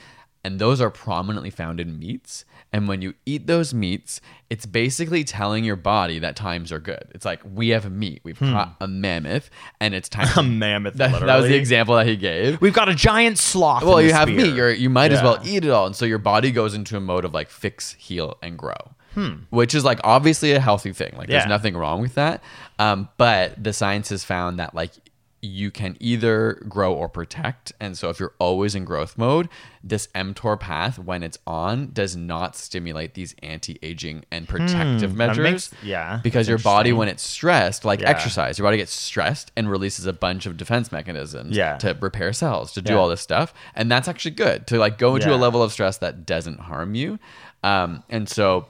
And 0.48 0.58
those 0.58 0.80
are 0.80 0.88
prominently 0.88 1.50
found 1.50 1.78
in 1.78 1.98
meats. 1.98 2.46
And 2.72 2.88
when 2.88 3.02
you 3.02 3.12
eat 3.26 3.46
those 3.46 3.74
meats, 3.74 4.22
it's 4.48 4.64
basically 4.64 5.22
telling 5.22 5.62
your 5.62 5.76
body 5.76 6.20
that 6.20 6.36
times 6.36 6.72
are 6.72 6.78
good. 6.78 7.04
It's 7.10 7.26
like, 7.26 7.42
we 7.44 7.68
have 7.68 7.92
meat. 7.92 8.22
We've 8.24 8.38
caught 8.38 8.74
a 8.80 8.88
mammoth, 8.88 9.50
and 9.78 9.94
it's 9.94 10.08
time. 10.08 10.28
A 10.38 10.42
mammoth. 10.42 10.94
that, 10.96 11.20
that 11.20 11.36
was 11.36 11.48
the 11.48 11.54
example 11.54 11.96
that 11.96 12.06
he 12.06 12.16
gave. 12.16 12.58
We've 12.62 12.72
got 12.72 12.88
a 12.88 12.94
giant 12.94 13.36
sloth. 13.36 13.82
Well, 13.84 14.00
you 14.00 14.14
have 14.14 14.30
meat. 14.30 14.54
You're, 14.54 14.72
you 14.72 14.88
might 14.88 15.12
as 15.12 15.22
well 15.22 15.38
eat 15.44 15.66
it 15.66 15.70
all. 15.70 15.84
And 15.84 15.94
so 15.94 16.06
your 16.06 16.16
body 16.16 16.50
goes 16.50 16.72
into 16.72 16.96
a 16.96 17.00
mode 17.00 17.26
of 17.26 17.34
like 17.34 17.50
fix, 17.50 17.92
heal, 17.92 18.38
and 18.40 18.56
grow, 18.58 18.72
which 19.50 19.74
is 19.74 19.84
like 19.84 20.00
obviously 20.02 20.52
a 20.52 20.60
healthy 20.60 20.94
thing. 20.94 21.12
Like 21.14 21.28
there's 21.28 21.42
nothing 21.48 21.76
wrong 21.76 22.00
with 22.00 22.14
that. 22.14 22.42
Um, 22.78 23.10
but 23.18 23.62
the 23.62 23.74
science 23.74 24.08
has 24.08 24.24
found 24.24 24.60
that 24.60 24.74
like 24.74 24.92
you 25.40 25.70
can 25.70 25.96
either 26.00 26.54
grow 26.68 26.92
or 26.92 27.08
protect. 27.08 27.72
And 27.78 27.96
so 27.96 28.10
if 28.10 28.18
you're 28.18 28.34
always 28.40 28.74
in 28.74 28.84
growth 28.84 29.16
mode, 29.16 29.48
this 29.84 30.08
mTOR 30.08 30.58
path, 30.58 30.98
when 30.98 31.22
it's 31.22 31.38
on, 31.46 31.90
does 31.92 32.16
not 32.16 32.56
stimulate 32.56 33.14
these 33.14 33.34
anti 33.42 33.78
aging 33.82 34.24
and 34.32 34.48
protective 34.48 35.12
Hmm, 35.12 35.16
measures. 35.16 35.42
makes- 35.44 35.70
yeah, 35.82 36.20
Because 36.24 36.48
your 36.48 36.58
body, 36.58 36.92
when 36.92 37.06
it's 37.08 37.22
stressed, 37.22 37.84
like 37.84 38.00
Yeah. 38.00 38.08
exercise, 38.10 38.58
your 38.58 38.64
body 38.66 38.78
gets 38.78 38.92
stressed 38.92 39.52
and 39.56 39.70
releases 39.70 40.06
a 40.06 40.12
bunch 40.12 40.46
of 40.46 40.56
defense 40.56 40.90
mechanisms 40.90 41.56
Yeah. 41.56 41.76
to 41.78 41.96
repair 42.00 42.32
cells, 42.32 42.72
to 42.72 42.82
do 42.82 42.94
Yeah. 42.94 42.98
all 42.98 43.08
this 43.08 43.20
stuff. 43.20 43.54
And 43.76 43.90
that's 43.90 44.08
actually 44.08 44.32
good 44.32 44.66
to 44.66 44.78
like 44.78 44.98
go 44.98 45.14
into 45.14 45.32
a 45.32 45.36
level 45.36 45.62
of 45.62 45.70
stress 45.72 45.98
that 45.98 46.26
doesn't 46.26 46.60
harm 46.60 46.94
you. 46.96 47.18
Um, 47.62 48.02
and 48.10 48.28
so 48.28 48.66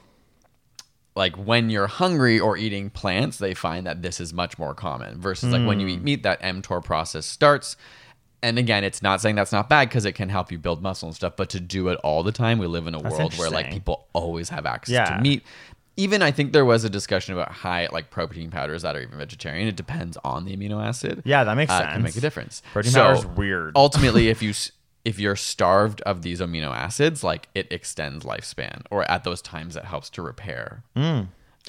like 1.18 1.36
when 1.36 1.68
you're 1.68 1.88
hungry 1.88 2.38
or 2.40 2.56
eating 2.56 2.88
plants, 2.90 3.36
they 3.38 3.52
find 3.52 3.86
that 3.86 4.00
this 4.00 4.20
is 4.20 4.32
much 4.32 4.58
more 4.58 4.72
common 4.74 5.20
versus 5.20 5.52
like 5.52 5.66
when 5.66 5.80
you 5.80 5.86
Hmm. 5.88 5.92
eat 5.94 6.02
meat, 6.02 6.22
that 6.22 6.40
mTOR 6.40 6.82
process 6.82 7.26
starts. 7.26 7.76
And 8.40 8.56
again, 8.58 8.84
it's 8.84 9.02
not 9.02 9.20
saying 9.20 9.34
that's 9.34 9.50
not 9.50 9.68
bad 9.68 9.88
because 9.88 10.04
it 10.04 10.12
can 10.12 10.28
help 10.28 10.52
you 10.52 10.58
build 10.58 10.80
muscle 10.80 11.08
and 11.08 11.16
stuff, 11.16 11.34
but 11.36 11.50
to 11.50 11.60
do 11.60 11.88
it 11.88 11.98
all 12.04 12.22
the 12.22 12.30
time, 12.30 12.58
we 12.58 12.68
live 12.68 12.86
in 12.86 12.94
a 12.94 13.02
That's 13.02 13.18
world 13.18 13.34
where 13.34 13.50
like 13.50 13.72
people 13.72 14.06
always 14.12 14.48
have 14.50 14.64
access 14.64 14.94
Yeah. 14.94 15.16
to 15.16 15.20
meat. 15.20 15.42
Even 15.96 16.22
I 16.22 16.30
think 16.30 16.52
there 16.52 16.64
was 16.64 16.84
a 16.84 16.88
discussion 16.88 17.34
about 17.34 17.50
high 17.50 17.88
like 17.90 18.10
protein 18.10 18.50
powders 18.50 18.82
that 18.82 18.94
are 18.94 19.02
even 19.02 19.18
vegetarian. 19.18 19.66
It 19.66 19.74
depends 19.74 20.16
on 20.22 20.44
the 20.44 20.56
amino 20.56 20.80
acid. 20.80 21.22
Yeah, 21.24 21.42
that 21.42 21.56
makes 21.56 21.72
uh, 21.72 21.80
sense. 21.80 21.92
Can 21.94 22.02
make 22.04 22.16
a 22.16 22.20
difference. 22.20 22.62
Protein 22.72 22.92
powder's 22.92 23.26
weird. 23.26 23.72
Ultimately, 23.74 24.28
if 24.28 24.40
you 24.40 24.52
if 25.04 25.18
you're 25.18 25.36
starved 25.36 26.00
of 26.02 26.22
these 26.22 26.40
amino 26.40 26.74
acids, 26.74 27.24
like 27.24 27.48
it 27.54 27.66
extends 27.70 28.24
lifespan, 28.24 28.82
or 28.90 29.08
at 29.10 29.24
those 29.24 29.40
times 29.42 29.76
it 29.76 29.84
helps 29.84 30.10
to 30.10 30.22
repair. 30.22 30.82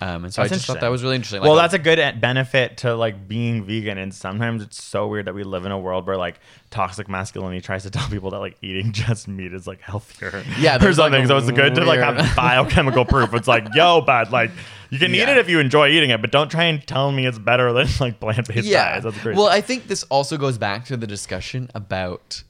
Um, 0.01 0.23
and 0.23 0.33
so. 0.33 0.41
That's 0.41 0.51
I 0.51 0.55
just 0.55 0.65
thought 0.67 0.79
that 0.79 0.89
was 0.89 1.03
really 1.03 1.15
interesting. 1.15 1.41
well, 1.41 1.55
that's 1.55 1.73
a 1.73 1.79
good 1.79 2.21
benefit 2.21 2.77
to 2.77 2.95
like 2.95 3.27
being 3.27 3.65
vegan, 3.65 3.97
and 3.97 4.13
sometimes 4.13 4.63
it's 4.63 4.81
so 4.81 5.07
weird 5.07 5.25
that 5.25 5.35
we 5.35 5.43
live 5.43 5.65
in 5.65 5.71
a 5.71 5.79
world 5.79 6.07
where 6.07 6.15
like 6.15 6.39
toxic 6.69 7.09
masculinity 7.09 7.61
tries 7.61 7.83
to 7.83 7.89
tell 7.91 8.07
people 8.09 8.31
that 8.31 8.39
like 8.39 8.57
eating 8.61 8.91
just 8.93 9.27
meat 9.27 9.53
is 9.53 9.67
like 9.67 9.81
healthier. 9.81 10.43
Yeah, 10.57 10.77
or 10.77 10.79
there's, 10.79 10.97
like, 10.97 11.11
something. 11.11 11.25
a 11.25 11.27
so 11.27 11.37
it's 11.37 11.51
good 11.51 11.75
to 11.75 11.85
like 11.85 11.99
have 11.99 12.35
biochemical 12.35 13.05
proof. 13.05 13.33
It's 13.33 13.47
like, 13.47 13.67
yo, 13.73 14.01
bud, 14.01 14.31
like 14.31 14.51
you 14.89 14.99
can 14.99 15.13
eat 15.13 15.27
it 15.27 15.37
if 15.37 15.49
you 15.49 15.59
enjoy 15.59 15.89
eating 15.89 16.11
it, 16.11 16.21
but 16.21 16.31
don't 16.31 16.49
try 16.49 16.65
and 16.65 16.85
tell 16.85 17.11
me 17.11 17.25
it's 17.25 17.39
better 17.39 17.71
than 17.73 17.87
like 17.99 18.19
plant 18.19 18.47
based 18.47 18.69
diets. 18.69 19.03
That's 19.03 19.19
great. 19.21 19.35
Well, 19.35 19.47
I 19.47 19.61
think 19.61 19.87
this 19.87 20.03
also 20.03 20.37
goes 20.37 20.57
back 20.57 20.85
to 20.85 20.97
the 20.97 21.07
discussion 21.07 21.69
about 21.75 22.43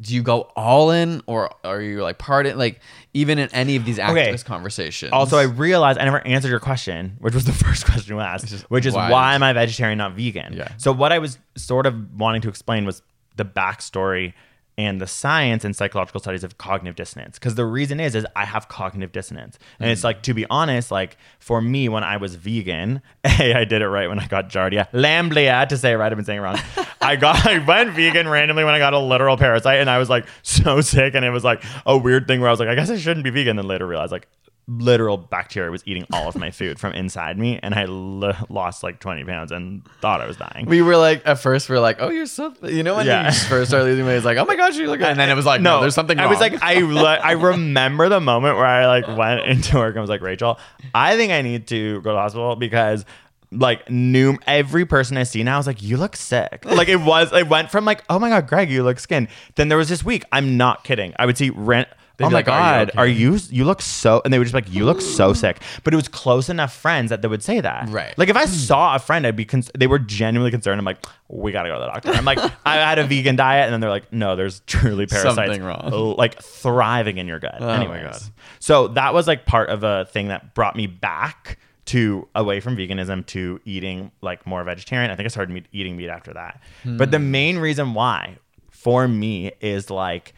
do 0.00 0.14
you 0.14 0.22
go 0.22 0.42
all 0.56 0.90
in 0.90 1.22
or 1.26 1.50
are 1.64 1.80
you 1.80 2.02
like 2.02 2.18
part 2.18 2.46
in 2.46 2.56
like 2.56 2.80
even 3.14 3.38
in 3.38 3.48
any 3.52 3.76
of 3.76 3.84
these 3.84 3.98
activist 3.98 4.10
Okay. 4.34 4.36
conversations? 4.44 5.12
Also, 5.12 5.36
I 5.38 5.42
realized 5.44 5.98
I 5.98 6.04
never 6.04 6.24
answered 6.26 6.50
your 6.50 6.60
question, 6.60 7.16
which 7.18 7.34
was 7.34 7.44
the 7.44 7.52
first 7.64 7.84
question 7.84 8.14
you 8.14 8.20
asked, 8.20 8.50
which 8.68 8.86
is 8.86 8.94
why 8.94 9.10
why, 9.10 9.34
am 9.34 9.42
I 9.42 9.52
vegetarian, 9.52 9.98
not 9.98 10.12
vegan? 10.14 10.52
Yeah. 10.54 10.68
So 10.76 10.92
what 10.92 11.12
I 11.12 11.18
was 11.18 11.38
sort 11.56 11.86
of 11.86 12.18
wanting 12.18 12.42
to 12.42 12.48
explain 12.48 12.84
was 12.86 13.02
the 13.36 13.44
backstory 13.44 14.34
and 14.78 14.98
the 15.00 15.06
science 15.06 15.64
and 15.64 15.76
psychological 15.76 16.20
studies 16.20 16.44
of 16.44 16.56
cognitive 16.56 16.94
dissonance. 16.96 17.36
Because 17.38 17.56
the 17.56 17.66
reason 17.66 18.00
is, 18.00 18.14
is 18.14 18.24
I 18.36 18.46
have 18.46 18.68
cognitive 18.68 19.12
dissonance, 19.12 19.58
and 19.78 19.88
Mm. 19.88 19.92
it's 19.92 20.04
like 20.04 20.22
to 20.22 20.32
be 20.32 20.46
honest, 20.48 20.90
like 20.90 21.18
for 21.40 21.60
me 21.60 21.88
when 21.90 22.04
I 22.04 22.16
was 22.16 22.36
vegan, 22.36 23.02
hey, 23.26 23.52
I 23.52 23.64
did 23.64 23.82
it 23.82 23.88
right 23.88 24.08
when 24.08 24.18
I 24.20 24.26
got 24.26 24.48
Giardia, 24.48 24.86
Lamblia 24.92 25.66
to 25.68 25.76
say 25.76 25.92
it 25.92 25.96
right. 25.96 26.10
I've 26.10 26.16
been 26.16 26.24
saying 26.24 26.38
it 26.38 26.42
wrong. 26.42 26.58
I 27.02 27.16
got 27.16 27.44
I 27.46 27.58
went 27.58 27.90
vegan 27.90 28.28
randomly 28.28 28.64
when 28.64 28.74
I 28.74 28.78
got 28.78 28.94
a 28.94 28.98
literal 28.98 29.36
parasite, 29.36 29.80
and 29.80 29.90
I 29.90 29.98
was 29.98 30.08
like 30.08 30.26
so 30.42 30.80
sick, 30.80 31.14
and 31.14 31.24
it 31.24 31.30
was 31.30 31.44
like 31.44 31.62
a 31.84 31.98
weird 31.98 32.26
thing 32.28 32.40
where 32.40 32.48
I 32.48 32.52
was 32.52 32.60
like, 32.60 32.68
I 32.68 32.74
guess 32.74 32.88
I 32.88 32.96
shouldn't 32.96 33.24
be 33.24 33.30
vegan. 33.30 33.50
and 33.50 33.58
Then 33.58 33.66
later 33.66 33.86
realized 33.86 34.12
like 34.12 34.28
literal 34.70 35.16
bacteria 35.16 35.70
was 35.70 35.82
eating 35.86 36.04
all 36.12 36.28
of 36.28 36.36
my 36.36 36.50
food 36.50 36.78
from 36.78 36.92
inside 36.92 37.38
me 37.38 37.58
and 37.62 37.74
i 37.74 37.84
l- 37.84 38.36
lost 38.50 38.82
like 38.82 39.00
20 39.00 39.24
pounds 39.24 39.50
and 39.50 39.82
thought 40.02 40.20
i 40.20 40.26
was 40.26 40.36
dying 40.36 40.66
we 40.66 40.82
were 40.82 40.96
like 40.98 41.22
at 41.24 41.38
first 41.38 41.70
we 41.70 41.76
are 41.76 41.80
like, 41.80 41.96
oh, 42.00 42.10
you're 42.10 42.26
so 42.26 42.52
you 42.64 42.82
know 42.82 42.96
when 42.96 43.06
Yeah. 43.06 43.28
you 43.28 43.32
first 43.32 43.70
started 43.70 43.86
losing 43.86 44.04
weight, 44.04 44.16
it's 44.16 44.26
like, 44.26 44.36
oh 44.36 44.44
my 44.44 44.56
gosh, 44.56 44.76
you 44.76 44.86
look, 44.86 44.98
good. 44.98 45.08
and 45.08 45.18
then 45.18 45.30
it 45.30 45.34
was 45.34 45.46
like, 45.46 45.62
no, 45.62 45.80
there's 45.80 45.94
something. 45.94 46.18
i 46.18 46.26
was 46.26 46.38
like 46.38 46.62
i 46.62 46.80
le- 46.80 47.02
i 47.02 47.32
remember 47.32 48.10
the 48.10 48.20
moment 48.20 48.56
where 48.56 48.66
i 48.66 48.86
like 48.86 49.06
went 49.16 49.40
into 49.46 49.76
work 49.78 49.94
and 49.94 50.02
was 50.02 50.10
like 50.10 50.20
rachel 50.20 50.58
i 50.94 51.16
think 51.16 51.32
i 51.32 51.40
need 51.40 51.66
to 51.68 51.94
go 52.02 52.10
to 52.10 52.14
the 52.14 52.20
hospital 52.20 52.54
because 52.54 53.06
like 53.50 53.88
new 53.88 54.36
every 54.46 54.84
person 54.84 55.16
I 55.16 55.22
see 55.22 55.42
now 55.42 55.58
is 55.58 55.66
like 55.66 55.82
you 55.82 55.96
look 55.96 56.16
sick. 56.16 56.64
Like 56.66 56.88
it 56.90 56.96
was 57.00 57.32
it 57.32 57.48
went 57.48 57.70
from 57.70 57.86
like 57.86 58.04
oh 58.10 58.18
my 58.18 58.28
god 58.28 58.46
Greg 58.46 58.70
you 58.70 58.82
look 58.82 58.98
skin. 58.98 59.26
Then 59.54 59.70
there 59.70 59.78
was 59.78 59.88
this 59.88 60.04
week 60.04 60.24
I'm 60.32 60.58
not 60.58 60.84
kidding. 60.84 61.14
I 61.18 61.24
would 61.24 61.38
see 61.38 61.48
Wren 61.48 61.86
They'd 62.18 62.24
oh 62.24 62.30
my 62.30 62.38
like, 62.38 62.48
"Are 62.48 62.50
you 62.50 62.58
god, 62.58 62.88
okay?" 62.90 62.98
are 62.98 63.06
you 63.06 63.38
you 63.48 63.64
look 63.64 63.80
so 63.80 64.20
and 64.24 64.34
they 64.34 64.38
would 64.38 64.44
just 64.44 64.52
be 64.52 64.60
like 64.60 64.72
you 64.72 64.84
look 64.84 65.00
so 65.00 65.32
sick. 65.32 65.62
But 65.84 65.94
it 65.94 65.96
was 65.96 66.08
close 66.08 66.48
enough 66.48 66.74
friends 66.74 67.10
that 67.10 67.22
they 67.22 67.28
would 67.28 67.44
say 67.44 67.60
that. 67.60 67.88
Right. 67.88 68.12
Like 68.18 68.28
if 68.28 68.36
I 68.36 68.44
hmm. 68.44 68.52
saw 68.52 68.96
a 68.96 68.98
friend 68.98 69.24
I'd 69.24 69.36
be 69.36 69.44
con- 69.44 69.62
they 69.78 69.86
were 69.86 70.00
genuinely 70.00 70.50
concerned. 70.50 70.80
I'm 70.80 70.84
like 70.84 71.06
we 71.28 71.52
got 71.52 71.62
to 71.62 71.68
go 71.68 71.74
to 71.74 71.80
the 71.80 71.86
doctor. 71.86 72.10
I'm 72.10 72.24
like 72.24 72.38
I 72.66 72.74
had 72.74 72.98
a 72.98 73.04
vegan 73.04 73.36
diet 73.36 73.66
and 73.66 73.72
then 73.72 73.80
they're 73.80 73.88
like 73.88 74.12
no 74.12 74.34
there's 74.34 74.60
truly 74.66 75.06
parasites 75.06 75.36
Something 75.36 75.62
wrong. 75.62 76.16
like 76.18 76.42
thriving 76.42 77.18
in 77.18 77.28
your 77.28 77.38
gut. 77.38 77.58
Oh. 77.60 77.84
God. 77.84 78.20
So 78.58 78.88
that 78.88 79.14
was 79.14 79.28
like 79.28 79.46
part 79.46 79.70
of 79.70 79.84
a 79.84 80.06
thing 80.06 80.28
that 80.28 80.54
brought 80.54 80.74
me 80.74 80.88
back 80.88 81.56
to 81.86 82.26
away 82.34 82.58
from 82.58 82.76
veganism 82.76 83.24
to 83.26 83.60
eating 83.64 84.10
like 84.22 84.44
more 84.44 84.64
vegetarian. 84.64 85.12
I 85.12 85.14
think 85.14 85.26
I 85.26 85.28
started 85.28 85.52
meat, 85.52 85.66
eating 85.72 85.96
meat 85.96 86.08
after 86.08 86.34
that. 86.34 86.60
But 86.84 87.12
the 87.12 87.18
hmm. 87.18 87.30
main 87.30 87.58
reason 87.58 87.94
why 87.94 88.38
for 88.70 89.06
me 89.06 89.52
is 89.60 89.88
like 89.88 90.34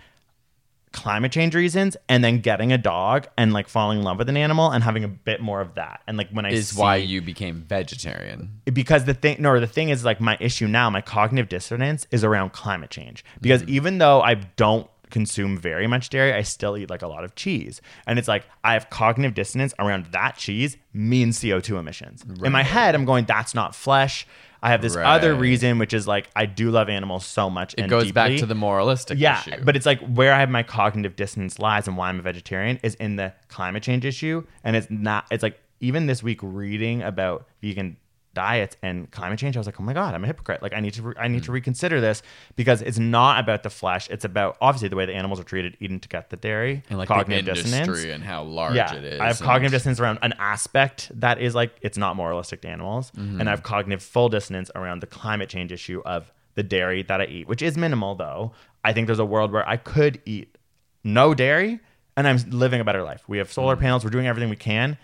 climate 0.93 1.31
change 1.31 1.55
reasons 1.55 1.97
and 2.09 2.25
then 2.25 2.41
getting 2.41 2.73
a 2.73 2.79
dog 2.79 3.29
and 3.37 3.53
like 3.53 3.69
falling 3.69 3.99
in 3.99 4.05
love 4.05 4.19
with 4.19 4.29
an 4.29 4.37
animal 4.37 4.71
and 4.71 4.83
having 4.83 5.05
a 5.05 5.09
bit 5.09 5.41
more 5.41 5.61
of 5.61 5.75
that. 5.75 6.03
And 6.07 6.19
like 6.19 6.31
when 6.31 6.45
I 6.45 6.51
is 6.51 6.71
see, 6.71 6.81
why 6.81 6.97
you 6.97 7.23
became 7.23 7.63
vegetarian. 7.63 8.61
because 8.73 9.05
the 9.05 9.15
thing 9.15 9.37
no 9.41 9.59
the 9.61 9.67
thing 9.67 9.91
is 9.91 10.05
like 10.05 10.21
my 10.21 10.37
issue 10.41 10.67
now 10.67 10.91
my 10.91 11.01
cognitive 11.01 11.49
dissonance 11.49 12.07
is 12.11 12.25
around 12.25 12.53
climate 12.53 12.91
change 12.91 13.25
because 13.41 13.63
mm. 13.63 13.69
even 13.69 13.99
though 13.99 14.21
i 14.21 14.35
don't 14.35 14.89
consume 15.11 15.59
very 15.59 15.87
much 15.87 16.09
dairy 16.11 16.33
i 16.33 16.43
still 16.43 16.77
eat 16.77 16.89
like 16.91 17.03
a 17.03 17.07
lot 17.09 17.25
of 17.25 17.35
cheese. 17.35 17.81
And 18.07 18.19
it's 18.19 18.29
like 18.29 18.45
i 18.65 18.73
have 18.75 18.89
cognitive 18.91 19.35
dissonance 19.35 19.75
around 19.79 20.07
that 20.13 20.37
cheese 20.37 20.77
means 20.93 21.39
co2 21.41 21.79
emissions. 21.79 22.25
In 22.45 22.53
my 22.53 22.63
head 22.63 22.95
i'm 22.95 23.05
going 23.05 23.25
that's 23.25 23.55
not 23.55 23.75
flesh. 23.75 24.27
I 24.63 24.69
have 24.71 24.83
this 24.83 24.95
other 24.95 25.35
reason 25.35 25.79
which 25.79 25.95
is 25.95 26.07
like 26.07 26.29
i 26.37 26.45
do 26.47 26.71
love 26.71 26.89
animals 26.89 27.25
so 27.25 27.49
much 27.49 27.75
It 27.79 27.89
goes 27.89 28.13
back 28.13 28.37
to 28.39 28.47
the 28.47 28.55
moralistic 28.55 29.19
yeah 29.19 29.41
issue. 29.41 29.65
but 29.65 29.75
it's 29.77 29.87
like 29.87 30.01
where 30.01 30.33
i 30.35 30.39
have 30.41 30.51
my 30.51 30.63
cognitive 30.63 31.17
dissonance 31.17 31.59
lies 31.59 31.89
and 31.89 31.97
why 31.97 32.09
i'm 32.11 32.19
a 32.19 32.23
vegetarian 32.23 32.79
is 32.83 32.95
in 32.97 33.17
the 33.17 33.33
climate 33.49 33.83
change 33.83 34.05
issue. 34.05 34.45
And 34.65 34.77
it's 34.77 34.89
not 34.91 35.27
it's 35.31 35.43
like 35.43 35.59
even 35.81 36.07
this 36.07 36.23
week 36.23 36.41
reading 36.43 37.03
about 37.03 37.47
vegan 37.63 37.97
diets 38.33 38.77
and 38.83 39.11
climate 39.11 39.39
change, 39.39 39.57
I 39.57 39.61
was 39.61 39.67
like, 39.67 39.81
oh 39.81 39.83
my 39.83 39.93
god, 39.93 40.15
I'm 40.15 40.23
a 40.23 40.27
hypocrite. 40.27 40.63
Like 40.63 40.73
I 40.73 40.81
need 40.81 40.95
to 40.95 41.03
re- 41.03 41.15
I 41.19 41.27
need 41.29 41.43
to 41.45 41.53
reconsider 41.53 42.01
this 42.01 42.23
because 42.57 42.81
it's 42.83 42.99
not 42.99 43.41
about 43.41 43.63
the 43.65 43.71
flesh. 43.71 44.09
It's 44.09 44.25
about 44.25 44.57
obviously 44.61 44.89
the 44.89 44.97
way 44.97 45.07
the 45.07 45.15
animals 45.15 45.41
are 45.41 45.45
treated, 45.45 45.77
eating 45.81 45.99
to 46.01 46.09
get 46.09 46.31
the 46.31 46.37
dairy, 46.37 46.83
and 46.89 46.99
like 46.99 47.09
cognitive 47.09 47.45
the 47.45 47.51
industry 47.51 47.77
dissonance. 47.87 48.15
and 48.15 48.23
how 48.25 48.43
large 48.45 48.75
Yeah, 48.77 48.95
it 48.95 49.05
is. 49.05 49.21
I 49.21 49.27
have 49.27 49.41
cognitive 49.41 49.73
dissonance 49.73 49.99
around 50.01 50.19
an 50.23 50.35
aspect 50.39 51.11
that 51.21 51.41
is 51.41 51.55
like 51.55 51.77
it's 51.83 51.99
not 51.99 52.15
moralistic 52.17 52.63
to 52.63 52.69
animals, 52.69 53.11
Mm-hmm. 53.17 53.41
and 53.41 53.49
I 53.49 53.53
have 53.53 53.63
cognitive 53.63 54.03
full 54.03 54.29
dissonance 54.29 54.71
around 54.75 55.01
the 55.01 55.07
climate 55.07 55.49
change 55.49 55.73
issue 55.73 56.01
of 56.05 56.33
the 56.55 56.63
dairy 56.63 57.03
that 57.05 57.21
I 57.21 57.25
eat, 57.25 57.49
which 57.49 57.63
is 57.63 57.77
minimal 57.77 58.15
though. 58.15 58.53
I 58.85 58.93
think 58.93 59.07
there's 59.09 59.19
a 59.19 59.25
world 59.25 59.53
where 59.53 59.69
I 59.69 59.77
could 59.77 60.21
eat 60.25 60.57
no 61.05 61.35
dairy 61.35 61.81
and 62.17 62.27
I'm 62.29 62.37
living 62.51 62.81
a 62.81 62.85
better 62.85 63.03
life. 63.03 63.23
We 63.29 63.39
have 63.39 63.53
solar 63.53 63.75
Mm-hmm. 63.75 63.83
panels, 63.83 64.05
we're 64.05 64.11
doing 64.11 64.27
everything 64.27 64.51
we 64.51 64.57
can. 64.57 64.99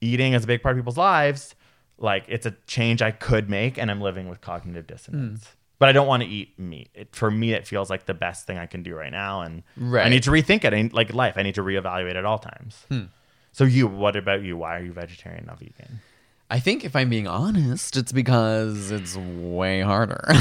Eating 0.00 0.32
is 0.34 0.44
a 0.44 0.46
big 0.46 0.62
part 0.62 0.74
of 0.74 0.78
people's 0.78 0.96
lives. 0.98 1.54
Like 1.98 2.24
it's 2.28 2.46
a 2.46 2.54
change 2.66 3.02
I 3.02 3.10
could 3.10 3.48
make, 3.48 3.78
and 3.78 3.90
I'm 3.90 4.00
living 4.00 4.28
with 4.28 4.40
cognitive 4.40 4.86
dissonance. 4.86 5.44
Hmm. 5.44 5.52
But 5.78 5.90
I 5.90 5.92
don't 5.92 6.06
want 6.06 6.22
to 6.22 6.28
eat 6.28 6.58
meat. 6.58 6.88
It, 6.94 7.14
for 7.14 7.30
me, 7.30 7.52
it 7.52 7.66
feels 7.66 7.90
like 7.90 8.06
the 8.06 8.14
best 8.14 8.46
thing 8.46 8.56
I 8.56 8.64
can 8.64 8.82
do 8.82 8.94
right 8.94 9.12
now, 9.12 9.42
and 9.42 9.62
I 10.06 10.08
need 10.08 10.22
to 10.22 10.30
rethink 10.30 10.64
it. 10.64 10.72
I, 10.72 10.88
like 10.92 11.12
life, 11.12 11.34
I 11.36 11.42
need 11.42 11.54
to 11.56 11.62
reevaluate 11.62 12.16
at 12.16 12.24
all 12.24 12.38
times. 12.38 12.84
Hmm. 12.88 13.04
So 13.52 13.64
you, 13.64 13.86
what 13.86 14.16
about 14.16 14.42
you? 14.42 14.56
Why 14.56 14.76
are 14.76 14.82
you 14.82 14.92
vegetarian, 14.92 15.46
not 15.46 15.58
vegan? 15.58 16.00
I 16.48 16.60
think 16.60 16.84
if 16.84 16.94
I'm 16.94 17.10
being 17.10 17.26
honest, 17.26 17.96
it's 17.96 18.12
because 18.12 18.90
it's 18.90 19.16
way 19.16 19.80
harder. 19.80 20.24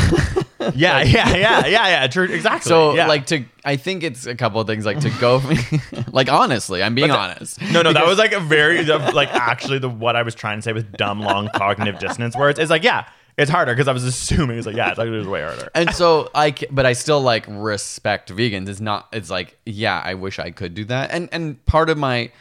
Yeah, 0.73 1.03
yeah, 1.03 1.35
yeah, 1.35 1.65
yeah, 1.67 1.87
yeah. 1.87 2.07
True, 2.07 2.23
exactly. 2.23 2.69
so 2.69 2.95
yeah. 2.95 3.05
like 3.07 3.27
to, 3.27 3.45
I 3.63 3.75
think 3.75 4.01
it's 4.03 4.25
a 4.25 4.33
couple 4.33 4.59
of 4.59 4.65
things. 4.65 4.83
Like 4.83 4.99
to 5.01 5.11
go, 5.19 5.39
like 6.11 6.31
honestly, 6.31 6.81
I'm 6.81 6.95
being 6.95 7.11
honest. 7.11 7.61
No, 7.71 7.83
no, 7.83 7.93
that 7.93 8.07
was 8.07 8.17
like 8.17 8.31
a 8.31 8.39
very 8.39 8.83
like 8.83 9.29
actually 9.29 9.77
the 9.77 9.89
what 9.89 10.15
I 10.15 10.23
was 10.23 10.33
trying 10.33 10.57
to 10.57 10.61
say 10.63 10.73
with 10.73 10.91
dumb 10.93 11.19
long 11.19 11.49
cognitive 11.53 11.99
dissonance 11.99 12.35
words. 12.35 12.57
It's 12.57 12.71
like 12.71 12.83
yeah, 12.83 13.07
it's 13.37 13.51
harder 13.51 13.73
because 13.73 13.87
I 13.87 13.91
was 13.91 14.03
assuming 14.05 14.57
it's 14.57 14.65
like 14.65 14.75
yeah, 14.75 14.89
it's 14.89 14.97
like 14.97 15.07
it 15.07 15.11
was 15.11 15.27
way 15.27 15.43
harder. 15.43 15.69
and 15.75 15.93
so 15.93 16.31
I, 16.33 16.55
but 16.71 16.85
I 16.85 16.93
still 16.93 17.21
like 17.21 17.45
respect 17.47 18.33
vegans. 18.33 18.67
It's 18.67 18.79
not. 18.79 19.07
It's 19.13 19.29
like 19.29 19.59
yeah, 19.65 20.01
I 20.03 20.15
wish 20.15 20.39
I 20.39 20.51
could 20.51 20.73
do 20.73 20.85
that. 20.85 21.11
And 21.11 21.29
and 21.31 21.63
part 21.65 21.89
of 21.89 21.97
my 21.97 22.31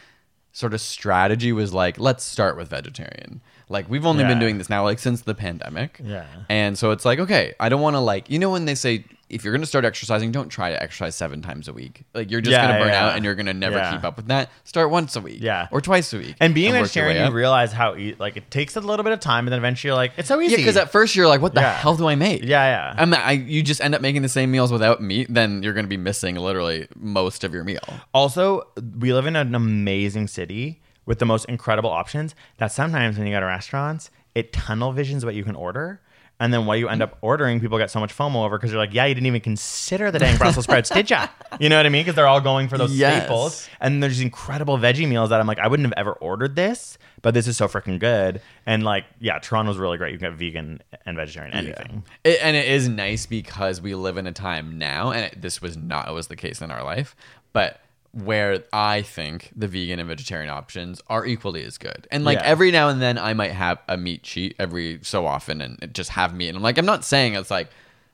sort 0.51 0.73
of 0.73 0.81
strategy 0.81 1.51
was 1.51 1.73
like, 1.73 1.99
let's 1.99 2.23
start 2.23 2.57
with 2.57 2.69
vegetarian. 2.69 3.41
Like 3.69 3.89
we've 3.89 4.05
only 4.05 4.23
been 4.23 4.39
doing 4.39 4.57
this 4.57 4.69
now 4.69 4.83
like 4.83 4.99
since 4.99 5.21
the 5.21 5.33
pandemic. 5.35 5.99
Yeah. 6.03 6.25
And 6.49 6.77
so 6.77 6.91
it's 6.91 7.05
like 7.05 7.19
okay, 7.19 7.53
I 7.59 7.69
don't 7.69 7.81
want 7.81 7.95
to 7.95 7.99
like 7.99 8.29
you 8.29 8.39
know 8.39 8.51
when 8.51 8.65
they 8.65 8.75
say 8.75 9.05
if 9.27 9.43
you're 9.43 9.53
gonna 9.55 9.65
start 9.65 9.85
exercising, 9.85 10.31
don't 10.31 10.49
try 10.49 10.69
to 10.69 10.81
exercise 10.81 11.15
seven 11.15 11.41
times 11.41 11.67
a 11.67 11.73
week. 11.73 12.03
Like 12.13 12.29
you're 12.29 12.41
just 12.41 12.51
Yeah, 12.51 12.67
gonna 12.67 12.79
burn 12.79 12.89
yeah. 12.89 13.07
out 13.07 13.15
and 13.15 13.25
you're 13.25 13.33
gonna 13.33 13.55
never 13.55 13.77
Yeah. 13.77 13.91
keep 13.91 14.03
up 14.03 14.17
with 14.17 14.27
that. 14.27 14.51
Start 14.65 14.91
once 14.91 15.15
a 15.15 15.19
week. 15.21 15.39
Yeah. 15.41 15.67
Or 15.71 15.81
twice 15.81 16.13
a 16.13 16.19
week. 16.19 16.35
And 16.39 16.53
being 16.53 16.73
your 16.75 16.83
vegetarian, 16.83 17.25
you 17.25 17.33
realize 17.35 17.71
how 17.73 17.95
e- 17.95 18.15
like 18.19 18.37
it 18.37 18.51
takes 18.51 18.75
a 18.75 18.81
little 18.81 19.03
bit 19.03 19.13
of 19.13 19.19
time, 19.21 19.47
and 19.47 19.51
then 19.51 19.57
eventually 19.57 19.89
you're 19.89 19.95
like, 19.95 20.11
it's 20.17 20.27
so 20.27 20.39
easy. 20.39 20.51
Yeah, 20.51 20.57
because 20.57 20.77
at 20.77 20.91
first 20.91 21.15
you're 21.15 21.27
like, 21.27 21.41
what 21.41 21.55
the 21.55 21.61
Yeah. 21.61 21.73
hell 21.73 21.95
do 21.97 22.07
I 22.07 22.13
make? 22.13 22.43
Yeah, 22.43 22.65
yeah. 22.65 22.93
I'm 23.01 23.11
I, 23.15 23.31
you 23.31 23.63
just 23.63 23.81
end 23.81 23.95
up 23.95 24.01
making 24.01 24.21
the 24.21 24.29
same 24.29 24.51
meals 24.51 24.71
without 24.71 25.01
meat, 25.01 25.25
then 25.27 25.63
you're 25.63 25.73
going 25.73 25.85
to 25.85 25.89
be 25.89 25.97
missing 25.97 26.35
literally 26.35 26.87
most 26.95 27.43
of 27.43 27.51
your 27.51 27.63
meal. 27.63 27.79
Also, 28.13 28.67
we 28.99 29.11
live 29.11 29.25
in 29.25 29.35
an 29.35 29.55
amazing 29.55 30.27
city 30.27 30.81
with 31.05 31.19
the 31.19 31.25
most 31.25 31.45
incredible 31.45 31.89
options 31.89 32.35
that 32.57 32.71
sometimes 32.71 33.17
when 33.17 33.27
you 33.27 33.33
go 33.33 33.39
to 33.39 33.45
restaurants, 33.45 34.11
it 34.33 34.51
tunnel 34.53 34.91
visions 34.91 35.23
what 35.25 35.35
you 35.35 35.43
can 35.43 35.55
order. 35.55 36.01
And 36.37 36.53
then 36.53 36.65
what 36.65 36.79
you 36.79 36.89
end 36.89 37.01
up 37.01 37.17
ordering, 37.21 37.61
people 37.61 37.77
get 37.77 37.89
so 37.89 38.01
much 38.01 38.13
FOMO 38.13 38.43
over 38.43 38.57
because 38.57 38.69
you're 38.69 38.77
like, 38.81 38.93
yeah, 38.93 39.05
you 39.05 39.13
didn't 39.15 39.27
even 39.27 39.39
consider 39.39 40.11
the 40.11 40.19
dang 40.19 40.35
Brussels 40.35 40.65
sprouts, 40.65 40.89
did 40.89 41.09
ya? 41.09 41.29
You 41.61 41.69
know 41.69 41.77
what 41.77 41.85
I 41.85 41.89
mean? 41.89 42.01
Because 42.03 42.15
they're 42.15 42.27
all 42.27 42.41
going 42.41 42.67
for 42.67 42.77
those 42.77 42.93
Yes. 42.93 43.23
staples. 43.23 43.69
And 43.79 44.03
there's 44.03 44.17
these 44.17 44.21
incredible 44.23 44.77
veggie 44.77 45.07
meals 45.07 45.29
that 45.29 45.39
I'm 45.39 45.47
like, 45.47 45.59
I 45.59 45.69
wouldn't 45.69 45.85
have 45.87 45.93
ever 45.95 46.11
ordered 46.11 46.57
this, 46.57 46.97
but 47.21 47.33
this 47.33 47.47
is 47.47 47.55
so 47.55 47.69
freaking 47.69 47.97
good. 47.99 48.41
And 48.65 48.83
like, 48.83 49.05
yeah, 49.21 49.39
Toronto's 49.39 49.77
really 49.77 49.97
great. 49.97 50.11
You 50.11 50.19
can 50.19 50.31
get 50.31 50.37
vegan 50.37 50.81
and 51.05 51.15
vegetarian, 51.15 51.53
anything. 51.53 52.03
It, 52.25 52.39
and 52.43 52.57
it 52.57 52.67
is 52.67 52.89
nice 52.89 53.25
because 53.25 53.79
we 53.79 53.95
live 53.95 54.17
in 54.17 54.27
a 54.27 54.33
time 54.33 54.77
now, 54.77 55.11
and 55.11 55.23
it, 55.31 55.41
this 55.41 55.61
was 55.61 55.77
not 55.77 56.09
always 56.09 56.27
the 56.27 56.35
case 56.35 56.61
in 56.61 56.69
our 56.69 56.83
life, 56.83 57.15
but 57.53 57.79
where 58.15 58.63
I 58.71 59.01
think 59.01 59.51
the 59.55 59.67
vegan 59.67 59.99
and 59.99 60.07
vegetarian 60.07 60.49
options 60.49 61.01
are 61.07 61.25
equally 61.25 61.63
as 61.65 61.77
good. 61.77 62.07
And 62.11 62.23
like 62.23 62.39
Yeah. 62.39 62.45
every 62.45 62.71
now 62.71 62.87
and 62.89 63.01
then, 63.01 63.17
I 63.17 63.33
might 63.33 63.51
have 63.51 63.79
a 63.89 63.97
meat 63.97 64.23
cheat 64.23 64.55
every 64.57 64.99
so 65.03 65.25
often 65.27 65.59
and 65.61 65.93
just 65.93 66.11
have 66.11 66.33
meat. 66.33 66.47
And 66.47 66.57
I'm 66.57 66.63
like, 66.63 66.77
I'm 66.77 66.85
not 66.85 67.03
saying 67.03 67.35
it's 67.35 67.51
like 67.51 67.67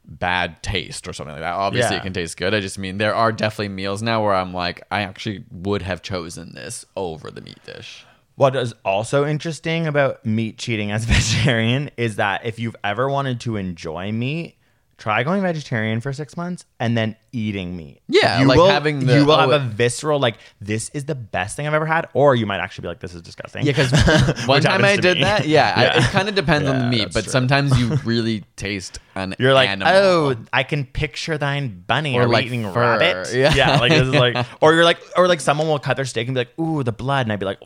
bad 0.04 0.62
taste 0.64 1.08
or 1.08 1.14
something 1.14 1.34
like 1.34 1.43
that. 1.43 1.54
Obviously, 1.54 1.95
Yeah. 1.95 1.99
it 2.02 2.04
can 2.04 2.14
taste 2.14 2.36
good. 2.36 2.54
I 2.56 2.60
just 2.60 2.80
mean 2.80 2.97
there 2.97 3.14
are 3.14 3.32
definitely 3.32 3.70
meals 3.70 4.02
now 4.02 4.24
where 4.24 4.34
I'm 4.34 4.54
like, 4.54 4.82
I 4.89 5.02
actually 5.02 5.43
would 5.52 5.84
have 5.84 6.02
chosen 6.02 6.54
this 6.56 6.84
over 6.97 7.30
the 7.30 7.41
meat 7.41 7.60
dish. 7.64 8.04
What 8.36 8.56
is 8.56 8.74
also 8.84 9.26
interesting 9.28 9.86
about 9.86 10.26
meat 10.26 10.58
cheating 10.58 10.91
as 10.91 11.04
a 11.04 11.08
vegetarian 11.14 11.91
is 11.95 12.16
that 12.16 12.43
if 12.43 12.58
you've 12.58 12.76
ever 12.84 13.08
wanted 13.08 13.39
to 13.41 13.56
enjoy 13.56 14.12
meat, 14.12 14.56
try 15.02 15.24
going 15.24 15.41
vegetarian 15.41 15.99
for 15.99 16.14
six 16.14 16.38
months 16.38 16.64
and 16.80 16.95
then 16.95 17.16
eating 17.32 17.76
meat. 17.76 18.02
Yeah, 18.08 18.39
you 18.39 18.45
like 18.45 18.58
will, 18.58 18.68
having 18.70 19.06
the- 19.08 19.16
you 19.18 19.26
will 19.26 19.34
oh, 19.34 19.49
have 19.49 19.49
a 19.52 19.60
visceral 19.60 20.20
like 20.20 20.36
this 20.60 20.89
is 20.89 21.06
the 21.06 21.16
best 21.16 21.56
thing 21.56 21.66
I've 21.66 21.74
ever 21.74 21.88
had, 21.88 22.08
or 22.14 22.36
you 22.36 22.45
might 22.45 22.60
actually 22.60 22.84
be 22.84 22.88
like 22.89 22.99
this 22.99 23.16
is 23.16 23.22
disgusting. 23.24 23.66
Yeah, 23.66 23.72
because 23.72 23.91
one 24.47 24.62
time 24.62 24.86
I 24.86 24.95
did 24.97 25.18
me. 25.18 25.24
that. 25.24 25.47
Yeah, 25.47 25.74
I- 25.76 25.97
it 25.97 26.04
kind 26.12 26.30
of 26.30 26.36
depends 26.36 26.70
on 26.70 26.78
the 26.80 26.86
meat, 26.86 27.10
but 27.14 27.24
true. 27.24 27.32
sometimes 27.32 27.78
you 27.80 27.95
really 28.06 28.45
taste 28.56 28.99
an 29.16 29.34
You're 29.39 29.54
like, 29.56 29.70
animal. 29.70 29.91
oh, 29.93 30.36
I 30.54 30.62
can 30.64 30.86
picture 30.86 31.38
thine 31.38 31.84
bunny 31.88 32.16
Or 32.16 32.28
like 32.28 32.45
eating 32.45 32.72
fur. 32.72 32.80
rabbit. 32.99 33.34
Yeah. 33.34 33.80
like 33.80 33.91
this 33.91 34.04
is 34.08 34.14
like, 34.14 34.45
or 34.62 34.74
you're 34.74 34.86
like, 34.86 34.99
or 35.18 35.28
like 35.28 35.41
someone 35.41 35.68
will 35.68 35.80
cut 35.80 35.95
their 35.95 36.06
steak 36.06 36.28
and 36.28 36.36
be 36.36 36.41
like, 36.41 36.60
ooh, 36.60 36.84
the 36.84 36.91
blood, 36.91 37.26
and 37.26 37.34
I'd 37.34 37.39
be 37.39 37.45
like, 37.47 37.60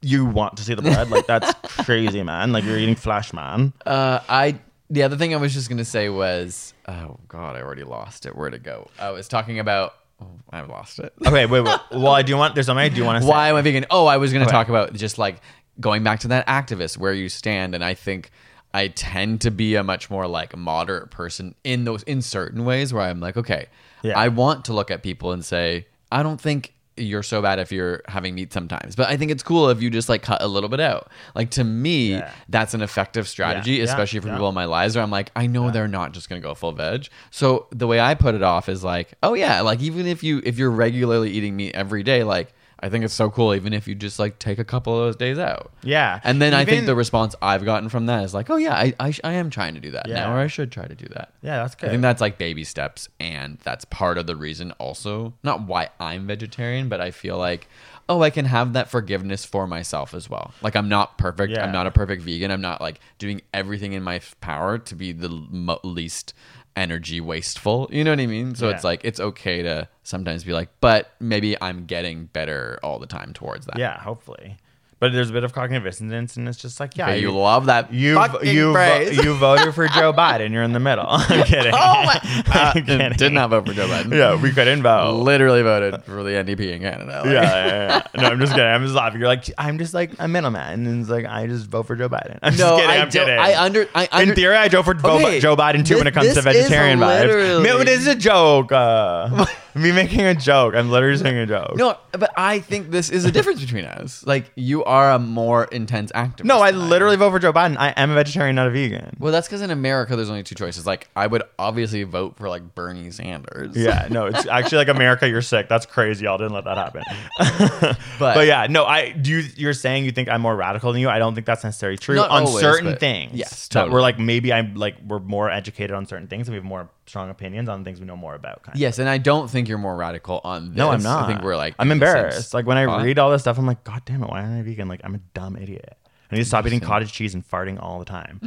you 0.00 0.24
want 0.26 0.56
to 0.58 0.62
see 0.62 0.74
the 0.74 0.82
blood? 0.82 1.10
Like 1.10 1.26
that's 1.26 1.52
crazy, 1.84 2.22
man. 2.22 2.52
Like 2.52 2.62
you're 2.62 2.78
eating 2.78 2.94
flesh, 2.94 3.32
man. 3.32 3.72
Uh, 3.84 4.20
I 4.28 4.60
the 4.90 5.02
other 5.02 5.16
thing 5.16 5.34
I 5.34 5.36
was 5.38 5.52
just 5.54 5.68
gonna 5.68 5.84
say 5.84 6.08
was, 6.08 6.74
oh 6.86 7.18
god, 7.28 7.56
I 7.56 7.60
already 7.62 7.84
lost 7.84 8.26
it. 8.26 8.34
Where'd 8.36 8.54
it 8.54 8.62
go? 8.62 8.88
Oh, 8.98 9.08
I 9.08 9.10
was 9.10 9.28
talking 9.28 9.58
about. 9.58 9.94
Oh, 10.20 10.26
I 10.50 10.62
lost 10.62 10.98
it. 10.98 11.12
Okay, 11.26 11.46
wait, 11.46 11.60
wait. 11.60 11.78
Well, 11.92 12.08
I 12.08 12.22
do 12.22 12.36
want. 12.36 12.54
There's 12.54 12.66
something 12.66 12.84
I 12.84 12.88
do 12.88 13.04
want 13.04 13.18
to 13.18 13.22
say. 13.22 13.28
Why 13.30 13.48
am 13.50 13.56
I 13.56 13.62
vegan? 13.62 13.86
Oh, 13.90 14.06
I 14.06 14.16
was 14.16 14.32
going 14.32 14.40
to 14.44 14.48
Okay. 14.48 14.52
talk 14.56 14.68
about 14.68 14.92
just 14.94 15.16
like 15.18 15.40
going 15.78 16.02
back 16.02 16.20
to 16.20 16.28
that 16.28 16.46
activist 16.48 16.96
where 16.98 17.12
you 17.12 17.28
stand, 17.28 17.74
and 17.76 17.84
I 17.84 17.94
think 17.94 18.30
I 18.74 18.88
tend 18.88 19.42
to 19.42 19.52
be 19.52 19.76
a 19.76 19.84
much 19.84 20.10
more 20.10 20.26
like 20.26 20.56
moderate 20.56 21.10
person 21.12 21.54
in 21.62 21.84
those 21.84 22.02
in 22.02 22.20
certain 22.20 22.64
ways 22.64 22.92
where 22.92 23.04
I'm 23.04 23.20
like, 23.20 23.36
okay, 23.36 23.66
Yeah. 24.02 24.18
I 24.18 24.26
want 24.28 24.64
to 24.64 24.72
look 24.72 24.90
at 24.90 25.04
people 25.04 25.30
and 25.32 25.44
say, 25.44 25.86
I 26.10 26.24
don't 26.24 26.40
think 26.40 26.74
you're 27.00 27.22
so 27.22 27.40
bad 27.42 27.58
if 27.58 27.70
you're 27.72 28.02
having 28.08 28.34
meat 28.34 28.52
sometimes, 28.52 28.96
but 28.96 29.08
I 29.08 29.16
think 29.16 29.30
it's 29.30 29.42
cool 29.42 29.68
if 29.70 29.80
you 29.82 29.90
just 29.90 30.08
like 30.08 30.22
cut 30.22 30.42
a 30.42 30.46
little 30.46 30.68
bit 30.68 30.80
out. 30.80 31.10
Like 31.34 31.50
to 31.52 31.64
me, 31.64 32.12
Yeah. 32.12 32.30
that's 32.48 32.74
an 32.74 32.82
effective 32.82 33.28
strategy, 33.28 33.72
Yeah, 33.72 33.78
yeah, 33.78 33.84
especially 33.84 34.20
for 34.20 34.28
yeah. 34.28 34.34
people 34.34 34.48
in 34.48 34.54
my 34.54 34.64
lives 34.66 34.94
where 34.96 35.02
I'm 35.04 35.10
like, 35.10 35.30
I 35.36 35.46
know 35.46 35.70
they're 35.70 35.88
not 35.88 36.12
just 36.12 36.28
gonna 36.28 36.40
go 36.40 36.54
full 36.54 36.72
veg. 36.72 37.08
So 37.30 37.66
the 37.70 37.86
way 37.86 38.00
I 38.00 38.14
put 38.14 38.34
it 38.34 38.42
off 38.42 38.68
is 38.68 38.82
like, 38.84 39.14
oh 39.22 39.34
yeah, 39.34 39.60
like 39.62 39.80
even 39.80 40.06
if 40.06 40.22
you 40.22 40.40
if 40.44 40.58
you're 40.58 40.70
regularly 40.70 41.30
eating 41.30 41.56
meat 41.56 41.74
every 41.74 42.02
day, 42.02 42.24
like 42.24 42.52
I 42.80 42.88
think 42.88 43.04
it's 43.04 43.14
so 43.14 43.28
cool 43.30 43.54
even 43.54 43.72
if 43.72 43.88
you 43.88 43.94
just 43.94 44.18
like 44.18 44.38
take 44.38 44.58
a 44.58 44.64
couple 44.64 44.94
of 44.94 45.00
those 45.06 45.16
days 45.16 45.38
out. 45.38 45.72
Yeah. 45.82 46.20
And 46.24 46.40
then 46.40 46.54
I 46.54 46.64
think 46.64 46.86
the 46.86 46.94
response 46.94 47.34
I've 47.42 47.64
gotten 47.64 47.88
from 47.88 48.06
that 48.06 48.24
is 48.24 48.34
like, 48.34 48.50
oh 48.50 48.56
yeah, 48.56 48.74
I 48.74 48.94
I, 49.00 49.10
sh- 49.10 49.20
I 49.24 49.32
am 49.34 49.50
trying 49.50 49.74
to 49.74 49.80
do 49.80 49.90
that 49.92 50.08
Yeah. 50.08 50.14
now, 50.26 50.34
or 50.34 50.38
I 50.38 50.46
should 50.46 50.70
try 50.70 50.86
to 50.86 50.94
do 50.94 51.06
that. 51.14 51.32
Yeah, 51.42 51.58
that's 51.62 51.74
good. 51.74 51.88
I 51.88 51.90
think 51.90 52.02
that's 52.02 52.20
like 52.20 52.38
baby 52.38 52.64
steps, 52.64 53.08
and 53.18 53.58
that's 53.64 53.84
part 53.86 54.16
of 54.18 54.26
the 54.26 54.36
reason 54.36 54.72
also, 54.72 55.34
not 55.42 55.62
why 55.66 55.88
I'm 55.98 56.26
vegetarian, 56.26 56.88
but 56.88 57.00
I 57.00 57.10
feel 57.10 57.36
like, 57.36 57.68
oh, 58.08 58.22
I 58.22 58.30
can 58.30 58.44
have 58.46 58.72
that 58.74 58.88
forgiveness 58.88 59.44
for 59.44 59.66
myself 59.66 60.14
as 60.14 60.30
well. 60.30 60.52
Like 60.62 60.76
I'm 60.76 60.88
not 60.88 61.18
perfect. 61.18 61.52
Yeah. 61.52 61.64
I'm 61.64 61.72
not 61.72 61.86
a 61.86 61.90
perfect 61.90 62.22
vegan. 62.22 62.50
I'm 62.50 62.60
not 62.62 62.80
like 62.80 63.00
doing 63.18 63.42
everything 63.52 63.92
in 63.92 64.02
my 64.02 64.16
f- 64.16 64.34
power 64.40 64.78
to 64.78 64.94
be 64.94 65.12
the 65.12 65.28
mo- 65.28 65.80
least 65.82 66.32
energy 66.78 67.20
wasteful. 67.20 67.88
You 67.92 68.04
know 68.04 68.12
what 68.12 68.20
I 68.20 68.26
mean? 68.26 68.54
So 68.54 68.68
Yeah. 68.68 68.74
it's 68.76 68.84
like 68.84 69.00
it's 69.04 69.20
okay 69.20 69.62
to 69.62 69.88
sometimes 70.04 70.44
be 70.44 70.52
like, 70.52 70.68
but 70.80 71.10
maybe 71.20 71.60
I'm 71.60 71.84
getting 71.86 72.26
better 72.26 72.78
all 72.82 72.98
the 72.98 73.06
time 73.06 73.32
towards 73.34 73.66
that. 73.66 73.78
yeah, 73.78 73.98
hopefully. 74.00 74.56
But 75.00 75.12
there's 75.12 75.30
a 75.30 75.32
bit 75.32 75.44
of 75.44 75.52
cognitive 75.52 75.84
dissonance, 75.84 76.36
and 76.36 76.48
it's 76.48 76.58
just 76.58 76.80
like, 76.80 76.96
yeah, 76.96 77.06
Okay, 77.10 77.20
you 77.20 77.30
love 77.30 77.66
that. 77.66 77.92
you 77.92 78.20
you 78.42 78.76
you 79.12 79.34
voted 79.36 79.72
for 79.72 79.86
Joe 79.86 80.12
Biden. 80.12 80.50
You're 80.50 80.64
in 80.64 80.72
the 80.72 80.80
middle. 80.80 81.06
I'm 81.08 81.44
kidding. 81.46 81.72
oh 81.72 82.02
my! 82.04 82.20
I'm 82.46 82.68
Uh, 82.68 82.72
kidding. 82.72 83.12
did 83.12 83.32
not 83.32 83.50
vote 83.50 83.64
for 83.68 83.74
Joe 83.74 83.86
Biden. 83.86 84.12
Yeah, 84.16 84.34
we 84.34 84.50
couldn't 84.50 84.82
vote. 84.82 85.20
literally 85.22 85.62
voted 85.62 86.02
for 86.02 86.24
the 86.24 86.30
NDP 86.30 86.72
in 86.72 86.80
Canada. 86.80 87.22
Yeah, 87.24 87.30
Like- 87.30 87.32
yeah, 87.32 87.66
yeah, 87.66 88.02
yeah. 88.14 88.20
No, 88.22 88.28
I'm 88.28 88.40
just 88.40 88.52
kidding. 88.52 88.66
I'm 88.66 88.82
just 88.82 88.94
laughing. 88.96 89.20
You're 89.20 89.28
like, 89.28 89.48
I'm 89.56 89.78
just 89.78 89.94
like 89.94 90.10
a 90.18 90.26
middleman, 90.26 90.84
and 90.86 91.00
it's 91.02 91.10
like 91.10 91.26
I 91.26 91.46
just 91.46 91.66
vote 91.66 91.86
for 91.86 91.94
Joe 91.94 92.08
Biden. 92.08 92.40
I'm 92.42 92.54
No, 92.56 92.58
just 92.58 92.80
kidding. 92.80 92.90
I 92.90 93.00
I'm 93.00 93.10
kidding. 93.10 93.38
I 93.38 93.62
under- 93.62 93.88
I 93.94 94.08
under- 94.10 94.30
In 94.32 94.34
theory, 94.36 94.56
I 94.56 94.68
vote 94.68 94.84
for 94.84 94.94
Joe- 94.94 95.16
Okay, 95.18 95.38
Joe 95.38 95.54
Biden 95.56 95.86
too 95.86 95.98
when 95.98 96.08
it 96.08 96.12
comes 96.14 96.34
to 96.34 96.42
vegetarian 96.42 96.98
vibes. 96.98 97.62
No, 97.62 97.78
it 97.78 97.88
is 97.88 98.08
a 98.08 98.16
joke. 98.16 98.72
Uh, 98.72 99.46
me 99.82 99.92
making 99.92 100.20
a 100.20 100.34
joke. 100.34 100.74
I'm 100.74 100.90
literally 100.90 101.14
just 101.14 101.24
making 101.24 101.38
a 101.40 101.46
joke. 101.46 101.76
No, 101.76 101.96
but 102.12 102.30
I 102.36 102.60
think 102.60 102.90
this 102.90 103.10
is 103.10 103.24
a 103.24 103.32
difference 103.32 103.60
between 103.60 103.84
us. 103.84 104.24
Like 104.26 104.50
you 104.54 104.84
are 104.84 105.10
a 105.12 105.18
more 105.18 105.64
intense 105.64 106.12
activist. 106.12 106.44
No, 106.44 106.60
I 106.60 106.70
than 106.72 106.82
am. 106.82 106.88
literally 106.90 107.16
vote 107.16 107.30
for 107.30 107.38
Joe 107.38 107.52
Biden. 107.52 107.76
I 107.78 107.90
am 107.90 108.10
a 108.10 108.14
vegetarian, 108.14 108.56
not 108.56 108.66
a 108.66 108.70
vegan. 108.70 109.16
Well, 109.18 109.32
that's 109.32 109.46
because 109.48 109.62
in 109.62 109.70
America 109.70 110.16
there's 110.16 110.30
only 110.30 110.42
two 110.42 110.54
choices. 110.54 110.86
Like 110.86 111.08
I 111.16 111.26
would 111.26 111.42
obviously 111.58 112.02
vote 112.02 112.36
for 112.36 112.48
like 112.48 112.74
Bernie 112.74 113.10
Sanders. 113.10 113.76
Yeah, 113.76 114.08
no, 114.10 114.26
it's 114.26 114.46
actually 114.46 114.78
like 114.78 114.88
America. 114.88 115.28
You're 115.28 115.42
sick. 115.42 115.68
That's 115.68 115.86
crazy. 115.86 116.24
Y'all 116.24 116.38
didn't 116.38 116.52
let 116.54 116.64
that 116.64 116.76
happen. 116.76 117.02
but, 118.18 118.34
But- 118.34 118.46
yeah, 118.46 118.66
no, 118.68 118.84
I 118.84 119.12
do. 119.12 119.28
You, 119.38 119.48
you're 119.56 119.74
saying 119.74 120.04
you 120.04 120.10
think 120.10 120.28
I'm 120.28 120.40
more 120.40 120.56
radical 120.56 120.92
than 120.92 121.00
you. 121.00 121.08
I 121.08 121.18
don't 121.18 121.34
think 121.34 121.46
that's 121.46 121.64
necessarily 121.64 121.98
true 121.98 122.18
on 122.18 122.46
always, 122.46 122.60
certain 122.60 122.96
things. 122.96 123.32
yes, 123.34 123.68
that 123.68 123.90
we're 123.90 124.00
like 124.00 124.18
maybe 124.18 124.52
I'm 124.52 124.74
like 124.74 124.96
we're 125.06 125.18
more 125.20 125.50
educated 125.50 125.92
on 125.94 126.06
certain 126.06 126.28
things 126.28 126.48
and 126.48 126.54
we 126.54 126.56
have 126.56 126.64
more 126.64 126.88
strong 127.08 127.30
opinions 127.30 127.68
on 127.68 127.84
things 127.84 128.00
we 128.00 128.06
know 128.06 128.16
more 128.16 128.34
about. 128.34 128.62
Kind 128.62 128.76
of. 128.76 128.80
Yes, 128.80 128.98
and 128.98 129.08
I 129.08 129.18
don't 129.18 129.48
think 129.50 129.68
you're 129.68 129.78
more 129.78 129.96
radical 129.96 130.40
on 130.44 130.68
this. 130.68 130.76
No, 130.76 130.90
I'm 130.90 131.02
not. 131.02 131.24
I 131.24 131.26
think 131.26 131.42
we're 131.42 131.56
like 131.56 131.74
I'm 131.78 131.90
in 131.90 131.98
the 131.98 132.06
same 132.06 132.16
embarrassed. 132.16 132.54
Like 132.54 132.66
when 132.66 132.76
I 132.76 132.84
spot. 132.84 133.04
read 133.04 133.18
all 133.18 133.30
this 133.30 133.42
stuff, 133.42 133.58
I'm 133.58 133.66
like, 133.66 133.84
God 133.84 134.02
damn 134.04 134.22
it, 134.22 134.28
why 134.28 134.40
aren't 134.40 134.58
I 134.58 134.62
vegan? 134.62 134.88
Like 134.88 135.00
I'm 135.04 135.14
a 135.14 135.20
dumb 135.34 135.56
idiot. 135.56 135.96
I 136.30 136.34
need 136.34 136.42
to 136.42 136.48
stop 136.48 136.66
eating 136.66 136.80
cottage 136.80 137.12
cheese 137.12 137.34
and 137.34 137.48
farting 137.48 137.82
all 137.82 137.98
the 137.98 138.04
time. 138.04 138.40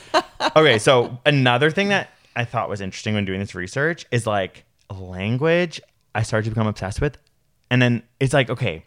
okay, 0.56 0.78
so 0.78 1.18
another 1.24 1.70
thing 1.70 1.88
that 1.88 2.10
I 2.34 2.44
thought 2.44 2.68
was 2.68 2.80
interesting 2.80 3.14
when 3.14 3.24
doing 3.24 3.38
this 3.38 3.54
research 3.54 4.06
is 4.10 4.26
like 4.26 4.64
language. 4.90 5.80
I 6.14 6.22
started 6.24 6.44
to 6.46 6.50
become 6.50 6.66
obsessed 6.66 7.00
with, 7.00 7.18
and 7.70 7.80
then 7.80 8.02
it's 8.18 8.34
like, 8.34 8.50
okay, 8.50 8.84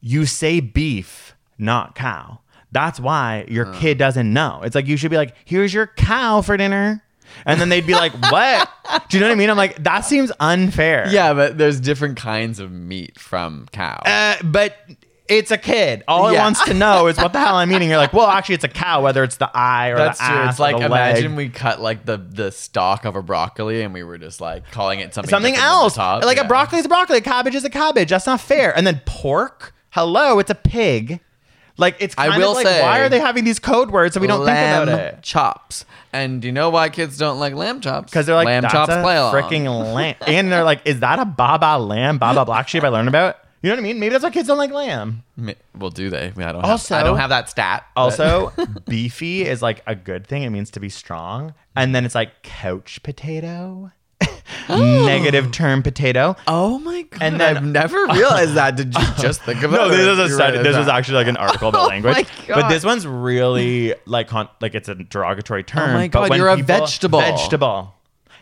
you 0.00 0.26
say 0.26 0.60
beef, 0.60 1.34
not 1.56 1.94
cow. 1.94 2.40
That's 2.72 3.00
why 3.00 3.46
your 3.48 3.72
kid 3.74 3.96
doesn't 3.96 4.30
know. 4.30 4.60
It's 4.62 4.74
like 4.74 4.86
you 4.86 4.98
should 4.98 5.10
be 5.10 5.16
like, 5.16 5.34
here's 5.46 5.72
your 5.72 5.86
cow 5.86 6.42
for 6.42 6.58
dinner. 6.58 7.02
And 7.44 7.60
then 7.60 7.68
they'd 7.68 7.86
be 7.86 7.92
like, 7.94 8.12
what? 8.30 8.68
Do 9.08 9.16
you 9.16 9.20
know 9.20 9.28
what 9.28 9.32
I 9.32 9.36
mean? 9.36 9.50
I'm 9.50 9.56
like, 9.56 9.82
that 9.84 10.00
seems 10.00 10.32
unfair. 10.40 11.06
Yeah, 11.10 11.34
but 11.34 11.58
there's 11.58 11.80
different 11.80 12.16
kinds 12.16 12.58
of 12.60 12.70
meat 12.72 13.18
from 13.18 13.66
cow. 13.72 14.00
Uh, 14.06 14.36
but 14.44 14.76
it's 15.28 15.50
a 15.50 15.58
kid. 15.58 16.04
All 16.06 16.28
it 16.28 16.38
wants 16.38 16.64
to 16.66 16.74
know 16.74 17.08
is 17.08 17.16
what 17.18 17.32
the 17.32 17.40
hell 17.40 17.56
I'm 17.56 17.72
eating. 17.72 17.88
You're 17.88 17.98
like, 17.98 18.12
well, 18.12 18.28
actually, 18.28 18.54
it's 18.56 18.64
a 18.64 18.68
cow, 18.68 19.02
whether 19.02 19.24
it's 19.24 19.36
the 19.38 19.50
eye 19.52 19.88
or 19.88 19.96
That's 19.96 20.18
the 20.20 20.24
true. 20.26 20.34
ass. 20.36 20.50
It's 20.54 20.60
like 20.60 20.76
imagine 20.80 21.34
we 21.34 21.48
cut 21.48 21.80
like 21.80 22.04
the 22.04 22.16
the 22.16 22.52
stalk 22.52 23.04
of 23.04 23.16
a 23.16 23.22
broccoli 23.22 23.82
and 23.82 23.92
we 23.92 24.04
were 24.04 24.18
just 24.18 24.40
like 24.40 24.70
calling 24.70 25.00
it 25.00 25.14
something 25.14 25.28
something 25.30 25.54
different 25.54 25.68
than 25.70 25.94
the 25.96 26.02
else. 26.02 26.24
Like 26.24 26.36
Yeah. 26.36 26.44
a 26.44 26.48
broccoli 26.48 26.78
is 26.78 26.84
a 26.86 26.88
broccoli, 26.88 27.18
a 27.18 27.22
cabbage 27.22 27.56
is 27.56 27.64
a 27.64 27.70
cabbage. 27.70 28.10
That's 28.10 28.26
not 28.26 28.40
fair. 28.40 28.76
And 28.76 28.86
then 28.86 29.02
pork, 29.04 29.74
hello, 29.90 30.38
it's 30.38 30.50
a 30.50 30.54
pig. 30.54 31.18
Like 31.78 31.96
it's 32.00 32.14
I 32.16 32.28
kind 32.28 32.42
will 32.42 32.50
of 32.50 32.56
like, 32.56 32.66
say- 32.66 32.82
why 32.82 33.00
are 33.00 33.08
they 33.08 33.18
having 33.20 33.44
these 33.44 33.58
code 33.58 33.90
words 33.90 34.14
so 34.14 34.20
we 34.20 34.26
don't 34.26 34.44
think 34.46 34.56
about 34.56 34.88
it? 34.88 35.22
chops. 35.22 35.84
And 36.12 36.40
do 36.40 36.48
you 36.48 36.52
know 36.52 36.70
why 36.70 36.88
kids 36.88 37.18
don't 37.18 37.38
like 37.38 37.54
lamb 37.54 37.80
chops? 37.80 38.10
Because 38.10 38.24
they're 38.26 38.34
like, 38.34 38.46
lamb 38.46 38.62
chops 38.62 38.94
play 38.94 39.16
along. 39.16 39.34
freaking 39.34 39.94
lamb. 39.94 40.14
and 40.26 40.50
they're 40.50 40.64
like, 40.64 40.80
is 40.86 41.00
that 41.00 41.18
a 41.18 41.24
Baba 41.26 41.78
lamb? 41.82 42.18
Baba 42.18 42.44
black 42.46 42.68
sheep 42.68 42.82
I 42.82 42.88
learned 42.88 43.08
about? 43.08 43.36
You 43.62 43.70
know 43.70 43.76
what 43.76 43.80
I 43.80 43.82
mean? 43.82 43.98
Maybe 43.98 44.12
that's 44.12 44.22
why 44.22 44.30
kids 44.30 44.46
don't 44.48 44.58
like 44.58 44.70
lamb. 44.70 45.24
Well, 45.76 45.90
do 45.90 46.08
they? 46.08 46.28
I, 46.28 46.32
mean, 46.38 46.46
I 46.46 46.52
don't. 46.52 46.64
Also- 46.64 46.94
have, 46.94 47.04
I 47.04 47.08
don't 47.08 47.18
have 47.18 47.30
that 47.30 47.50
stat. 47.50 47.84
Also, 47.96 48.52
beefy 48.86 49.44
is 49.44 49.60
like 49.60 49.82
a 49.86 49.94
good 49.94 50.26
thing. 50.26 50.42
It 50.44 50.50
means 50.50 50.70
to 50.72 50.80
be 50.80 50.88
strong. 50.88 51.52
And 51.74 51.94
then 51.94 52.04
it's 52.06 52.14
like 52.14 52.42
couch 52.42 53.00
potato, 53.02 53.90
Oh. 54.68 55.06
negative 55.06 55.50
term 55.52 55.82
potato. 55.82 56.36
oh 56.46 56.78
my 56.78 57.02
god! 57.02 57.22
And 57.22 57.40
then- 57.40 57.56
I've 57.56 57.64
never 57.64 58.06
realized 58.06 58.54
that. 58.54 58.76
Did 58.76 58.94
you 58.94 59.04
just 59.20 59.42
think 59.42 59.62
of 59.62 59.72
it? 59.72 59.76
No, 59.76 59.88
this 59.88 60.00
is 60.00 60.18
a 60.18 60.34
study. 60.34 60.58
This 60.58 60.76
was 60.76 60.88
actually 60.88 61.16
like 61.16 61.28
an 61.28 61.36
article 61.38 61.68
about 61.68 61.84
Oh 61.84 61.88
language. 61.88 62.26
But 62.48 62.68
this 62.68 62.84
one's 62.84 63.06
really 63.06 63.94
like 64.06 64.28
con- 64.28 64.48
like 64.60 64.74
it's 64.74 64.88
a 64.88 64.94
derogatory 64.94 65.64
term. 65.64 65.90
Oh 65.90 65.94
my 65.94 66.08
but 66.08 66.20
God, 66.20 66.30
when 66.30 66.38
you're 66.38 66.48
a 66.48 66.56
vegetable. 66.56 67.20
Vegetable. 67.20 67.94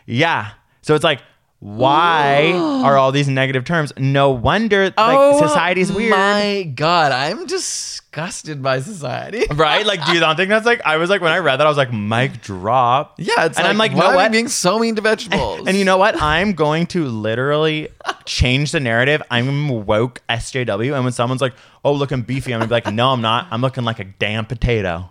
Yeah. 0.05 0.51
So 0.81 0.93
it's 0.95 1.03
like, 1.03 1.21
why 1.59 2.51
are 2.85 2.97
all 2.97 3.11
these 3.11 3.27
negative 3.27 3.65
terms? 3.65 3.91
No 3.97 4.31
wonder 4.31 4.85
like 4.85 4.93
oh 4.97 5.41
society's 5.41 5.91
weird. 5.91 6.13
Oh 6.13 6.17
My 6.17 6.63
God, 6.75 7.11
I'm 7.11 7.45
disgusted 7.47 8.61
by 8.61 8.81
society. 8.81 9.45
Right? 9.55 9.85
Like, 9.85 10.05
do 10.05 10.13
you 10.13 10.19
not 10.19 10.35
think 10.35 10.49
that's 10.49 10.65
like? 10.65 10.81
I 10.85 10.97
was 10.97 11.09
like, 11.09 11.21
when 11.21 11.31
I 11.31 11.37
read 11.37 11.57
that, 11.57 11.65
I 11.65 11.69
was 11.69 11.77
like, 11.77 11.93
mic 11.93 12.41
drop. 12.41 13.15
Yeah, 13.17 13.45
it's 13.45 13.57
and 13.57 13.63
like, 13.63 13.71
I'm 13.71 13.77
like, 13.77 13.93
why 13.93 13.99
no, 13.99 14.05
are 14.07 14.11
we 14.11 14.15
what? 14.17 14.31
being 14.31 14.49
so 14.49 14.79
mean 14.79 14.95
to 14.95 15.01
vegetables? 15.01 15.65
And 15.67 15.77
you 15.77 15.85
know 15.85 15.97
what? 15.97 16.21
I'm 16.21 16.53
going 16.53 16.87
to 16.87 17.05
literally 17.05 17.87
change 18.25 18.71
the 18.73 18.79
narrative. 18.81 19.23
I'm 19.31 19.85
woke 19.85 20.21
SJW. 20.29 20.93
And 20.93 21.03
when 21.05 21.13
someone's 21.13 21.41
like, 21.41 21.53
oh, 21.85 21.93
looking 21.93 22.21
beefy, 22.21 22.53
I'm 22.53 22.59
to 22.59 22.67
be 22.67 22.73
like, 22.73 22.91
no, 22.91 23.11
I'm 23.11 23.21
not. 23.21 23.47
I'm 23.49 23.61
looking 23.61 23.85
like 23.85 23.99
a 23.99 24.03
damn 24.03 24.45
potato. 24.45 25.09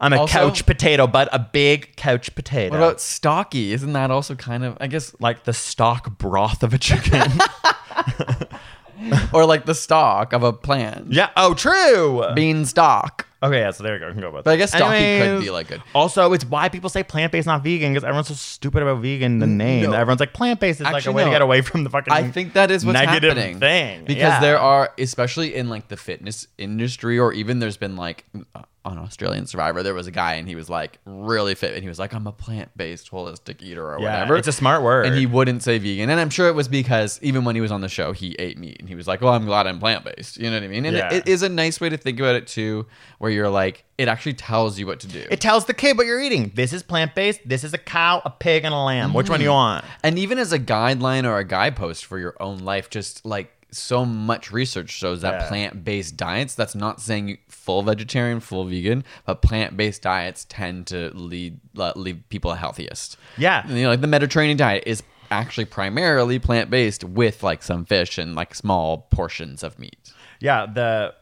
I'm 0.00 0.12
a 0.12 0.18
Also- 0.18 0.32
couch 0.32 0.66
potato, 0.66 1.06
but 1.06 1.28
a 1.32 1.38
big 1.38 1.96
couch 1.96 2.34
potato. 2.34 2.70
what 2.72 2.78
about 2.84 3.00
stocky? 3.00 3.72
Isn't 3.72 3.92
that 3.94 4.10
also 4.10 4.34
kind 4.34 4.64
of? 4.64 4.76
I 4.80 4.86
guess, 4.86 5.14
like 5.20 5.44
the 5.44 5.52
stock 5.52 6.18
broth 6.18 6.62
of 6.62 6.74
a 6.74 6.78
chicken? 6.78 7.30
or 9.32 9.44
like 9.44 9.66
the 9.66 9.74
stalk 9.74 10.32
of 10.32 10.42
a 10.42 10.52
plant. 10.52 11.12
yeah. 11.12 11.30
Oh, 11.36 11.54
true. 11.54 12.24
bean 12.34 12.64
stalk. 12.64 13.26
Okay, 13.42 13.58
yeah, 13.58 13.72
so 13.72 13.82
there 13.84 13.92
we 13.94 13.98
go. 13.98 14.06
We 14.06 14.12
can 14.12 14.22
go 14.22 14.28
about 14.28 14.44
But. 14.44 14.52
I 14.52 14.56
guess 14.56 14.70
stocky 14.70 15.18
could 15.20 15.40
be 15.42 15.50
like 15.50 15.68
good. 15.68 15.82
Also, 15.94 16.32
it's 16.32 16.46
why 16.46 16.70
people 16.70 16.88
say 16.88 17.02
plant 17.02 17.30
based, 17.30 17.46
not 17.46 17.62
vegan, 17.62 17.92
because 17.92 18.02
everyone's 18.04 18.28
so 18.28 18.34
stupid 18.34 18.82
about 18.82 19.02
vegan, 19.02 19.38
the 19.38 19.46
name. 19.46 19.90
No. 19.90 19.92
Everyone's 19.92 20.20
like, 20.20 20.32
plant 20.32 20.60
based 20.60 20.80
is 20.80 20.84
like 20.84 20.94
a 20.94 20.96
Actually, 20.96 21.14
way 21.14 21.22
to 21.24 21.26
no. 21.26 21.32
get 21.34 21.42
away 21.42 21.60
from 21.60 21.84
the 21.84 21.90
fucking 21.90 22.10
I 22.10 22.30
think 22.30 22.54
that 22.54 22.70
is 22.70 22.86
what's 22.86 22.94
negative 22.98 23.36
happening. 23.36 23.60
thing. 23.60 24.04
because 24.06 24.18
Yeah. 24.22 24.40
there 24.40 24.58
are, 24.58 24.92
especially 24.98 25.54
in 25.54 25.68
like 25.68 25.88
the 25.88 25.96
fitness 25.98 26.46
industry, 26.56 27.18
or 27.18 27.34
even 27.34 27.58
there's 27.58 27.76
been 27.76 27.96
like 27.96 28.24
uh, 28.54 28.62
on 28.84 28.98
Australian 28.98 29.46
Survivor, 29.46 29.82
there 29.82 29.94
was 29.94 30.06
a 30.06 30.10
guy 30.10 30.34
and 30.34 30.46
he 30.46 30.54
was 30.54 30.68
like 30.68 30.98
really 31.06 31.54
fit, 31.54 31.72
and 31.74 31.82
he 31.82 31.88
was 31.88 31.98
like, 31.98 32.12
"I'm 32.12 32.26
a 32.26 32.32
plant-based 32.32 33.10
holistic 33.10 33.62
eater" 33.62 33.86
or 33.86 33.98
Yeah, 34.00 34.20
whatever. 34.20 34.36
it's 34.36 34.48
a 34.48 34.52
smart 34.52 34.82
word. 34.82 35.06
and 35.06 35.16
he 35.16 35.26
wouldn't 35.26 35.62
say 35.62 35.78
vegan, 35.78 36.10
and 36.10 36.20
I'm 36.20 36.30
sure 36.30 36.48
it 36.48 36.54
was 36.54 36.68
because 36.68 37.18
even 37.22 37.44
when 37.44 37.54
he 37.54 37.60
was 37.60 37.72
on 37.72 37.80
the 37.80 37.88
show, 37.88 38.12
he 38.12 38.34
ate 38.38 38.58
meat, 38.58 38.76
and 38.80 38.88
he 38.88 38.94
was 38.94 39.06
like, 39.06 39.20
"Well, 39.20 39.32
I'm 39.32 39.46
glad 39.46 39.66
I'm 39.66 39.78
plant-based." 39.78 40.36
You 40.36 40.50
know 40.50 40.56
what 40.56 40.62
I 40.64 40.68
mean? 40.68 40.84
And 40.86 40.96
Yeah. 40.96 41.12
it, 41.12 41.26
it 41.26 41.28
is 41.28 41.42
a 41.42 41.48
nice 41.48 41.80
way 41.80 41.88
to 41.88 41.96
think 41.96 42.20
about 42.20 42.34
it 42.34 42.46
too, 42.46 42.86
where 43.18 43.30
you're 43.30 43.48
like, 43.50 43.84
it 43.96 44.08
actually 44.08 44.34
tells 44.34 44.78
you 44.78 44.86
what 44.86 45.00
to 45.00 45.06
do. 45.06 45.24
It 45.30 45.40
tells 45.40 45.66
the 45.66 45.74
kid 45.74 45.96
what 45.96 46.06
you're 46.06 46.20
eating. 46.20 46.50
This 46.54 46.72
is 46.72 46.82
plant 46.82 47.14
based. 47.14 47.40
This 47.46 47.62
is 47.62 47.74
a 47.74 47.78
cow, 47.78 48.20
a 48.24 48.30
pig, 48.30 48.64
and 48.64 48.74
a 48.74 48.78
lamb. 48.78 49.14
Which 49.14 49.30
one 49.30 49.38
do 49.38 49.44
you 49.44 49.50
mm. 49.50 49.54
want? 49.54 49.84
And 50.02 50.18
even 50.18 50.38
as 50.38 50.52
a 50.52 50.58
guideline 50.58 51.24
or 51.24 51.38
a 51.38 51.44
guidepost 51.44 52.04
for 52.04 52.18
your 52.18 52.34
own 52.40 52.58
life, 52.58 52.90
just 52.90 53.24
like 53.24 53.53
so 53.74 54.04
much 54.04 54.50
research 54.52 54.90
shows 54.90 55.20
that 55.22 55.40
Yeah. 55.42 55.48
plant 55.48 55.84
based 55.84 56.16
diets, 56.16 56.54
that's 56.54 56.74
not 56.74 57.00
saying 57.00 57.38
full 57.48 57.82
vegetarian, 57.82 58.40
full 58.40 58.64
vegan, 58.64 59.04
but 59.26 59.42
plant 59.42 59.76
based 59.76 60.02
diets 60.02 60.46
tend 60.48 60.86
to 60.88 61.10
lead 61.14 61.60
uh, 61.78 61.92
leave 61.96 62.22
people 62.28 62.54
healthiest. 62.54 63.16
Yeah. 63.36 63.66
You 63.68 63.82
know, 63.84 63.88
like 63.90 64.00
the 64.00 64.06
Mediterranean 64.06 64.56
diet 64.56 64.84
is 64.86 65.02
actually 65.30 65.64
primarily 65.64 66.38
plant 66.38 66.70
based 66.70 67.02
with 67.04 67.42
like 67.42 67.62
some 67.62 67.84
fish 67.84 68.18
and 68.18 68.34
like 68.34 68.54
small 68.54 69.08
portions 69.10 69.62
of 69.62 69.78
meat. 69.78 70.12
Yeah, 70.40 70.66
the 70.66 71.14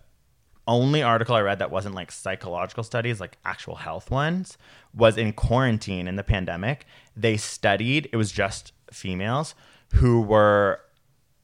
only 0.68 1.02
article 1.02 1.34
I 1.34 1.40
read 1.40 1.58
that 1.60 1.70
wasn't 1.70 1.94
like 1.94 2.12
psychological 2.12 2.84
studies, 2.84 3.20
like 3.20 3.36
actual 3.44 3.76
health 3.76 4.10
ones, 4.10 4.58
was 4.94 5.16
in 5.16 5.32
quarantine 5.32 6.06
in 6.08 6.16
the 6.16 6.22
pandemic. 6.22 6.86
They 7.16 7.36
studied, 7.36 8.08
it 8.12 8.16
was 8.16 8.30
just 8.32 8.72
females 8.92 9.54
who 9.94 10.20
were 10.20 10.80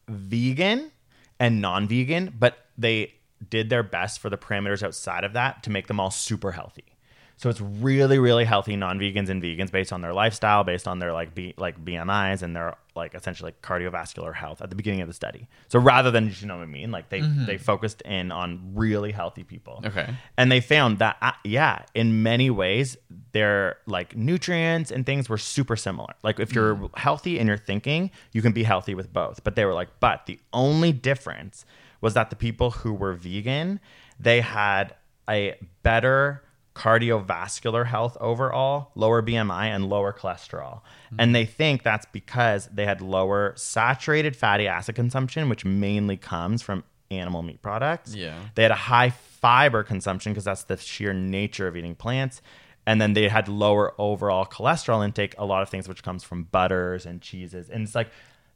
vegan 0.09 0.91
and 1.39 1.61
non 1.61 1.89
vegan, 1.89 2.35
but 2.39 2.67
they 2.77 3.15
did 3.51 3.71
their 3.71 3.83
best 3.83 4.21
for 4.21 4.31
the 4.31 4.39
parameters 4.39 4.83
outside 4.83 5.25
of 5.25 5.33
that 5.33 5.63
to 5.63 5.71
make 5.71 5.87
them 5.87 6.01
all 6.01 6.11
super 6.11 6.53
healthy. 6.53 6.98
So 7.39 7.49
it's 7.49 7.61
really, 7.61 8.19
really 8.19 8.45
healthy 8.45 8.75
non-vegans 8.75 9.29
and 9.29 9.41
vegans 9.41 9.71
based 9.71 9.93
on 9.93 10.01
their 10.01 10.13
lifestyle, 10.13 10.65
based 10.65 10.89
on 10.89 10.99
their 10.99 11.13
like 11.13 11.37
B, 11.37 11.55
like 11.57 11.83
BMIs 11.85 12.43
and 12.43 12.55
their 12.55 12.77
like 12.97 13.15
essentially 13.15 13.49
like 13.49 13.63
cardiovascular 13.63 14.35
health 14.35 14.61
at 14.61 14.71
the 14.71 14.77
beginning 14.77 15.03
of 15.03 15.09
the 15.09 15.15
study. 15.15 15.47
So 15.69 15.79
rather 15.79 16.11
than 16.11 16.35
you 16.41 16.49
know 16.49 16.57
what 16.57 16.65
I 16.65 16.67
mean, 16.67 16.91
like 16.91 17.11
they 17.11 17.21
they 17.21 17.57
focused 17.57 18.03
in 18.03 18.33
on 18.33 18.73
really 18.75 19.13
healthy 19.13 19.45
people. 19.45 19.81
Okay. 19.87 20.13
And 20.37 20.51
they 20.51 20.61
found 20.61 20.99
that 20.99 21.17
uh, 21.23 21.31
yeah, 21.45 21.85
in 21.95 22.25
many 22.25 22.51
ways 22.51 22.97
their 23.31 23.77
like 23.87 24.17
nutrients 24.17 24.91
and 24.91 25.07
things 25.07 25.29
were 25.29 25.39
super 25.39 25.77
similar. 25.77 26.15
Like 26.25 26.41
if 26.41 26.53
you're 26.53 26.91
healthy 26.97 27.39
and 27.39 27.47
you're 27.47 27.57
thinking, 27.57 28.11
you 28.33 28.43
can 28.43 28.51
be 28.51 28.65
healthy 28.65 28.97
with 28.97 29.13
both. 29.13 29.45
But 29.45 29.55
they 29.55 29.65
were 29.65 29.75
like, 29.75 30.01
but 30.01 30.27
the 30.27 30.41
only 30.53 30.91
difference 30.91 31.65
was 32.01 32.15
that 32.15 32.31
the 32.31 32.37
people 32.37 32.73
who 32.73 32.93
were 32.93 33.13
vegan, 33.13 33.79
they 34.19 34.41
had 34.41 34.97
a 35.29 35.55
better 35.85 36.43
cardiovascular 36.79 37.87
health 37.87 38.17
overall, 38.21 38.93
lower 38.95 39.21
BMI, 39.21 39.65
and 39.65 39.89
lower 39.89 40.13
cholesterol. 40.13 40.83
And 41.19 41.35
they 41.35 41.45
think 41.45 41.83
that's 41.83 42.07
because 42.13 42.67
they 42.69 42.87
had 42.87 43.01
lower 43.01 43.53
saturated 43.57 44.37
fatty 44.37 44.69
acid 44.69 44.95
consumption, 44.95 45.49
which 45.49 45.65
mainly 45.65 46.17
comes 46.17 46.63
from 46.63 46.85
animal 47.11 47.43
meat 47.43 47.63
products. 47.63 48.15
Yeah. 48.15 48.39
They 48.55 48.63
had 48.63 48.71
a 48.71 48.77
high 48.77 49.11
fiber 49.11 49.83
consumption 49.83 50.33
because 50.33 50.45
that's 50.45 50.65
the 50.65 50.77
sheer 50.77 51.13
nature 51.13 51.67
of 51.67 51.77
eating 51.77 51.97
plants. 51.97 52.41
And 52.87 53.01
then 53.01 53.15
they 53.15 53.29
had 53.29 53.49
lower 53.49 53.93
overall 53.99 54.47
cholesterol 54.47 55.05
intake, 55.05 55.35
a 55.37 55.45
lot 55.45 55.63
of 55.63 55.69
things 55.69 55.89
which 55.89 56.05
comes 56.05 56.23
from 56.23 56.45
butters 56.45 57.07
and 57.07 57.21
cheeses. 57.21 57.69
And 57.69 57.83
it's 57.83 57.95
like 57.97 58.09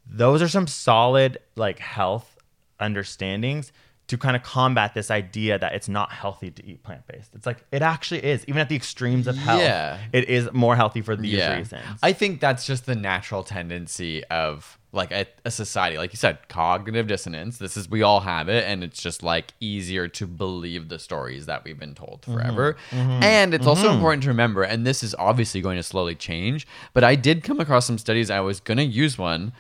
those 0.06 0.40
are 0.42 0.48
some 0.48 0.68
solid 0.68 1.38
like 1.56 1.80
health 1.80 2.38
understandings 2.78 3.72
to 4.12 4.18
kind 4.18 4.36
of 4.36 4.42
combat 4.42 4.92
this 4.92 5.10
idea 5.10 5.58
that 5.58 5.74
it's 5.74 5.88
not 5.88 6.12
healthy 6.12 6.50
to 6.50 6.66
eat 6.66 6.82
plant 6.82 7.06
based. 7.06 7.30
It's 7.34 7.46
like 7.46 7.64
it 7.72 7.80
actually 7.80 8.22
is, 8.22 8.44
even 8.46 8.60
at 8.60 8.68
the 8.68 8.76
extremes 8.76 9.26
of 9.26 9.36
health. 9.36 9.62
Yeah. 9.62 9.98
It 10.12 10.28
is 10.28 10.52
more 10.52 10.76
healthy 10.76 11.00
for 11.00 11.16
these 11.16 11.48
reasons. 11.48 11.82
I 12.02 12.12
think 12.12 12.38
that's 12.38 12.66
just 12.66 12.84
the 12.84 12.94
natural 12.94 13.42
tendency 13.42 14.22
of 14.24 14.78
like 14.94 15.10
a, 15.10 15.26
a 15.46 15.50
society 15.50 15.96
like 15.96 16.12
you 16.12 16.18
said 16.18 16.46
cognitive 16.48 17.06
dissonance 17.06 17.56
this 17.56 17.78
is 17.78 17.88
we 17.88 18.02
all 18.02 18.20
have 18.20 18.50
it 18.50 18.62
and 18.66 18.84
it's 18.84 19.02
just 19.02 19.22
like 19.22 19.54
easier 19.58 20.06
to 20.06 20.26
believe 20.26 20.90
the 20.90 20.98
stories 20.98 21.46
that 21.46 21.64
we've 21.64 21.78
been 21.78 21.94
told 21.94 22.20
mm-hmm. 22.20 22.34
forever 22.34 22.76
mm-hmm. 22.90 23.22
and 23.22 23.54
it's 23.54 23.66
also 23.66 23.86
mm-hmm. 23.86 23.94
important 23.94 24.22
to 24.22 24.28
remember 24.28 24.62
and 24.62 24.86
this 24.86 25.02
is 25.02 25.14
obviously 25.18 25.62
going 25.62 25.78
to 25.78 25.82
slowly 25.82 26.14
change 26.14 26.66
but 26.92 27.02
i 27.02 27.14
did 27.14 27.42
come 27.42 27.58
across 27.58 27.86
some 27.86 27.96
studies 27.96 28.28
i 28.30 28.38
was 28.38 28.60
going 28.60 28.76
to 28.76 28.84
use 28.84 29.16
one 29.16 29.50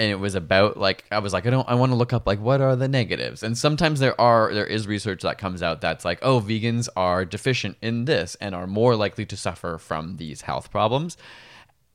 and 0.00 0.10
it 0.10 0.18
was 0.18 0.34
about 0.34 0.78
like 0.78 1.04
I 1.12 1.18
was 1.18 1.34
like 1.34 1.46
I 1.46 1.50
don't 1.50 1.68
I 1.68 1.74
want 1.74 1.92
to 1.92 1.96
look 1.96 2.14
up 2.14 2.26
like 2.26 2.40
what 2.40 2.62
are 2.62 2.74
the 2.74 2.88
negatives 2.88 3.42
and 3.42 3.56
sometimes 3.56 4.00
there 4.00 4.18
are 4.18 4.52
there 4.52 4.66
is 4.66 4.88
research 4.88 5.22
that 5.22 5.36
comes 5.36 5.62
out 5.62 5.82
that's 5.82 6.06
like 6.06 6.18
oh 6.22 6.40
vegans 6.40 6.88
are 6.96 7.26
deficient 7.26 7.76
in 7.82 8.06
this 8.06 8.34
and 8.40 8.54
are 8.54 8.66
more 8.66 8.96
likely 8.96 9.26
to 9.26 9.36
suffer 9.36 9.76
from 9.76 10.16
these 10.16 10.40
health 10.40 10.70
problems. 10.70 11.18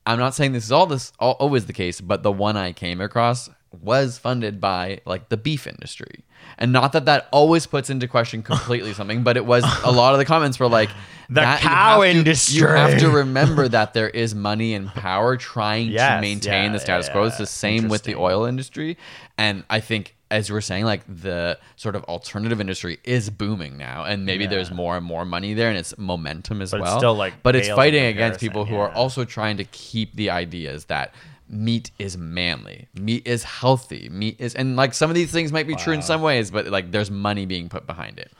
I'm 0.06 0.20
not 0.20 0.36
saying 0.36 0.52
this 0.52 0.64
is 0.64 0.70
all 0.70 0.86
this 0.86 1.12
all, 1.18 1.32
always 1.32 1.66
the 1.66 1.72
case, 1.72 2.00
but 2.00 2.22
the 2.22 2.30
one 2.30 2.56
I 2.56 2.72
came 2.72 3.00
across 3.00 3.50
was 3.82 4.18
funded 4.18 4.60
by 4.60 5.00
like 5.04 5.28
the 5.28 5.36
beef 5.36 5.66
industry. 5.66 6.24
And 6.58 6.72
not 6.72 6.92
that 6.92 7.06
that 7.06 7.28
always 7.32 7.66
puts 7.66 7.90
into 7.90 8.06
question 8.06 8.42
completely 8.42 8.92
something, 8.98 9.22
but 9.24 9.36
it 9.36 9.44
was 9.46 9.64
a 9.84 9.90
lot 9.90 10.12
of 10.14 10.18
the 10.18 10.24
comments 10.24 10.58
were 10.60 10.68
like 10.68 10.90
The 11.28 11.40
that 11.40 11.60
you 11.62 11.68
cow 11.68 12.02
to- 12.02 12.08
industry. 12.08 12.60
You 12.60 12.66
have 12.68 12.98
to 13.00 13.10
remember 13.22 13.66
that 13.68 13.94
there 13.94 14.08
is 14.08 14.32
money 14.34 14.74
and 14.74 14.88
power 14.88 15.36
trying 15.36 15.88
Yes, 15.88 16.18
to 16.18 16.20
maintain 16.20 16.66
yeah, 16.66 16.72
the 16.72 16.78
status 16.78 17.06
yeah, 17.08 17.12
quo. 17.12 17.24
It's 17.24 17.38
the 17.38 17.46
same 17.46 17.88
with 17.88 18.04
the 18.04 18.14
oil 18.14 18.44
industry. 18.44 18.96
And 19.36 19.64
I 19.68 19.80
think, 19.80 20.14
as 20.30 20.48
you 20.48 20.54
were 20.54 20.60
saying, 20.60 20.84
like 20.84 21.02
the 21.08 21.58
sort 21.74 21.96
of 21.96 22.04
alternative 22.04 22.60
industry 22.60 22.98
is 23.02 23.28
booming 23.28 23.76
now. 23.76 24.04
And 24.04 24.24
maybe 24.24 24.46
there's 24.46 24.70
more 24.70 24.96
and 24.96 25.04
more 25.04 25.24
money 25.24 25.52
there 25.52 25.68
and 25.68 25.76
it's 25.76 25.98
momentum 25.98 26.62
as 26.62 26.70
But 26.70 26.76
it's 26.80 26.84
well. 26.84 26.98
still, 26.98 27.14
like, 27.16 27.42
but 27.42 27.56
it's 27.56 27.68
fighting 27.70 28.04
against 28.04 28.38
people 28.38 28.64
who 28.64 28.76
are 28.76 28.92
also 28.92 29.24
trying 29.24 29.56
to 29.56 29.64
keep 29.64 30.14
the 30.14 30.30
ideas 30.30 30.84
that 30.84 31.12
meat 31.48 31.90
is 31.98 32.16
manly 32.16 32.88
meat 32.94 33.26
is 33.26 33.44
healthy 33.44 34.08
meat 34.08 34.36
is 34.40 34.54
and 34.54 34.74
like 34.74 34.92
some 34.92 35.10
of 35.10 35.14
these 35.14 35.30
things 35.30 35.52
might 35.52 35.66
be 35.66 35.76
true 35.76 35.92
in 35.92 36.02
some 36.02 36.20
ways 36.20 36.50
but 36.50 36.66
like 36.66 36.90
there's 36.90 37.10
money 37.10 37.46
being 37.46 37.68
put 37.68 37.86
behind 37.86 38.18
it 38.18 38.32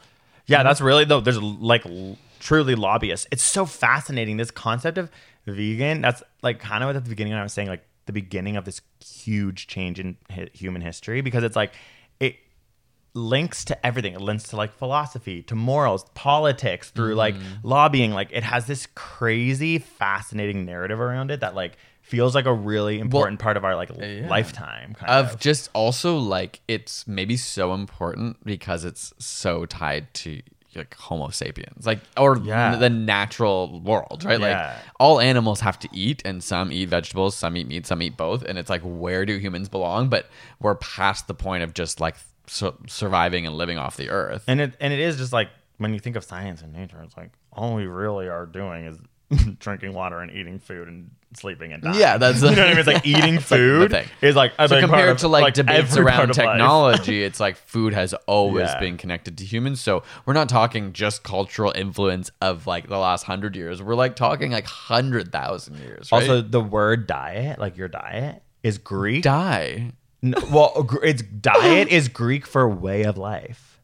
Yeah, 0.46 0.62
that's 0.62 0.80
really 0.80 1.04
though. 1.04 1.20
There's 1.20 1.40
like 1.40 1.84
l- 1.86 2.16
truly 2.38 2.74
lobbyists. 2.74 3.26
It's 3.30 3.42
so 3.42 3.66
fascinating. 3.66 4.36
This 4.36 4.50
concept 4.50 4.98
of 4.98 5.10
vegan. 5.46 6.00
That's 6.00 6.22
like 6.42 6.60
kind 6.60 6.84
of 6.84 6.94
at 6.94 7.04
the 7.04 7.10
beginning. 7.10 7.32
when 7.32 7.40
I 7.40 7.42
was 7.42 7.52
saying 7.52 7.68
like 7.68 7.84
the 8.06 8.12
beginning 8.12 8.56
of 8.56 8.64
this 8.64 8.80
huge 9.04 9.66
change 9.66 9.98
in 9.98 10.16
hi- 10.30 10.48
human 10.52 10.82
history 10.82 11.20
because 11.20 11.42
it's 11.42 11.56
like 11.56 11.72
it 12.20 12.36
links 13.14 13.64
to 13.66 13.86
everything. 13.86 14.14
It 14.14 14.20
links 14.20 14.48
to 14.48 14.56
like 14.56 14.72
philosophy, 14.72 15.42
to 15.44 15.56
morals, 15.56 16.04
politics, 16.14 16.90
through 16.90 17.16
like 17.16 17.34
mm. 17.34 17.42
lobbying. 17.64 18.12
Like 18.12 18.28
it 18.30 18.44
has 18.44 18.66
this 18.66 18.86
crazy, 18.94 19.78
fascinating 19.78 20.64
narrative 20.64 21.00
around 21.00 21.32
it 21.32 21.40
that 21.40 21.56
like 21.56 21.76
feels 22.06 22.34
like 22.34 22.46
a 22.46 22.52
really 22.52 22.98
important 23.00 23.38
part 23.40 23.56
of 23.56 23.64
our 23.64 23.74
like 23.76 23.90
lifetime. 24.28 24.94
Kind 24.94 25.10
of 25.10 25.34
of. 25.34 25.40
just 25.40 25.68
also 25.74 26.16
like 26.18 26.60
it's 26.68 27.06
maybe 27.06 27.36
so 27.36 27.74
important 27.74 28.42
because 28.44 28.84
it's 28.84 29.12
so 29.18 29.66
tied 29.66 30.12
to 30.14 30.40
like 30.74 30.94
homo 30.94 31.30
sapiens 31.30 31.86
like 31.86 32.00
or 32.18 32.36
Yeah. 32.36 32.76
the 32.76 32.90
natural 32.90 33.80
world 33.80 34.24
right 34.24 34.38
like 34.38 34.76
all 35.00 35.20
animals 35.20 35.60
have 35.60 35.78
to 35.78 35.88
eat 35.90 36.20
and 36.26 36.44
some 36.44 36.70
eat 36.70 36.90
vegetables 36.90 37.34
some 37.34 37.56
eat 37.56 37.66
meat 37.66 37.86
some 37.86 38.02
eat 38.02 38.14
both 38.18 38.42
and 38.44 38.58
it's 38.58 38.68
like 38.68 38.82
where 38.82 39.24
do 39.24 39.38
humans 39.38 39.70
belong 39.70 40.10
but 40.10 40.28
we're 40.60 40.74
past 40.74 41.28
the 41.28 41.34
point 41.34 41.62
of 41.62 41.72
just 41.72 41.98
like 41.98 42.14
su- 42.46 42.76
surviving 42.86 43.46
and 43.46 43.56
living 43.56 43.78
off 43.78 43.96
the 43.96 44.10
earth 44.10 44.44
And 44.48 44.60
it 44.60 44.74
and 44.78 44.92
it 44.92 44.98
is 45.00 45.16
just 45.16 45.32
like 45.32 45.48
when 45.78 45.94
you 45.94 45.98
think 45.98 46.14
of 46.16 46.24
science 46.24 46.60
and 46.62 46.72
nature, 46.74 47.00
it's 47.02 47.16
like 47.16 47.30
all 47.52 47.74
we 47.74 47.86
really 47.86 48.28
are 48.28 48.44
doing 48.46 48.84
is 48.84 48.98
drinking 49.58 49.92
water 49.92 50.20
and 50.20 50.30
eating 50.30 50.58
food 50.58 50.88
and 50.88 51.10
sleeping 51.34 51.72
and 51.72 51.82
dying. 51.82 51.98
Yeah, 51.98 52.16
that's- 52.18 52.42
you 52.42 52.50
know 52.50 52.56
what 52.56 52.66
I 52.66 52.70
mean. 52.70 52.78
It's 52.78 52.86
like 52.86 53.06
eating 53.06 53.36
like, 53.36 53.44
food 53.44 53.90
thing. 53.90 54.06
is 54.22 54.36
like 54.36 54.52
so 54.66 54.80
compared 54.80 55.08
of, 55.10 55.18
to 55.18 55.28
like, 55.28 55.54
debates 55.54 55.96
around 55.96 56.32
technology, 56.32 57.22
it's 57.24 57.40
like 57.40 57.56
food 57.56 57.92
has 57.92 58.14
always 58.26 58.68
Yeah. 58.68 58.80
been 58.80 58.96
connected 58.96 59.36
to 59.38 59.44
humans. 59.44 59.80
So 59.80 60.02
we're 60.24 60.34
not 60.34 60.48
talking 60.48 60.92
just 60.92 61.22
cultural 61.24 61.72
influence 61.74 62.30
of 62.40 62.66
like 62.66 62.88
the 62.88 62.98
last 62.98 63.24
hundred 63.24 63.56
years. 63.56 63.82
We're 63.82 63.94
like 63.96 64.16
talking 64.16 64.52
like 64.52 64.66
hundred 64.66 65.32
thousand 65.32 65.78
years. 65.78 66.10
Right? 66.12 66.22
Also, 66.22 66.40
the 66.40 66.60
word 66.60 67.06
diet, 67.06 67.58
like 67.58 67.76
your 67.76 67.88
diet, 67.88 68.42
is 68.62 68.78
Greek. 68.78 69.22
die. 69.22 69.92
No, 70.22 70.38
well, 70.50 70.88
it's 71.02 71.22
diet 71.22 71.88
is 71.88 72.08
Greek 72.08 72.46
for 72.46 72.68
way 72.68 73.02
of 73.02 73.18
life. 73.18 73.75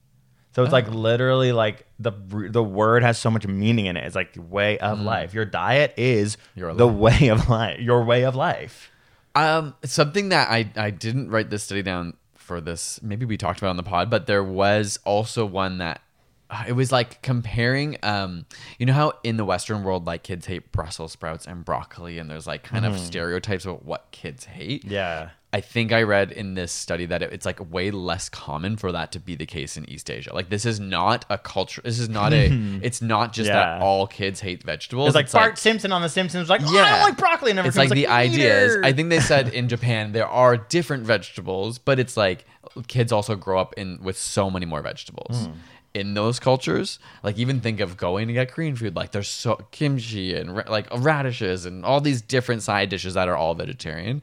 So 0.54 0.62
it's 0.62 0.72
like 0.72 0.88
Oh. 0.88 0.92
literally 0.92 1.52
like 1.52 1.86
the 1.98 2.12
the 2.50 2.62
word 2.62 3.02
has 3.02 3.18
so 3.18 3.30
much 3.30 3.46
meaning 3.46 3.86
in 3.86 3.96
it. 3.96 4.04
It's 4.04 4.14
like 4.14 4.36
way 4.36 4.78
of 4.78 5.00
life. 5.00 5.32
Your 5.34 5.44
diet 5.46 5.94
is 5.96 6.36
Mm. 6.36 6.38
Your 6.56 6.74
the 6.74 6.86
way 6.88 7.28
of 7.28 7.48
life. 7.48 7.80
Your 7.80 8.04
way 8.04 8.24
of 8.24 8.34
life. 8.36 8.90
Um, 9.34 9.74
something 9.84 10.28
that 10.28 10.50
I 10.50 10.70
I 10.76 10.90
didn't 10.90 11.30
write 11.30 11.48
this 11.50 11.62
study 11.62 11.82
down 11.82 12.14
for 12.34 12.60
this. 12.60 13.00
Maybe 13.02 13.24
we 13.24 13.36
talked 13.38 13.60
about 13.60 13.70
on 13.70 13.76
the 13.76 13.82
pod, 13.82 14.10
but 14.10 14.26
there 14.26 14.44
was 14.44 14.98
also 15.04 15.46
one 15.46 15.78
that 15.78 16.02
uh, 16.50 16.64
it 16.68 16.72
was 16.72 16.92
like 16.92 17.22
comparing. 17.22 17.96
Um, 18.02 18.44
you 18.78 18.84
know 18.84 18.92
how 18.92 19.14
in 19.24 19.38
the 19.38 19.44
Western 19.46 19.84
world, 19.84 20.06
like 20.06 20.22
kids 20.22 20.44
hate 20.44 20.70
Brussels 20.70 21.12
sprouts 21.12 21.46
and 21.46 21.64
broccoli, 21.64 22.18
and 22.18 22.28
there's 22.28 22.46
like 22.46 22.62
kind 22.62 22.84
of 22.84 22.98
stereotypes 22.98 23.64
of 23.64 23.86
what 23.86 24.08
kids 24.10 24.44
hate. 24.44 24.84
Yeah. 24.84 25.30
I 25.54 25.60
think 25.60 25.92
I 25.92 26.02
read 26.02 26.32
in 26.32 26.54
this 26.54 26.72
study 26.72 27.04
that 27.06 27.22
it, 27.22 27.30
it's 27.32 27.44
like 27.44 27.70
way 27.70 27.90
less 27.90 28.30
common 28.30 28.78
for 28.78 28.90
that 28.92 29.12
to 29.12 29.20
be 29.20 29.34
the 29.34 29.44
case 29.44 29.76
in 29.76 29.88
East 29.88 30.10
Asia. 30.10 30.34
Like 30.34 30.48
this 30.48 30.64
is 30.64 30.80
not 30.80 31.26
a 31.28 31.36
culture. 31.36 31.82
This 31.84 31.98
is 31.98 32.08
not 32.08 32.32
a. 32.32 32.50
It's 32.82 33.02
not 33.02 33.32
just 33.32 33.48
that 33.48 33.82
all 33.82 34.06
kids 34.06 34.40
hate 34.40 34.62
vegetables. 34.62 35.08
It's 35.08 35.14
like 35.14 35.30
Bart 35.30 35.58
Simpson 35.58 35.92
on 35.92 36.02
The 36.02 36.08
Simpsons, 36.08 36.48
like, 36.48 36.62
oh, 36.64 36.78
I 36.78 36.90
don't 36.90 37.02
like 37.02 37.16
broccoli. 37.16 37.50
And 37.50 37.60
it's 37.60 37.76
like 37.76 37.90
the 37.90 38.06
idea 38.06 38.64
is. 38.64 38.76
I 38.82 38.92
think 38.92 39.10
they 39.10 39.20
said 39.20 39.48
in 39.48 39.68
Japan 39.68 40.12
there 40.12 40.26
are 40.26 40.56
different 40.56 41.04
vegetables, 41.04 41.78
but 41.78 41.98
it's 41.98 42.16
like 42.16 42.44
kids 42.88 43.12
also 43.12 43.36
grow 43.36 43.60
up 43.60 43.74
in 43.76 43.98
with 44.02 44.16
so 44.16 44.50
many 44.50 44.66
more 44.66 44.80
vegetables. 44.82 45.46
Hmm. 45.46 45.52
In 45.94 46.14
those 46.14 46.40
cultures, 46.40 46.98
like 47.22 47.36
even 47.36 47.60
think 47.60 47.80
of 47.80 47.98
going 47.98 48.26
to 48.28 48.32
get 48.32 48.50
Korean 48.50 48.74
food, 48.74 48.96
like 48.96 49.12
there's 49.12 49.28
so 49.28 49.56
kimchi 49.72 50.34
and 50.34 50.54
like 50.66 50.86
radishes 50.96 51.66
and 51.66 51.84
all 51.84 52.00
these 52.00 52.22
different 52.22 52.62
side 52.62 52.88
dishes 52.88 53.12
that 53.12 53.28
are 53.28 53.36
all 53.36 53.54
vegetarian. 53.54 54.22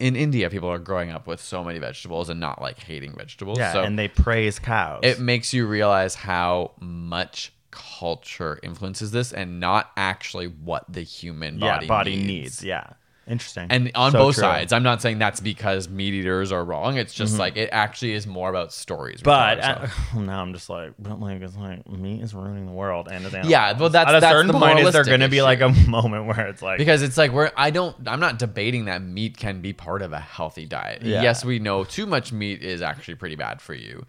In 0.00 0.16
India, 0.16 0.48
people 0.50 0.68
are 0.68 0.78
growing 0.78 1.10
up 1.10 1.26
with 1.26 1.40
so 1.40 1.62
many 1.62 1.78
vegetables 1.78 2.28
and 2.30 2.40
not 2.40 2.60
like 2.60 2.78
hating 2.80 3.14
vegetables. 3.14 3.58
yeah, 3.58 3.72
so 3.72 3.82
and 3.82 3.98
they 3.98 4.08
praise 4.08 4.58
cows. 4.58 5.00
it 5.04 5.20
makes 5.20 5.52
you 5.52 5.66
realize 5.66 6.14
how 6.14 6.72
much 6.80 7.52
culture 7.70 8.58
influences 8.62 9.10
this 9.12 9.32
and 9.32 9.60
not 9.60 9.92
actually 9.96 10.46
what 10.46 10.84
the 10.92 11.02
human 11.02 11.58
yeah, 11.58 11.76
body, 11.76 11.86
body 11.86 12.16
needs. 12.16 12.26
needs. 12.26 12.64
Yeah, 12.64 12.94
interesting. 13.30 13.66
And 13.70 13.90
on 13.94 14.12
So 14.12 14.18
both 14.18 14.34
true. 14.34 14.42
sides, 14.42 14.72
I'm 14.72 14.82
not 14.82 15.00
saying 15.00 15.18
that's 15.18 15.40
because 15.40 15.88
meat 15.88 16.14
eaters 16.14 16.52
are 16.52 16.64
wrong. 16.64 16.98
It's 16.98 17.14
just 17.14 17.32
mm-hmm. 17.32 17.40
like 17.40 17.56
it 17.56 17.70
actually 17.72 18.12
is 18.12 18.26
more 18.26 18.50
about 18.50 18.72
stories. 18.72 19.20
But 19.22 19.60
now 20.14 20.42
I'm 20.42 20.52
just 20.52 20.68
like, 20.68 20.92
but 20.98 21.20
like 21.20 21.40
it's 21.40 21.56
like 21.56 21.88
meat 21.88 22.22
is 22.22 22.34
ruining 22.34 22.66
the 22.66 22.72
world, 22.72 23.08
and 23.10 23.24
it's 23.24 23.48
Yeah, 23.48 23.78
well, 23.78 23.88
that's- 23.88 24.12
at 24.12 24.18
a 24.18 24.20
that's 24.20 24.32
certain 24.32 24.48
the 24.48 24.58
point, 24.58 24.80
is 24.80 24.92
there 24.92 25.04
going 25.04 25.20
to 25.20 25.28
be 25.28 25.42
like 25.42 25.60
a 25.60 25.68
moment 25.88 26.26
where 26.26 26.48
it's 26.48 26.62
like, 26.62 26.78
because 26.78 27.02
it's 27.02 27.16
like 27.16 27.32
we're 27.32 27.50
I 27.56 27.70
don't 27.70 27.96
I'm 28.06 28.20
not 28.20 28.38
debating 28.38 28.86
that 28.86 29.02
meat 29.02 29.36
can 29.36 29.60
be 29.60 29.72
part 29.72 30.02
of 30.02 30.12
a 30.12 30.20
healthy 30.20 30.66
diet. 30.66 31.02
Yeah. 31.02 31.22
Yes, 31.22 31.44
we 31.44 31.58
know 31.58 31.84
too 31.84 32.06
much 32.06 32.32
meat 32.32 32.62
is 32.62 32.82
actually 32.82 33.14
pretty 33.14 33.36
bad 33.36 33.60
for 33.60 33.74
you, 33.74 34.04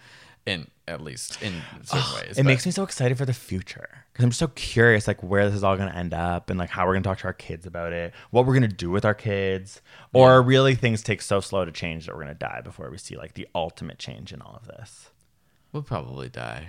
in 0.45 0.67
at 0.87 1.01
least 1.01 1.41
in 1.41 1.53
certain 1.83 2.15
ways. 2.27 2.37
it 2.37 2.43
makes 2.43 2.65
me 2.65 2.71
so 2.71 2.83
excited 2.83 3.17
for 3.17 3.25
the 3.25 3.33
future 3.33 4.05
I'm 4.23 4.31
so 4.31 4.47
curious, 4.49 5.07
like 5.07 5.21
where 5.23 5.45
this 5.45 5.55
is 5.55 5.63
all 5.63 5.77
going 5.77 5.89
to 5.89 5.95
end 5.95 6.13
up, 6.13 6.49
and 6.49 6.59
like 6.59 6.69
how 6.69 6.85
we're 6.85 6.93
going 6.93 7.03
to 7.03 7.09
talk 7.09 7.19
to 7.19 7.25
our 7.25 7.33
kids 7.33 7.65
about 7.65 7.93
it, 7.93 8.13
what 8.31 8.45
we're 8.45 8.53
going 8.57 8.69
to 8.69 8.75
do 8.75 8.89
with 8.89 9.05
our 9.05 9.13
kids, 9.13 9.81
or 10.13 10.41
really 10.41 10.75
things 10.75 11.01
take 11.01 11.21
so 11.21 11.39
slow 11.39 11.65
to 11.65 11.71
change 11.71 12.05
that 12.05 12.15
we're 12.15 12.23
going 12.23 12.35
to 12.35 12.39
die 12.39 12.61
before 12.63 12.89
we 12.89 12.97
see 12.97 13.15
like 13.15 13.33
the 13.33 13.47
ultimate 13.55 13.99
change 13.99 14.33
in 14.33 14.41
all 14.41 14.55
of 14.55 14.67
this. 14.67 15.09
we'll 15.71 15.83
probably 15.83 16.29
die. 16.29 16.67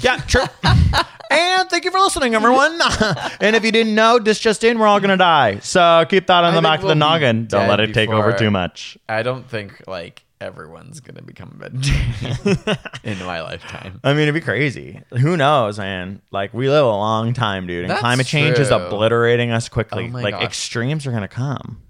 Yeah, 0.00 0.16
true. 0.16 0.44
and 1.30 1.68
thank 1.68 1.84
you 1.84 1.90
for 1.90 2.00
listening, 2.00 2.34
everyone. 2.34 2.80
and 3.40 3.54
if 3.54 3.64
you 3.64 3.72
didn't 3.72 3.94
know, 3.94 4.18
this 4.18 4.38
just 4.38 4.64
in, 4.64 4.78
we're 4.78 4.86
all 4.86 5.00
gonna 5.00 5.16
die. 5.16 5.58
So 5.58 6.04
keep 6.08 6.26
that 6.26 6.44
on 6.44 6.52
I 6.52 6.56
the 6.56 6.62
back 6.62 6.78
of 6.78 6.82
the 6.82 6.86
we'll 6.88 6.94
be 6.94 6.98
noggin. 7.00 7.46
Don't 7.46 7.68
let 7.68 7.80
it 7.80 7.92
take 7.92 8.08
over 8.08 8.32
too 8.32 8.50
much. 8.50 8.96
I 9.08 9.22
don't 9.22 9.48
think 9.48 9.82
like 9.86 10.24
everyone's 10.40 11.00
gonna 11.00 11.22
become 11.22 11.58
a 11.60 11.68
vegetarian 11.68 12.78
in 13.04 13.18
my 13.26 13.42
lifetime. 13.42 14.00
I 14.04 14.12
mean, 14.12 14.22
it'd 14.22 14.34
be 14.34 14.40
crazy. 14.40 15.00
Who 15.10 15.36
knows, 15.36 15.78
man? 15.78 16.22
Like 16.30 16.54
we 16.54 16.68
live 16.68 16.84
a 16.84 16.88
long 16.88 17.34
time, 17.34 17.66
dude, 17.66 17.82
and 17.84 17.90
That's 17.90 18.00
climate 18.00 18.26
change 18.26 18.58
is 18.58 18.70
obliterating 18.70 19.50
us 19.50 19.68
quickly. 19.68 20.10
Oh 20.12 20.18
like 20.18 20.34
gosh. 20.34 20.44
extremes 20.44 21.06
are 21.06 21.12
gonna 21.12 21.28
come. 21.28 21.82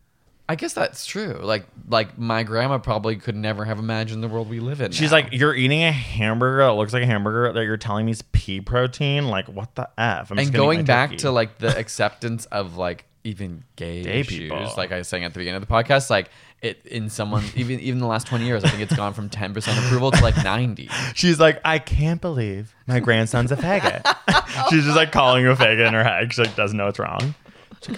I 0.51 0.55
guess 0.55 0.73
that's 0.73 1.05
true. 1.05 1.39
Like 1.43 1.67
like 1.89 2.19
my 2.19 2.43
grandma 2.43 2.79
probably 2.79 3.17
could 3.17 3.37
never 3.37 3.67
have 3.67 3.79
imagined 3.79 4.23
the 4.23 4.29
world 4.29 4.49
we 4.49 4.61
live 4.61 4.81
in. 4.81 4.93
She's 4.93 5.11
now. 5.11 5.19
like, 5.19 5.33
you're 5.33 5.55
eating 5.55 5.83
a 5.83 5.93
hamburger 5.93 6.65
that 6.65 6.73
looks 6.73 6.95
like 6.95 7.03
a 7.03 7.07
hamburger 7.07 7.53
that 7.53 7.65
you're 7.65 7.77
telling 7.77 8.07
me 8.07 8.13
is 8.13 8.23
pea 8.33 8.63
protein. 8.63 9.29
Like, 9.29 9.47
what 9.49 9.75
the 9.75 9.91
f? 9.99 10.31
I'm 10.31 10.39
and 10.39 10.53
going 10.53 10.85
back 10.85 11.11
turkey. 11.11 11.19
to 11.19 11.31
like 11.33 11.59
the 11.59 11.77
acceptance 11.79 12.47
of 12.47 12.79
like 12.79 13.05
even 13.25 13.65
gay, 13.77 14.03
Gay 14.03 14.21
issues, 14.21 14.39
people. 14.39 14.73
like 14.77 14.93
I 14.93 14.99
was 14.99 15.09
saying 15.09 15.25
at 15.25 15.33
the 15.35 15.39
beginning 15.39 15.61
of 15.63 15.69
the 15.69 15.73
podcast, 15.73 16.11
like 16.11 16.31
it 16.63 16.85
in 16.87 17.09
someone 17.11 17.45
even 17.57 17.81
even 17.81 17.99
the 18.01 18.07
last 18.07 18.27
twenty 18.27 18.47
years, 18.47 18.65
I 18.65 18.69
think 18.69 18.83
it's 18.83 18.97
gone 18.97 19.15
from 19.15 19.29
ten 19.29 19.55
percent 19.55 19.79
approval 19.79 20.11
to 20.13 20.23
like 20.23 20.37
ninety. 20.43 20.89
She's 21.15 21.39
like, 21.41 21.61
I 21.65 21.79
can't 21.79 22.21
believe 22.21 22.75
my 22.87 23.01
grandson's 23.01 23.53
a 23.53 23.57
faggot. 23.57 24.03
She's 24.71 24.85
just 24.85 24.97
like 24.97 25.13
calling 25.13 25.43
you 25.45 25.51
a 25.51 25.57
faggot 25.57 25.87
in 25.87 25.95
her 25.95 26.05
head. 26.05 26.33
She 26.33 26.43
like 26.43 26.57
doesn't 26.57 26.77
know 26.77 26.87
what's 26.87 26.99
wrong. 26.99 27.35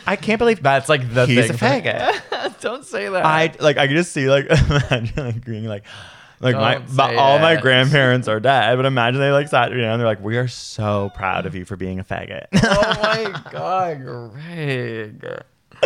I 0.06 0.16
can't 0.16 0.38
believe 0.38 0.62
That's 0.62 0.90
like 0.90 1.12
the 1.14 1.24
he's 1.26 1.48
a 1.48 1.54
faggot. 1.54 2.60
Don't 2.60 2.84
say 2.84 3.08
that. 3.08 3.24
I 3.24 3.54
like 3.60 3.78
I 3.78 3.86
can 3.86 3.96
just 3.96 4.12
see 4.12 4.28
like 4.28 4.46
imagine 4.46 5.12
like 5.16 5.44
being 5.44 5.64
like 5.64 5.84
like 6.40 6.56
my, 6.56 6.74
Don't 6.74 6.92
my 6.94 7.10
say 7.10 7.16
all 7.16 7.38
my 7.38 7.56
grandparents 7.56 8.26
are 8.28 8.40
dead, 8.40 8.76
but 8.76 8.86
imagine 8.86 9.20
they 9.20 9.30
like 9.30 9.48
sat 9.48 9.70
you 9.72 9.78
know 9.78 9.92
and 9.92 10.00
they're 10.00 10.06
like, 10.08 10.22
We 10.22 10.36
are 10.38 10.48
so 10.48 11.10
proud 11.14 11.46
of 11.46 11.54
you 11.54 11.64
for 11.64 11.76
being 11.76 11.98
a 12.00 12.04
faggot. 12.04 12.46
oh 12.54 13.00
my 13.02 13.50
god, 13.52 14.02
Greg. 14.04 15.42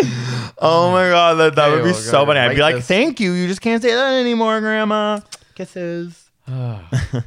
oh 0.58 0.90
my 0.90 1.08
god, 1.08 1.34
that, 1.34 1.54
that 1.56 1.68
Okay, 1.68 1.76
would 1.76 1.84
be 1.84 1.90
we're 1.92 1.98
so 1.98 2.26
funny. 2.26 2.40
I'd 2.40 2.54
be 2.54 2.62
like, 2.62 2.76
this- 2.76 2.86
Thank 2.86 3.20
you, 3.20 3.32
you 3.32 3.46
just 3.46 3.60
can't 3.60 3.82
say 3.82 3.94
that 3.94 4.14
anymore, 4.20 4.60
grandma. 4.60 5.20
Kisses. 5.54 6.20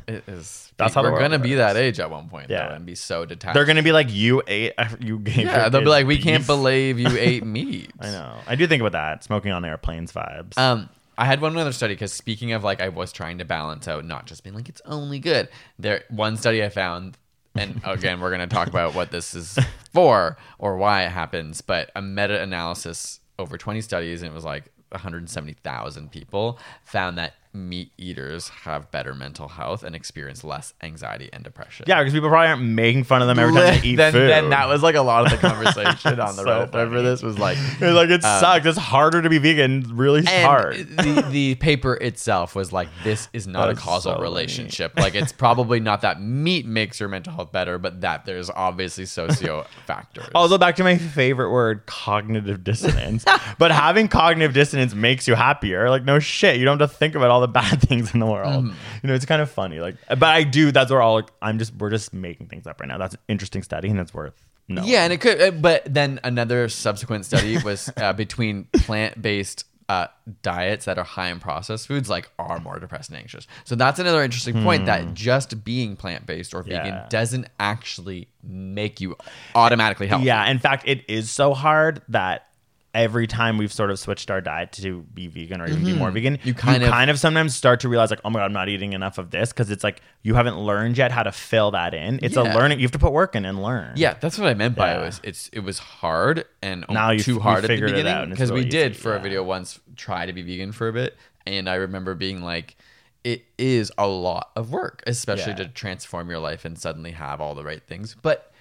It 0.08 0.24
is. 0.28 0.72
That's 0.78 0.94
how 0.94 1.02
we're 1.02 1.18
gonna 1.20 1.40
be 1.40 1.56
that 1.56 1.76
age 1.76 2.00
at 2.00 2.12
one 2.12 2.30
point, 2.30 2.50
Yeah. 2.50 2.68
though, 2.70 2.76
and 2.76 2.86
be 2.86 2.94
so 2.94 3.26
detached. 3.26 3.56
They're 3.56 3.66
gonna 3.66 3.82
be 3.84 3.92
like, 3.92 4.08
You 4.12 4.44
ate 4.48 4.74
you 5.00 5.18
gave 5.20 5.38
yeah, 5.46 5.70
they'll 5.70 5.82
be 5.82 5.88
like, 5.88 6.06
we 6.06 6.18
can't 6.20 6.46
believe 6.46 7.00
you 7.00 7.10
ate 7.18 7.44
meat. 7.44 7.90
I 8.00 8.12
know. 8.12 8.36
I 8.46 8.56
do 8.56 8.68
think 8.68 8.82
about 8.82 8.92
that. 8.92 9.24
Smoking 9.24 9.52
on 9.52 9.66
airplanes 9.66 10.12
vibes. 10.12 10.58
Um, 10.58 10.88
I 11.18 11.26
had 11.26 11.42
one 11.42 11.58
other 11.58 11.72
study 11.72 11.96
because 11.96 12.14
speaking 12.14 12.52
of 12.52 12.64
like, 12.64 12.82
I 12.82 12.90
was 12.90 13.12
trying 13.12 13.40
to 13.40 13.46
balance 13.46 13.88
out 13.88 14.06
not 14.06 14.28
just 14.28 14.44
being 14.44 14.56
like 14.56 14.70
it's 14.70 14.82
only 14.86 15.20
good. 15.20 15.50
There, 15.80 16.04
one 16.10 16.38
study 16.38 16.64
I 16.64 16.70
found, 16.70 17.18
and 17.56 17.82
again, 17.86 18.20
we're 18.20 18.32
gonna 18.32 18.48
talk 18.48 18.68
about 18.68 18.94
what 18.94 19.12
this 19.12 19.34
is 19.34 19.58
for 19.94 20.38
or 20.60 20.78
why 20.78 21.04
it 21.04 21.10
happens, 21.10 21.62
but 21.62 21.92
a 21.96 22.02
meta-analysis 22.02 23.20
over 23.40 23.58
20 23.58 23.82
studies, 23.82 24.22
and 24.22 24.32
it 24.32 24.36
was 24.36 24.46
like 24.46 24.72
170,000 24.90 26.12
people 26.12 26.60
found 26.84 27.18
that 27.18 27.34
meat 27.58 27.92
eaters 27.98 28.50
have 28.50 28.90
better 28.92 29.14
mental 29.14 29.48
health 29.48 29.84
and 29.84 29.96
experience 29.96 30.44
less 30.44 30.74
anxiety 30.82 31.30
and 31.34 31.44
depression. 31.44 31.86
yeah, 31.88 32.00
because 32.00 32.14
people 32.14 32.30
probably 32.30 32.48
aren't 32.50 32.62
making 32.62 33.04
fun 33.04 33.22
of 33.22 33.28
them 33.28 33.40
every 33.40 33.54
time 33.54 33.82
they 33.82 33.88
eat 33.90 33.96
then, 33.96 34.14
food. 34.14 34.30
then 34.30 34.50
that 34.52 34.68
was 34.68 34.84
like 34.84 34.96
a 34.96 35.02
lot 35.02 35.26
of 35.26 35.32
the 35.32 35.38
conversation 35.48 36.20
on 36.20 36.36
the 36.36 36.44
So 36.44 36.68
thread 36.68 36.90
for 36.90 37.02
this 37.02 37.22
was 37.24 37.38
like 37.40 37.58
It's 37.80 37.82
like 37.82 38.10
it 38.10 38.24
uh, 38.24 38.40
sucks. 38.40 38.66
It's 38.66 38.78
harder 38.78 39.22
to 39.22 39.30
be 39.30 39.38
vegan. 39.40 39.96
Really 39.98 40.20
and 40.20 40.46
hard. 40.46 40.76
the 40.76 41.26
the 41.32 41.56
paper 41.56 41.96
itself 41.96 42.56
was 42.56 42.72
like 42.72 42.88
this 43.04 43.30
is 43.34 43.48
not 43.48 43.70
a 43.70 43.76
causal 43.76 44.16
so 44.16 44.22
relationship. 44.22 44.98
Like 44.98 45.16
it's 45.16 45.32
probably 45.32 45.80
not 45.80 46.02
that 46.02 46.22
meat 46.22 46.66
makes 46.66 47.00
your 47.00 47.10
mental 47.10 47.34
health 47.34 47.52
better, 47.52 47.78
but 47.78 48.02
that 48.02 48.26
there's 48.26 48.50
obviously 48.50 49.06
socio 49.06 49.66
factors. 49.86 50.28
Also, 50.36 50.58
back 50.58 50.76
to 50.78 50.84
my 50.84 50.98
favorite 50.98 51.52
word, 51.52 51.86
cognitive 51.86 52.64
dissonance. 52.64 53.26
but 53.58 53.72
having 53.72 54.08
cognitive 54.08 54.54
dissonance 54.54 54.94
makes 54.94 55.28
you 55.28 55.36
happier. 55.36 55.90
Like, 55.90 56.04
no 56.04 56.20
shit. 56.20 56.58
You 56.58 56.66
don't 56.66 56.80
have 56.80 56.92
to 56.92 56.98
think 56.98 57.16
about 57.16 57.30
all 57.32 57.42
the 57.42 57.47
bad 57.54 57.82
things 57.82 58.14
in 58.14 58.20
the 58.20 58.26
world. 58.26 58.66
Mm-hmm. 58.66 58.74
You 59.04 59.08
know, 59.10 59.14
it's 59.16 59.26
kind 59.26 59.42
of 59.42 59.50
funny. 59.50 59.80
Like, 59.80 59.96
but 60.10 60.24
I 60.24 60.44
do. 60.44 60.72
That's 60.72 60.92
where 60.92 61.02
all. 61.02 61.16
Like, 61.16 61.32
I'm 61.42 61.60
just. 61.60 61.74
We're 61.76 61.90
just 61.90 62.14
making 62.14 62.48
things 62.48 62.68
up 62.68 62.80
right 62.82 62.88
now. 62.88 62.98
That's 62.98 63.16
an 63.16 63.22
interesting 63.28 63.64
study, 63.64 63.90
and 63.90 64.00
it's 64.00 64.14
worth. 64.14 64.34
No. 64.70 64.84
yeah, 64.84 65.04
and 65.06 65.14
it 65.14 65.22
could, 65.22 65.42
uh, 65.42 65.52
but 65.52 65.84
then 65.86 66.20
another 66.26 66.68
subsequent 66.68 67.24
study 67.26 67.58
was 67.58 67.90
uh, 67.96 68.12
between 68.24 68.66
plant 68.74 69.22
based. 69.22 69.64
Uh, 69.90 70.08
diets 70.42 70.84
that 70.84 70.98
are 70.98 71.06
high 71.06 71.30
in 71.30 71.40
processed 71.40 71.88
foods 71.88 72.10
like 72.10 72.30
are 72.38 72.60
more 72.60 72.78
depressed 72.78 73.10
and 73.10 73.18
anxious. 73.18 73.48
So 73.64 73.74
that's 73.76 74.00
another 74.00 74.22
interesting 74.22 74.62
point 74.62 74.88
that 74.88 75.14
just 75.14 75.64
being 75.64 75.96
plant 75.96 76.26
based 76.26 76.54
or 76.54 76.62
vegan 76.62 76.82
Hmm. 76.82 76.88
Yeah. 76.88 77.06
doesn't 77.10 77.48
actually 77.58 78.28
make 78.44 79.00
you 79.00 79.16
automatically 79.56 80.08
healthy. 80.08 80.26
Yeah. 80.26 80.46
In 80.52 80.60
fact, 80.60 80.84
it 80.90 81.06
is 81.08 81.32
so 81.32 81.54
hard 81.54 82.02
that 82.10 82.48
every 82.94 83.28
time 83.28 83.58
we've 83.58 83.72
sort 83.72 83.92
of 83.92 84.00
switched 84.00 84.32
our 84.32 84.42
diet 84.42 84.72
to 84.72 85.02
be 85.14 85.28
vegan 85.28 85.62
or 85.62 85.68
even 85.68 85.84
be 85.84 85.94
more 85.94 86.10
vegan, 86.10 86.38
Mm-hmm. 86.38 86.48
You 86.48 86.54
kind 86.56 86.82
of- 86.84 86.90
kind 86.90 87.10
of 87.12 87.20
sometimes 87.20 87.56
start 87.56 87.80
to 87.82 87.90
realize 87.90 88.10
like, 88.10 88.22
oh 88.26 88.30
my 88.30 88.40
god, 88.40 88.46
I'm 88.46 88.54
not 88.54 88.70
eating 88.70 88.94
enough 88.94 89.18
of 89.18 89.30
this 89.30 89.50
because 89.54 89.70
it's 89.70 89.84
like 89.84 90.02
you 90.24 90.34
haven't 90.36 90.58
learned 90.58 90.98
yet 90.98 91.12
how 91.12 91.22
to 91.24 91.32
fill 91.32 91.72
that 91.72 91.94
in. 91.94 92.20
It's 92.24 92.36
Yeah. 92.36 92.54
a 92.54 92.56
learning. 92.56 92.80
You 92.80 92.86
have 92.86 92.92
to 92.94 93.00
put 93.00 93.12
work 93.12 93.36
in 93.36 93.46
and 93.46 93.62
learn. 93.62 93.94
Yeah, 93.98 94.16
that's 94.20 94.40
what 94.40 94.48
I 94.48 94.54
meant 94.56 94.76
by 94.76 94.92
Yeah. 94.94 95.00
it 95.00 95.02
was 95.06 95.22
it's 95.24 95.50
it 95.50 95.60
was 95.60 95.80
hard 95.80 96.46
and 96.62 96.86
Now 96.90 97.12
you- 97.12 97.20
too 97.20 97.34
you 97.36 97.40
hard 97.40 97.58
at 97.60 97.62
the 97.64 97.68
figured 97.68 97.92
it 97.92 97.94
out 97.94 97.98
beginning 98.00 98.24
and 98.24 98.32
it's 98.32 98.40
because 98.40 98.52
we 98.52 98.60
really 98.60 98.70
did 98.70 98.92
easy, 98.94 99.02
for 99.02 99.14
a 99.14 99.18
yeah. 99.18 99.22
video 99.24 99.44
once 99.44 99.80
try 99.96 100.26
to 100.26 100.34
be 100.34 100.42
vegan 100.42 100.72
for 100.72 100.88
a 100.88 100.94
bit 100.94 101.16
and 101.46 101.70
I 101.70 101.76
remember 101.76 102.16
being 102.16 102.42
like 102.42 102.76
it 103.24 103.46
is 103.58 103.92
a 103.98 104.08
lot 104.08 104.52
of 104.56 104.72
work 104.72 105.04
especially 105.06 105.52
Yeah. 105.52 105.58
to 105.58 105.68
transform 105.68 106.30
your 106.30 106.40
life 106.40 106.66
and 106.66 106.80
suddenly 106.80 107.12
have 107.12 107.42
all 107.42 107.54
the 107.56 107.64
right 107.64 107.84
things 107.84 108.16
but 108.22 108.52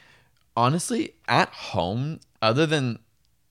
honestly 0.57 1.15
at 1.29 1.49
home 1.51 2.21
other 2.43 2.67
than 2.67 2.99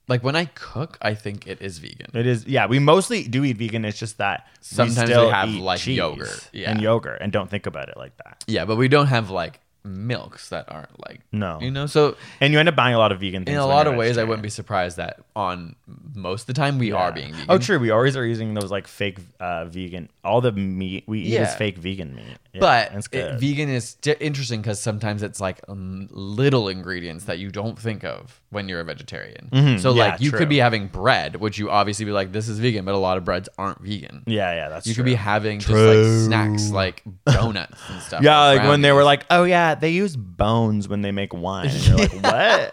like 0.08 0.24
when 0.24 0.36
I 0.36 0.45
cook 0.45 0.97
I 1.01 1.14
think 1.16 1.47
it 1.47 1.62
is 1.62 1.80
vegan 1.80 2.12
It 2.14 2.28
is, 2.28 2.45
yeah. 2.47 2.68
We 2.68 2.80
mostly 2.80 3.24
do 3.28 3.43
eat 3.43 3.58
vegan. 3.58 3.86
It's 3.86 3.97
just 3.99 4.18
that 4.20 4.47
Sometimes 4.62 4.97
we 4.97 5.01
we 5.03 5.08
still 5.08 5.30
have, 5.32 5.49
eat 5.49 5.62
like, 5.62 5.80
cheese 5.80 5.97
yogurt, 5.97 6.49
yeah. 6.53 6.72
and 6.72 6.82
yogurt, 6.82 7.20
and 7.22 7.32
don't 7.32 7.49
think 7.49 7.66
about 7.66 7.89
it 7.89 7.97
like 7.97 8.16
that. 8.18 8.43
yeah 8.47 8.66
but 8.66 8.76
we 8.78 8.88
don't 8.88 9.08
have 9.08 9.30
like 9.30 9.60
milks 9.86 10.50
that 10.50 10.66
aren't 10.72 11.00
like 11.08 11.22
No. 11.32 11.60
you 11.62 11.72
know 11.72 11.86
so 11.86 12.16
And 12.42 12.52
you 12.52 12.60
end 12.60 12.68
up 12.70 12.76
buying 12.76 12.96
a 12.96 12.98
lot 12.98 13.12
of 13.12 13.20
vegan 13.20 13.46
things. 13.46 13.56
in 13.56 13.62
a 13.62 13.66
lot 13.68 13.88
of 13.88 13.96
ways, 13.96 14.18
I 14.18 14.24
wouldn't 14.24 14.44
be 14.44 14.50
surprised 14.50 14.98
that 14.98 15.20
on 15.36 15.76
most 16.14 16.42
of 16.44 16.48
the 16.48 16.54
time 16.54 16.80
we 16.80 16.92
are 16.92 17.12
being 17.12 17.32
vegan. 17.34 17.46
Oh, 17.50 17.58
true. 17.58 17.78
We 17.80 17.92
always 17.92 18.18
are 18.18 18.26
using 18.26 18.54
those 18.54 18.72
like 18.72 18.88
fake 18.88 19.20
uh, 19.40 19.66
vegan. 19.66 20.10
All 20.24 20.42
the 20.42 20.52
meat 20.52 21.04
we 21.08 21.20
eat 21.22 21.36
is 21.42 21.54
fake 21.56 21.78
vegan 21.78 22.16
meat. 22.16 22.26
Yeah, 22.54 22.60
but 22.62 22.92
it's 22.94 23.08
it- 23.12 23.40
vegan 23.40 23.70
is 23.70 23.98
interesting 24.20 24.62
because 24.62 24.80
sometimes 24.80 25.22
it's 25.24 25.40
like 25.42 25.62
um, 25.68 26.08
little 26.12 26.68
ingredients 26.70 27.26
that 27.26 27.38
you 27.40 27.52
don't 27.52 27.78
think 27.78 28.04
of 28.04 28.42
when 28.50 28.68
you're 28.70 28.80
a 28.80 28.86
vegetarian. 28.86 29.50
So 29.52 29.58
Mm-hmm. 29.58 29.98
Yeah, 29.98 30.04
like 30.12 30.22
you 30.22 30.30
true. 30.32 30.40
could 30.40 30.50
be 30.50 30.58
having 30.58 30.88
bread, 30.88 31.36
which 31.36 31.58
you 31.58 31.70
obviously 31.70 32.06
be 32.06 32.12
like, 32.12 32.32
this 32.32 32.48
is 32.48 32.60
vegan, 32.60 32.86
but 32.86 32.96
a 32.96 32.98
lot 32.98 33.18
of 33.18 33.26
breads 33.26 33.50
aren't 33.58 33.82
vegan. 33.82 34.24
yeah, 34.26 34.54
yeah, 34.56 34.70
that's 34.70 34.88
You 34.88 34.94
true. 34.94 35.04
could 35.04 35.10
be 35.10 35.16
having 35.16 35.60
just 35.60 35.72
like 35.72 36.06
snacks 36.26 36.72
like 36.72 37.04
donuts 37.26 37.80
and 37.90 38.02
stuff. 38.02 38.24
yeah, 38.24 38.40
like 38.46 38.64
when 38.68 38.82
they 38.82 38.92
were 38.94 39.04
like, 39.04 39.26
oh 39.30 39.44
yeah, 39.44 39.74
they 39.80 39.89
use 39.89 40.15
bones 40.15 40.88
when 40.88 41.01
they 41.01 41.11
make 41.11 41.34
wine. 41.34 41.67
And 41.69 41.88
you're 41.88 41.97
like, 41.97 42.13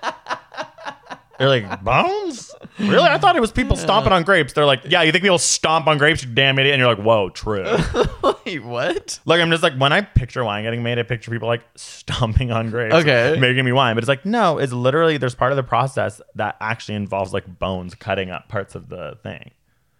what? 0.00 0.16
They're 1.38 1.48
like 1.48 1.82
bones? 1.82 2.55
Really? 2.78 3.00
I 3.00 3.18
thought 3.18 3.34
it 3.34 3.40
was 3.40 3.50
people 3.50 3.76
stomping 3.76 4.12
on 4.12 4.22
grapes. 4.22 4.53
They're 4.53 4.66
like, 4.66 4.82
yeah, 4.84 5.03
you 5.03 5.11
think 5.11 5.22
people 5.22 5.38
stomp 5.38 5.88
on 5.88 5.98
grapes, 5.98 6.22
you 6.22 6.30
damn 6.32 6.57
idiot? 6.59 6.74
And 6.74 6.80
you're 6.80 6.94
like, 6.94 7.05
whoa, 7.05 7.30
true. 7.30 7.64
wait, 8.46 8.62
what? 8.62 9.18
Like 9.24 9.40
I'm 9.40 9.50
just 9.50 9.62
like 9.62 9.74
when 9.74 9.92
I 9.92 10.03
picture 10.03 10.44
wine 10.44 10.62
getting 10.62 10.84
made, 10.84 10.98
I 11.00 11.03
picture 11.03 11.32
people 11.32 11.48
like 11.48 11.62
stomping 11.74 12.53
on 12.53 12.70
grapes, 12.70 12.94
Okay. 12.94 13.36
making 13.40 13.64
me 13.64 13.72
wine. 13.72 13.96
But 13.96 14.05
it's 14.05 14.09
like 14.09 14.24
no, 14.24 14.59
it's 14.59 14.72
literally 14.72 15.16
there's 15.16 15.34
part 15.34 15.50
of 15.50 15.57
the 15.57 15.62
process 15.64 16.20
that 16.36 16.57
actually 16.61 16.94
involves 16.94 17.32
like 17.32 17.59
bones 17.59 17.96
cutting 17.96 18.30
up 18.30 18.48
parts 18.48 18.76
of 18.76 18.88
the 18.88 19.18
thing, 19.24 19.50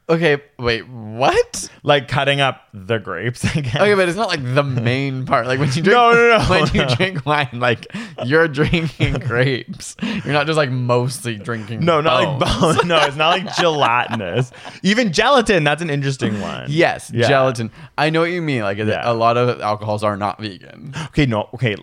Okay, 0.09 0.43
wait, 0.59 0.87
what? 0.89 1.71
like 1.85 2.07
cutting 2.09 2.41
up 2.41 2.61
the 2.75 2.99
grapes. 2.99 3.45
I 3.57 3.61
guess. 3.61 3.77
Okay, 3.77 3.95
but 3.95 4.09
it's 4.09 4.17
not 4.17 4.29
like 4.29 4.43
the 4.43 4.63
main 4.65 5.25
part. 5.27 5.47
Like 5.47 5.59
when 5.61 5.69
you 5.73 5.75
drink, 5.83 5.97
No, 5.97 6.13
no, 6.13 6.39
no, 6.39 6.45
when 6.51 6.67
you 6.75 6.87
drink 6.97 7.25
wine, 7.25 7.49
like 7.55 7.87
you're 8.25 8.49
drinking 8.49 9.15
grapes. 9.21 9.97
You're 10.03 10.33
not 10.35 10.47
just 10.47 10.57
like 10.57 10.71
mostly 10.71 11.37
drinking. 11.37 11.85
no, 11.85 12.01
not 12.01 12.41
bones. 12.41 12.61
like 12.63 12.79
bone. 12.79 12.89
No, 12.89 13.01
it's 13.03 13.17
not 13.17 13.29
like 13.31 13.57
gelatinous. 13.57 14.51
Even 14.83 15.13
gelatin. 15.13 15.65
That's 15.65 15.83
an 15.83 15.91
interesting 15.91 16.41
one. 16.41 16.67
Yes, 16.69 17.11
Yeah. 17.15 17.29
gelatin. 17.29 17.71
I 17.97 18.11
know 18.11 18.21
what 18.21 18.31
you 18.31 18.43
mean. 18.43 18.63
Like 18.63 18.79
Yeah. 18.79 19.01
a 19.11 19.15
lot 19.15 19.37
of 19.37 19.61
alcohols 19.61 20.03
are 20.05 20.17
not 20.17 20.41
vegan. 20.41 20.93
Okay, 21.09 21.27
no, 21.27 21.49
okay. 21.55 21.77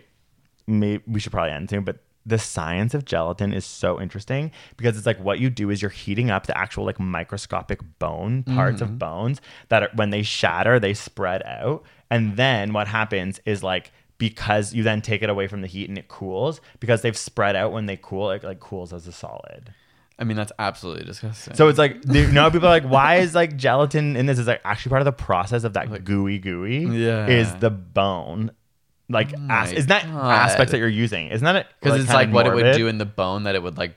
Maybe 0.67 1.01
we 1.07 1.19
should 1.19 1.31
probably 1.31 1.51
end 1.51 1.69
soon, 1.69 1.83
but 1.83 1.97
the 2.25 2.37
science 2.37 2.93
of 2.93 3.05
gelatin 3.05 3.53
is 3.53 3.65
so 3.65 3.99
interesting 3.99 4.51
because 4.77 4.97
it's 4.97 5.05
like 5.05 5.19
what 5.19 5.39
you 5.39 5.49
do 5.49 5.69
is 5.69 5.81
you're 5.81 5.89
heating 5.89 6.29
up 6.29 6.45
the 6.47 6.57
actual 6.57 6.85
like 6.85 6.99
microscopic 6.99 7.79
bone 7.99 8.43
parts 8.43 8.81
Mm-hmm. 8.81 8.93
of 8.93 8.99
bones 8.99 9.41
that 9.69 9.83
are, 9.83 9.89
when 9.95 10.09
they 10.11 10.21
shatter, 10.21 10.79
they 10.79 10.93
spread 10.93 11.41
out. 11.43 11.83
And 12.11 12.37
then 12.37 12.73
what 12.73 12.87
happens 12.87 13.39
is 13.45 13.63
like 13.63 13.91
because 14.17 14.73
you 14.73 14.83
then 14.83 15.01
take 15.01 15.21
it 15.23 15.29
away 15.29 15.47
from 15.47 15.61
the 15.61 15.67
heat 15.67 15.87
and 15.89 15.97
it 15.97 16.07
cools 16.09 16.59
because 16.81 17.01
they've 17.01 17.17
spread 17.17 17.55
out 17.55 17.71
when 17.71 17.85
they 17.85 17.97
cool, 17.97 18.31
it 18.31 18.43
like 18.43 18.59
cools 18.59 18.91
as 18.91 19.07
a 19.07 19.11
solid. 19.13 19.73
I 20.19 20.25
mean, 20.25 20.35
that's 20.35 20.51
absolutely 20.59 21.05
disgusting. 21.05 21.55
So 21.55 21.69
it's 21.69 21.79
like 21.79 21.99
you 22.05 22.27
know 22.27 22.51
people 22.51 22.67
are 22.67 22.71
like, 22.71 22.83
why 22.83 23.15
is 23.17 23.33
like 23.33 23.55
gelatin 23.55 24.17
in 24.17 24.25
this? 24.25 24.37
Is 24.37 24.47
like 24.47 24.59
actually 24.65 24.89
part 24.89 25.01
of 25.01 25.05
the 25.05 25.13
process 25.13 25.63
of 25.63 25.71
that 25.73 26.03
gooey 26.03 26.37
gooey. 26.39 26.79
Yeah. 26.85 27.25
is 27.27 27.55
the 27.55 27.69
bone. 27.69 28.51
Like, 29.09 29.33
Oh 29.35 29.47
as, 29.49 29.71
isn't 29.71 29.89
that 29.89 30.03
God. 30.05 30.31
aspects 30.31 30.71
that 30.71 30.77
you're 30.77 30.87
using? 30.87 31.27
Isn't 31.29 31.43
that 31.45 31.55
it? 31.55 31.67
because 31.79 31.99
it's 31.99 32.11
kinda 32.11 32.25
like 32.25 32.31
what 32.33 32.45
it 32.47 32.53
would 32.53 32.75
do 32.75 32.87
in 32.87 32.97
the 32.99 33.05
bone 33.05 33.43
that 33.43 33.55
it 33.55 33.63
would 33.63 33.77
like. 33.77 33.95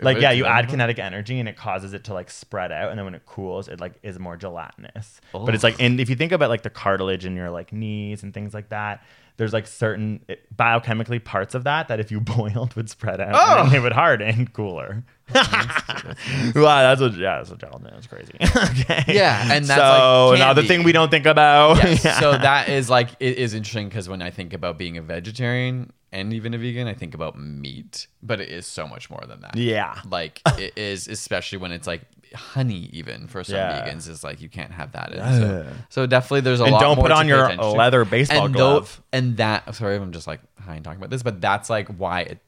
like 0.00 0.20
yeah, 0.20 0.30
you 0.30 0.46
add 0.46 0.68
kinetic 0.68 0.98
energy 0.98 1.38
and 1.40 1.48
it 1.48 1.56
causes 1.56 1.92
it 1.92 2.04
to 2.04 2.14
like 2.14 2.30
spread 2.30 2.72
out, 2.72 2.90
and 2.90 2.98
then 2.98 3.04
when 3.04 3.14
it 3.14 3.26
cools, 3.26 3.68
it 3.68 3.80
like 3.80 3.94
is 4.02 4.18
more 4.18 4.36
gelatinous. 4.36 5.20
But 5.32 5.54
it's 5.54 5.64
like, 5.64 5.76
and 5.82 6.00
if 6.00 6.08
you 6.08 6.16
think 6.16 6.32
about 6.32 6.48
like 6.50 6.62
the 6.62 6.70
cartilage 6.70 7.26
in 7.26 7.36
your 7.36 7.50
like 7.50 7.72
knees 7.72 8.22
and 8.22 8.32
things 8.32 8.54
like 8.54 8.68
that, 8.70 9.02
there's 9.38 9.52
like 9.52 9.66
certain 9.66 10.24
it- 10.28 10.56
biochemically 10.56 11.22
parts 11.22 11.54
of 11.54 11.64
that 11.64 11.88
that 11.88 12.00
if 12.00 12.10
you 12.10 12.20
boiled 12.36 12.74
would 12.74 12.88
spread 12.88 13.20
out 13.20 13.34
Oh! 13.34 13.64
and 13.66 13.74
it 13.74 13.80
would 13.80 13.92
harden 13.92 14.46
cooler. 14.48 15.04
wow, 15.34 16.82
that's 16.82 17.00
what 17.00 17.14
yeah, 17.14 17.36
that's 17.38 17.50
what 17.50 17.58
gelatin 17.60 17.86
is 17.94 18.06
crazy. 18.06 18.32
okay, 18.42 19.04
Yeah, 19.08 19.52
and 19.52 19.64
that's, 19.64 19.80
so 19.80 20.28
like, 20.30 20.36
another 20.40 20.62
thing 20.62 20.82
we 20.82 20.92
don't 20.92 21.10
think 21.10 21.26
about. 21.26 21.76
Yes. 21.78 22.04
Yeah. 22.08 22.20
So 22.20 22.32
that 22.32 22.68
is 22.68 22.88
like 22.88 23.10
it 23.20 23.38
is 23.38 23.54
interesting 23.54 23.88
because 23.88 24.08
when 24.08 24.22
I 24.22 24.30
think 24.30 24.52
about 24.52 24.78
being 24.78 24.96
a 24.96 25.02
vegetarian 25.02 25.92
and 26.12 26.32
even 26.32 26.54
a 26.54 26.58
vegan, 26.58 26.86
I 26.86 26.94
think 26.94 27.14
about 27.14 27.38
meat, 27.38 28.06
but 28.22 28.40
it 28.40 28.48
is 28.48 28.66
so 28.66 28.86
much 28.86 29.10
more 29.10 29.22
than 29.26 29.40
that. 29.42 29.56
yeah. 29.56 30.00
Like 30.08 30.40
it 30.58 30.72
is, 30.76 31.08
especially 31.08 31.58
when 31.58 31.72
it's 31.72 31.86
like 31.86 32.02
honey. 32.34 32.88
Even 32.92 33.26
for 33.26 33.42
some 33.44 33.56
Yeah. 33.56 33.86
vegans, 33.86 34.08
is 34.08 34.22
like 34.24 34.40
you 34.40 34.48
can't 34.48 34.72
have 34.72 34.92
that. 34.92 35.12
In. 35.12 35.18
So, 35.18 35.66
so 35.90 36.06
definitely, 36.06 36.40
there's 36.42 36.60
a 36.60 36.64
And 36.64 36.72
lot. 36.72 36.80
don't 36.80 36.98
put 36.98 37.10
on 37.10 37.26
your 37.28 37.54
leather 37.56 38.04
baseball 38.04 38.46
and 38.46 38.54
glove. 38.54 39.02
and 39.12 39.36
that. 39.38 39.74
Sorry, 39.74 39.96
I'm 39.96 40.12
just 40.12 40.26
like 40.26 40.40
high 40.60 40.74
and 40.76 40.84
talking 40.84 40.98
about 41.00 41.10
this, 41.10 41.22
but 41.22 41.40
that's 41.40 41.68
like 41.68 41.88
why 41.88 42.20
it, 42.22 42.38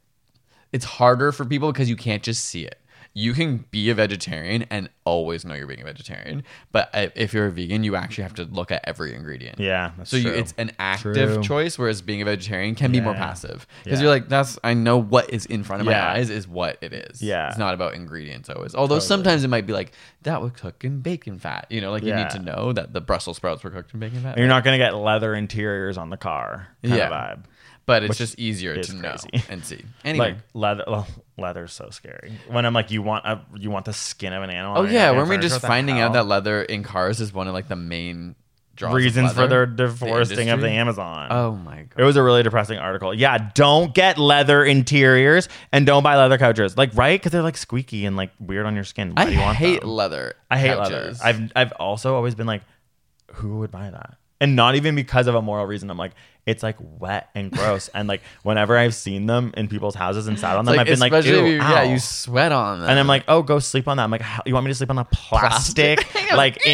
it's 0.72 0.84
harder 0.84 1.32
for 1.32 1.44
people 1.44 1.72
because 1.72 1.88
you 1.88 1.96
can't 1.96 2.22
just 2.22 2.44
see 2.44 2.64
it. 2.64 2.76
you 3.12 3.32
can 3.32 3.64
be 3.72 3.90
a 3.90 3.94
vegetarian 3.94 4.64
and 4.70 4.88
always 5.04 5.44
know 5.44 5.52
you're 5.52 5.66
being 5.66 5.80
a 5.80 5.84
vegetarian. 5.84 6.44
But 6.70 6.90
uh, 6.94 7.08
if 7.16 7.34
you're 7.34 7.46
a 7.46 7.50
vegan, 7.50 7.82
you 7.82 7.96
actually 7.96 8.22
have 8.22 8.34
to 8.34 8.44
look 8.44 8.70
at 8.70 8.82
every 8.84 9.12
ingredient. 9.16 9.58
Yeah, 9.58 9.90
that's 9.98 10.10
so 10.10 10.16
you, 10.16 10.28
it's 10.30 10.54
an 10.58 10.70
active 10.78 11.34
True. 11.34 11.42
choice, 11.42 11.76
whereas 11.76 12.02
being 12.02 12.22
a 12.22 12.24
vegetarian 12.24 12.76
can 12.76 12.92
be 12.92 13.00
more 13.00 13.14
passive 13.14 13.66
because 13.82 13.98
Yeah. 13.98 14.04
you're 14.04 14.14
like, 14.14 14.28
that's 14.28 14.60
I 14.62 14.74
know 14.74 14.96
what 14.96 15.28
is 15.30 15.44
in 15.46 15.64
front 15.64 15.80
of 15.80 15.86
my 15.86 16.00
eyes 16.00 16.30
is 16.30 16.46
what 16.46 16.78
it 16.82 16.92
is. 16.92 17.20
Yeah. 17.20 17.48
it's 17.48 17.58
not 17.58 17.74
about 17.74 17.94
ingredients 17.94 18.48
always. 18.48 18.76
Although 18.76 19.00
sometimes 19.00 19.42
it 19.42 19.48
might 19.48 19.66
be 19.66 19.72
like 19.72 19.90
that 20.22 20.40
was 20.40 20.52
cooked 20.52 20.84
in 20.84 21.00
bacon 21.00 21.40
fat. 21.40 21.66
You 21.68 21.80
know, 21.80 21.90
like 21.90 22.04
you 22.04 22.14
need 22.14 22.30
to 22.30 22.38
know 22.38 22.72
that 22.74 22.92
the 22.92 23.00
Brussels 23.00 23.38
sprouts 23.38 23.64
were 23.64 23.70
cooked 23.70 23.92
in 23.92 23.98
bacon 23.98 24.20
fat. 24.20 24.30
And 24.34 24.38
you're 24.38 24.46
not 24.46 24.62
gonna 24.62 24.78
get 24.78 24.94
leather 24.94 25.34
interiors 25.34 25.98
on 25.98 26.10
the 26.10 26.16
car. 26.16 26.68
Kind 26.84 26.94
Yeah. 26.94 27.06
of 27.08 27.38
vibe. 27.40 27.44
But 27.90 28.02
it's 28.04 28.10
which 28.10 28.18
just 28.18 28.38
easier 28.38 28.80
to 28.82 28.94
know 28.94 29.16
and 29.48 29.64
see. 29.64 29.84
Anyway. 30.04 30.32
Like 30.32 30.36
leather. 30.54 30.84
Well, 30.86 31.06
leather's 31.36 31.72
so 31.72 31.90
scary. 31.90 32.32
When 32.48 32.64
I'm 32.64 32.72
like, 32.74 32.90
you 32.90 33.02
want 33.02 33.24
a, 33.26 33.40
you 33.58 33.70
want 33.70 33.84
the 33.84 33.92
skin 33.92 34.32
of 34.32 34.42
an 34.42 34.50
animal. 34.50 34.78
Oh 34.78 34.84
yeah, 34.84 35.10
weren't 35.12 35.28
we 35.28 35.38
just 35.38 35.60
the 35.60 35.66
finding 35.66 35.98
out 36.00 36.12
that 36.12 36.26
leather 36.26 36.62
in 36.62 36.82
cars 36.82 37.20
is 37.20 37.32
one 37.32 37.48
of 37.48 37.54
like 37.54 37.68
the 37.68 37.76
main 37.76 38.36
draws 38.76 38.94
reasons 38.94 39.32
for 39.32 39.46
their 39.46 39.66
The 39.66 39.86
deforesting 39.88 40.48
of 40.50 40.60
the? 40.60 40.68
Amazon? 40.70 41.28
Oh 41.30 41.52
my 41.56 41.82
god. 41.82 41.98
It 41.98 42.04
was 42.04 42.16
a 42.16 42.22
really 42.22 42.42
depressing 42.42 42.78
article. 42.78 43.12
Yeah, 43.12 43.50
don't 43.54 43.94
get 43.94 44.18
leather 44.18 44.64
interiors 44.64 45.48
and 45.72 45.84
don't 45.84 46.02
buy 46.02 46.16
leather 46.16 46.38
couches. 46.38 46.76
Like, 46.76 46.94
right? 46.94 47.20
Because 47.20 47.32
they're 47.32 47.42
like 47.42 47.56
squeaky 47.56 48.06
and 48.06 48.16
like 48.16 48.30
weird 48.38 48.66
on 48.66 48.74
your 48.74 48.84
skin. 48.84 49.10
Why 49.14 49.22
I 49.22 49.26
do 49.26 49.32
you 49.32 49.40
want 49.40 49.56
hate 49.56 49.80
them? 49.80 49.90
leather. 49.90 50.34
I 50.50 50.58
hate 50.58 50.76
leather. 50.76 51.12
I've 51.22 51.52
I've 51.56 51.72
also 51.72 52.14
always 52.14 52.34
been 52.34 52.46
like, 52.46 52.62
who 53.34 53.58
would 53.58 53.70
buy 53.70 53.90
that? 53.90 54.16
And 54.40 54.56
not 54.56 54.74
even 54.76 54.94
because 54.94 55.26
of 55.26 55.34
a 55.34 55.42
moral 55.42 55.66
reason. 55.66 55.90
I'm 55.90 55.98
like, 55.98 56.12
it's 56.46 56.62
like 56.62 56.76
wet 56.80 57.28
and 57.34 57.50
gross. 57.52 57.88
and 57.94 58.08
like 58.08 58.22
whenever 58.42 58.76
I've 58.76 58.94
seen 58.94 59.26
them 59.26 59.52
in 59.56 59.68
people's 59.68 59.94
houses 59.94 60.26
and 60.26 60.38
sat 60.38 60.56
on 60.56 60.64
them, 60.64 60.74
Like, 60.74 60.80
I've 60.80 60.86
been 60.86 60.98
like, 60.98 61.24
Ew, 61.24 61.46
you, 61.46 61.56
yeah, 61.56 61.82
you 61.82 61.98
sweat 61.98 62.50
on 62.52 62.80
them. 62.80 62.88
and 62.88 62.98
I'm 62.98 63.06
like, 63.06 63.24
oh, 63.28 63.42
go 63.42 63.58
sleep 63.58 63.86
on 63.88 63.96
that. 63.98 64.04
I'm 64.04 64.10
like, 64.10 64.22
you 64.46 64.54
want 64.54 64.64
me 64.64 64.70
to 64.70 64.74
sleep 64.74 64.90
on 64.90 64.98
a 64.98 65.04
plastic, 65.04 66.06
like 66.34 66.58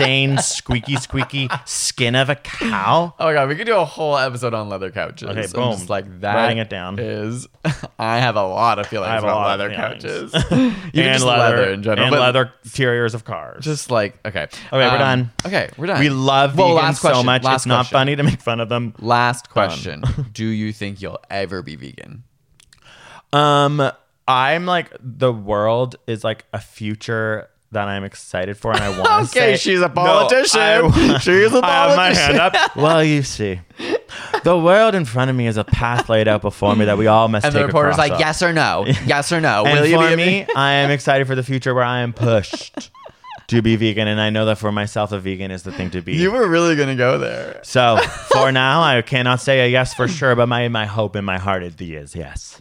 insane 0.00 0.38
squeaky, 0.38 0.96
squeaky 0.96 1.48
skin 1.64 2.14
of 2.14 2.28
a 2.30 2.34
cow? 2.36 3.14
Oh 3.18 3.24
my 3.24 3.32
god, 3.32 3.48
we 3.48 3.54
could 3.56 3.66
do 3.66 3.76
a 3.76 3.84
whole 3.84 4.16
episode 4.16 4.54
on 4.54 4.68
leather 4.68 4.90
couches. 4.90 5.28
Okay, 5.28 5.42
I'm 5.44 5.50
boom. 5.50 5.72
just 5.72 5.88
like 5.88 6.20
that. 6.20 6.34
Writing 6.34 6.58
it 6.58 6.68
down. 6.70 6.98
Is 6.98 7.46
I 7.98 8.18
have 8.18 8.36
a 8.36 8.46
lot 8.46 8.78
of 8.78 8.86
feelings 8.86 9.08
I 9.10 9.14
have 9.14 9.24
a 9.24 9.26
about 9.26 9.36
lot 9.36 9.60
of 9.60 9.70
leather 9.70 9.98
feelings. 10.00 10.32
couches. 10.32 10.52
Even 10.94 11.12
just 11.12 11.24
leather, 11.24 11.70
in 11.72 11.82
general. 11.82 12.06
and 12.06 12.12
but 12.12 12.20
leather 12.20 12.52
interiors 12.64 13.14
of 13.14 13.24
cars. 13.24 13.64
Just 13.64 13.90
like 13.90 14.18
okay. 14.26 14.44
Okay, 14.44 14.52
we're 14.72 14.98
done. 14.98 15.30
Okay, 15.44 15.68
we're 15.76 15.86
done. 15.86 16.00
we 16.00 16.08
love 16.10 16.56
Well, 16.56 16.68
vegans 16.70 16.76
last 16.82 17.00
so 17.02 17.08
question, 17.08 17.26
much. 17.26 17.42
Last 17.44 17.54
It's 17.62 17.66
not 17.66 17.76
question. 17.80 17.94
funny 17.96 18.16
to 18.16 18.22
make 18.22 18.40
fun 18.40 18.60
of 18.60 18.68
them. 18.68 18.94
Last 18.98 19.50
question. 19.50 20.02
Do 20.32 20.44
you 20.46 20.72
think 20.72 21.00
you'll 21.02 21.20
ever 21.30 21.62
be 21.62 21.76
vegan? 21.76 22.22
Um, 23.32 23.90
I'm 24.28 24.66
like 24.66 24.90
the 25.00 25.32
world 25.32 25.96
is 26.06 26.24
like 26.24 26.44
a 26.52 26.60
future 26.60 27.48
that 27.72 27.88
I'm 27.88 28.04
excited 28.04 28.56
for, 28.56 28.72
and 28.72 28.80
I 28.80 28.88
want 28.98 29.04
to 29.30 29.38
Okay, 29.38 29.56
say 29.56 29.56
she's 29.56 29.80
a 29.80 29.88
No, 29.88 29.94
politician. 29.94 30.60
I- 30.60 31.18
She's 31.18 31.52
a 31.52 31.60
I 31.64 31.68
have 31.88 31.96
my 31.96 32.12
politician. 32.14 32.36
hand 32.36 32.38
up. 32.56 32.76
Well, 32.76 33.02
you 33.04 33.22
see, 33.22 33.60
the 34.44 34.56
world 34.56 34.94
in 34.94 35.04
front 35.04 35.30
of 35.30 35.36
me 35.36 35.46
is 35.46 35.56
a 35.56 35.64
path 35.64 36.08
laid 36.08 36.28
out 36.28 36.42
before 36.42 36.76
me 36.76 36.84
that 36.84 36.96
we 36.98 37.06
all 37.06 37.28
must 37.28 37.44
And 37.44 37.52
take 37.54 37.62
the 37.62 37.66
reporter's 37.66 37.94
across 37.94 37.98
like, 38.10 38.12
of. 38.12 38.20
yes 38.20 38.42
or 38.42 38.52
no, 38.52 38.84
yes 39.06 39.32
or 39.32 39.40
no. 39.40 39.64
And 39.66 39.80
Will 39.80 39.86
you 39.86 39.96
for 40.00 40.08
be 40.10 40.16
me. 40.16 40.46
I 40.54 40.72
am 40.74 40.90
excited 40.90 41.26
for 41.26 41.34
the 41.34 41.42
future 41.42 41.74
where 41.74 41.84
I 41.84 42.00
am 42.00 42.12
pushed 42.12 42.90
to 43.48 43.62
be 43.62 43.76
vegan, 43.76 44.08
and 44.08 44.20
I 44.20 44.30
know 44.30 44.44
that 44.46 44.58
for 44.58 44.70
myself, 44.72 45.12
a 45.12 45.18
vegan 45.20 45.50
is 45.50 45.62
the 45.62 45.72
thing 45.72 45.90
to 45.90 46.00
be. 46.02 46.16
You 46.16 46.30
were 46.32 46.48
really 46.48 46.76
gonna 46.76 46.96
go 46.96 47.18
there. 47.18 47.60
So 47.64 47.96
for 48.32 48.50
now, 48.52 48.82
I 48.82 49.02
cannot 49.02 49.40
say 49.40 49.60
a 49.60 49.68
yes 49.68 49.94
for 49.94 50.06
sure, 50.08 50.34
but 50.36 50.46
my 50.48 50.68
my 50.68 50.86
hope 50.86 51.16
in 51.16 51.24
my 51.24 51.38
heart 51.38 51.62
is 51.62 51.76
the 51.76 51.94
is 51.96 52.14
yes. 52.14 52.60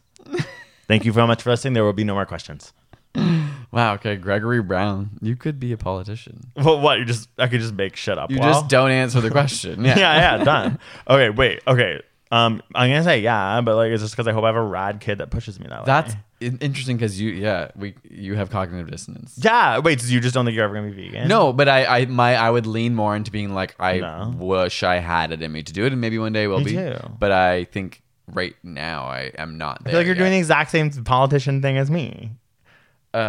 Thank 0.87 1.03
you 1.05 1.11
very 1.11 1.25
much 1.27 1.41
for 1.41 1.49
listening. 1.49 1.73
There 1.73 1.83
will 1.83 1.93
be 1.93 2.03
no 2.03 2.13
more 2.13 2.25
questions. 2.27 2.71
Wow. 3.71 3.95
Okay, 3.95 4.15
Gregory 4.15 4.61
Brown, 4.61 5.09
you 5.21 5.35
could 5.35 5.59
be 5.59 5.73
a 5.73 5.77
politician. 5.77 6.39
Well, 6.55 6.79
what 6.79 6.97
you 6.99 7.03
just 7.03 7.27
I 7.37 7.47
could 7.47 7.59
just 7.59 7.73
make 7.73 7.97
shit 7.97 8.17
up. 8.17 8.31
You 8.31 8.37
just 8.37 8.69
don't 8.69 8.91
answer 8.91 9.19
the 9.19 9.29
question. 9.29 9.83
Yeah. 9.85 9.97
yeah, 9.99 10.37
yeah, 10.37 10.43
done. 10.45 10.79
Okay, 11.09 11.29
wait, 11.29 11.59
okay. 11.67 12.01
Um, 12.31 12.61
I'm 12.73 12.89
gonna 12.89 13.03
say 13.03 13.19
yeah, 13.19 13.59
but 13.61 13.75
like 13.75 13.91
it's 13.91 14.01
just 14.01 14.13
because 14.15 14.27
I 14.27 14.31
hope 14.31 14.43
I 14.45 14.47
have 14.47 14.55
a 14.55 14.61
rad 14.61 15.01
kid 15.01 15.17
that 15.17 15.29
pushes 15.29 15.59
me 15.59 15.67
that 15.67 15.79
way. 15.81 15.85
That's 15.87 16.15
interesting 16.39 16.95
because 16.95 17.19
you, 17.19 17.31
yeah, 17.31 17.71
we, 17.75 17.95
you 18.09 18.35
have 18.35 18.49
cognitive 18.49 18.89
dissonance. 18.89 19.37
yeah. 19.41 19.79
Wait, 19.79 19.99
so 19.99 20.07
you 20.11 20.19
just 20.21 20.33
don't 20.33 20.45
think 20.45 20.55
you're 20.55 20.63
ever 20.65 20.73
gonna 20.73 20.91
be 20.91 21.07
vegan? 21.09 21.27
No, 21.27 21.51
but 21.51 21.67
I, 21.67 21.85
I, 21.85 22.05
my, 22.05 22.35
I 22.35 22.49
would 22.49 22.65
lean 22.67 22.95
more 22.95 23.15
into 23.15 23.29
being 23.31 23.53
like, 23.53 23.75
I 23.79 23.99
No. 23.99 24.33
wish 24.37 24.83
I 24.83 24.95
had 24.99 25.31
it 25.33 25.41
in 25.41 25.51
me 25.51 25.63
to 25.63 25.73
do 25.73 25.85
it, 25.85 25.91
and 25.91 25.99
maybe 25.99 26.17
one 26.17 26.31
day 26.33 26.47
will 26.47 26.59
Me 26.59 26.63
be. 26.65 26.71
too. 26.71 26.97
But 27.19 27.31
I 27.33 27.65
think 27.65 28.01
right 28.31 28.55
now 28.63 29.03
I 29.03 29.31
am 29.37 29.57
not. 29.57 29.79
I 29.81 29.83
There 29.83 29.91
feel 29.91 29.99
like 29.99 30.05
you're 30.07 30.15
yet. 30.15 30.19
doing 30.19 30.31
the 30.31 30.37
exact 30.37 30.71
same 30.71 30.89
politician 31.03 31.61
thing 31.61 31.77
as 31.77 31.91
me. 31.91 32.31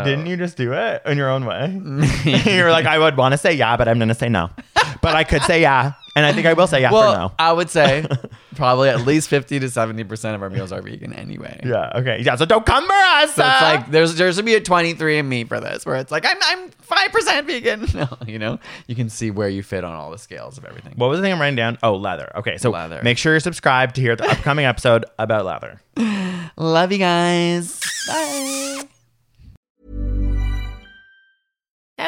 Didn't 0.05 0.26
you 0.26 0.37
just 0.37 0.57
do 0.57 0.72
it 0.72 1.03
in 1.07 1.16
your 1.16 1.30
own 1.30 1.45
way? 1.45 1.80
you're 2.45 2.70
like, 2.70 2.87
I 2.87 2.99
would 2.99 3.16
want 3.16 3.32
to 3.32 3.39
say 3.39 3.53
yeah, 3.55 3.76
but 3.76 3.89
I'm 3.89 3.99
gonna 3.99 4.14
say 4.14 4.28
no. 4.28 4.51
But 5.03 5.14
I 5.14 5.24
could 5.24 5.43
say 5.43 5.61
yeah, 5.61 5.93
and 6.16 6.26
I 6.26 6.32
think 6.32 6.47
I 6.47 6.55
will 6.55 6.66
say 6.66 6.80
yeah 6.80 6.91
Well, 6.91 7.12
for 7.12 7.18
no. 7.18 7.32
I 7.39 7.53
would 7.53 7.70
say 7.70 8.05
probably 8.57 8.89
at 8.89 9.03
least 9.07 9.28
fifty 9.28 9.61
to 9.61 9.70
seventy 9.70 10.03
percent 10.03 10.34
of 10.34 10.43
our 10.43 10.51
meals 10.51 10.72
are 10.72 10.82
vegan 10.82 11.12
anyway. 11.12 11.61
Yeah. 11.64 11.93
Okay. 11.95 12.22
Yeah. 12.22 12.37
So 12.37 12.45
don't 12.45 12.66
come 12.66 12.87
for 12.87 12.93
us. 12.93 13.34
So 13.34 13.45
it's 13.45 13.62
uh. 13.62 13.74
like 13.76 13.91
there's 13.91 14.14
there's 14.16 14.37
gonna 14.37 14.47
be 14.47 14.55
a 14.55 14.61
23 14.61 15.18
and 15.18 15.28
me 15.28 15.45
for 15.45 15.61
this 15.61 15.87
where 15.87 15.97
it's 15.97 16.11
like 16.11 16.24
I'm 16.26 16.37
I'm 16.43 16.70
five 16.70 17.12
percent 17.12 17.47
vegan. 17.47 17.87
No, 17.97 18.09
you 18.26 18.39
know 18.39 18.59
you 18.89 18.95
can 18.95 19.09
see 19.09 19.30
where 19.30 19.49
you 19.49 19.62
fit 19.62 19.82
on 19.84 19.95
all 19.95 20.11
the 20.11 20.18
scales 20.18 20.59
of 20.59 20.64
everything. 20.66 20.93
What 20.97 21.09
was 21.09 21.18
the 21.18 21.22
thing 21.22 21.32
I'm 21.32 21.41
writing 21.41 21.57
down? 21.57 21.78
Oh, 21.82 21.95
leather. 21.97 22.30
Okay, 22.37 22.59
so 22.59 22.70
Leather. 22.70 23.01
make 23.03 23.16
sure 23.16 23.32
you're 23.32 23.41
subscribed 23.41 23.95
to 23.95 24.01
hear 24.03 24.16
the 24.16 24.28
upcoming 24.28 24.66
episode 24.66 25.05
about 25.18 25.47
leather. 25.47 25.80
Love 26.57 26.93
you 26.93 26.99
guys. 26.99 27.80
Bye. 28.09 28.82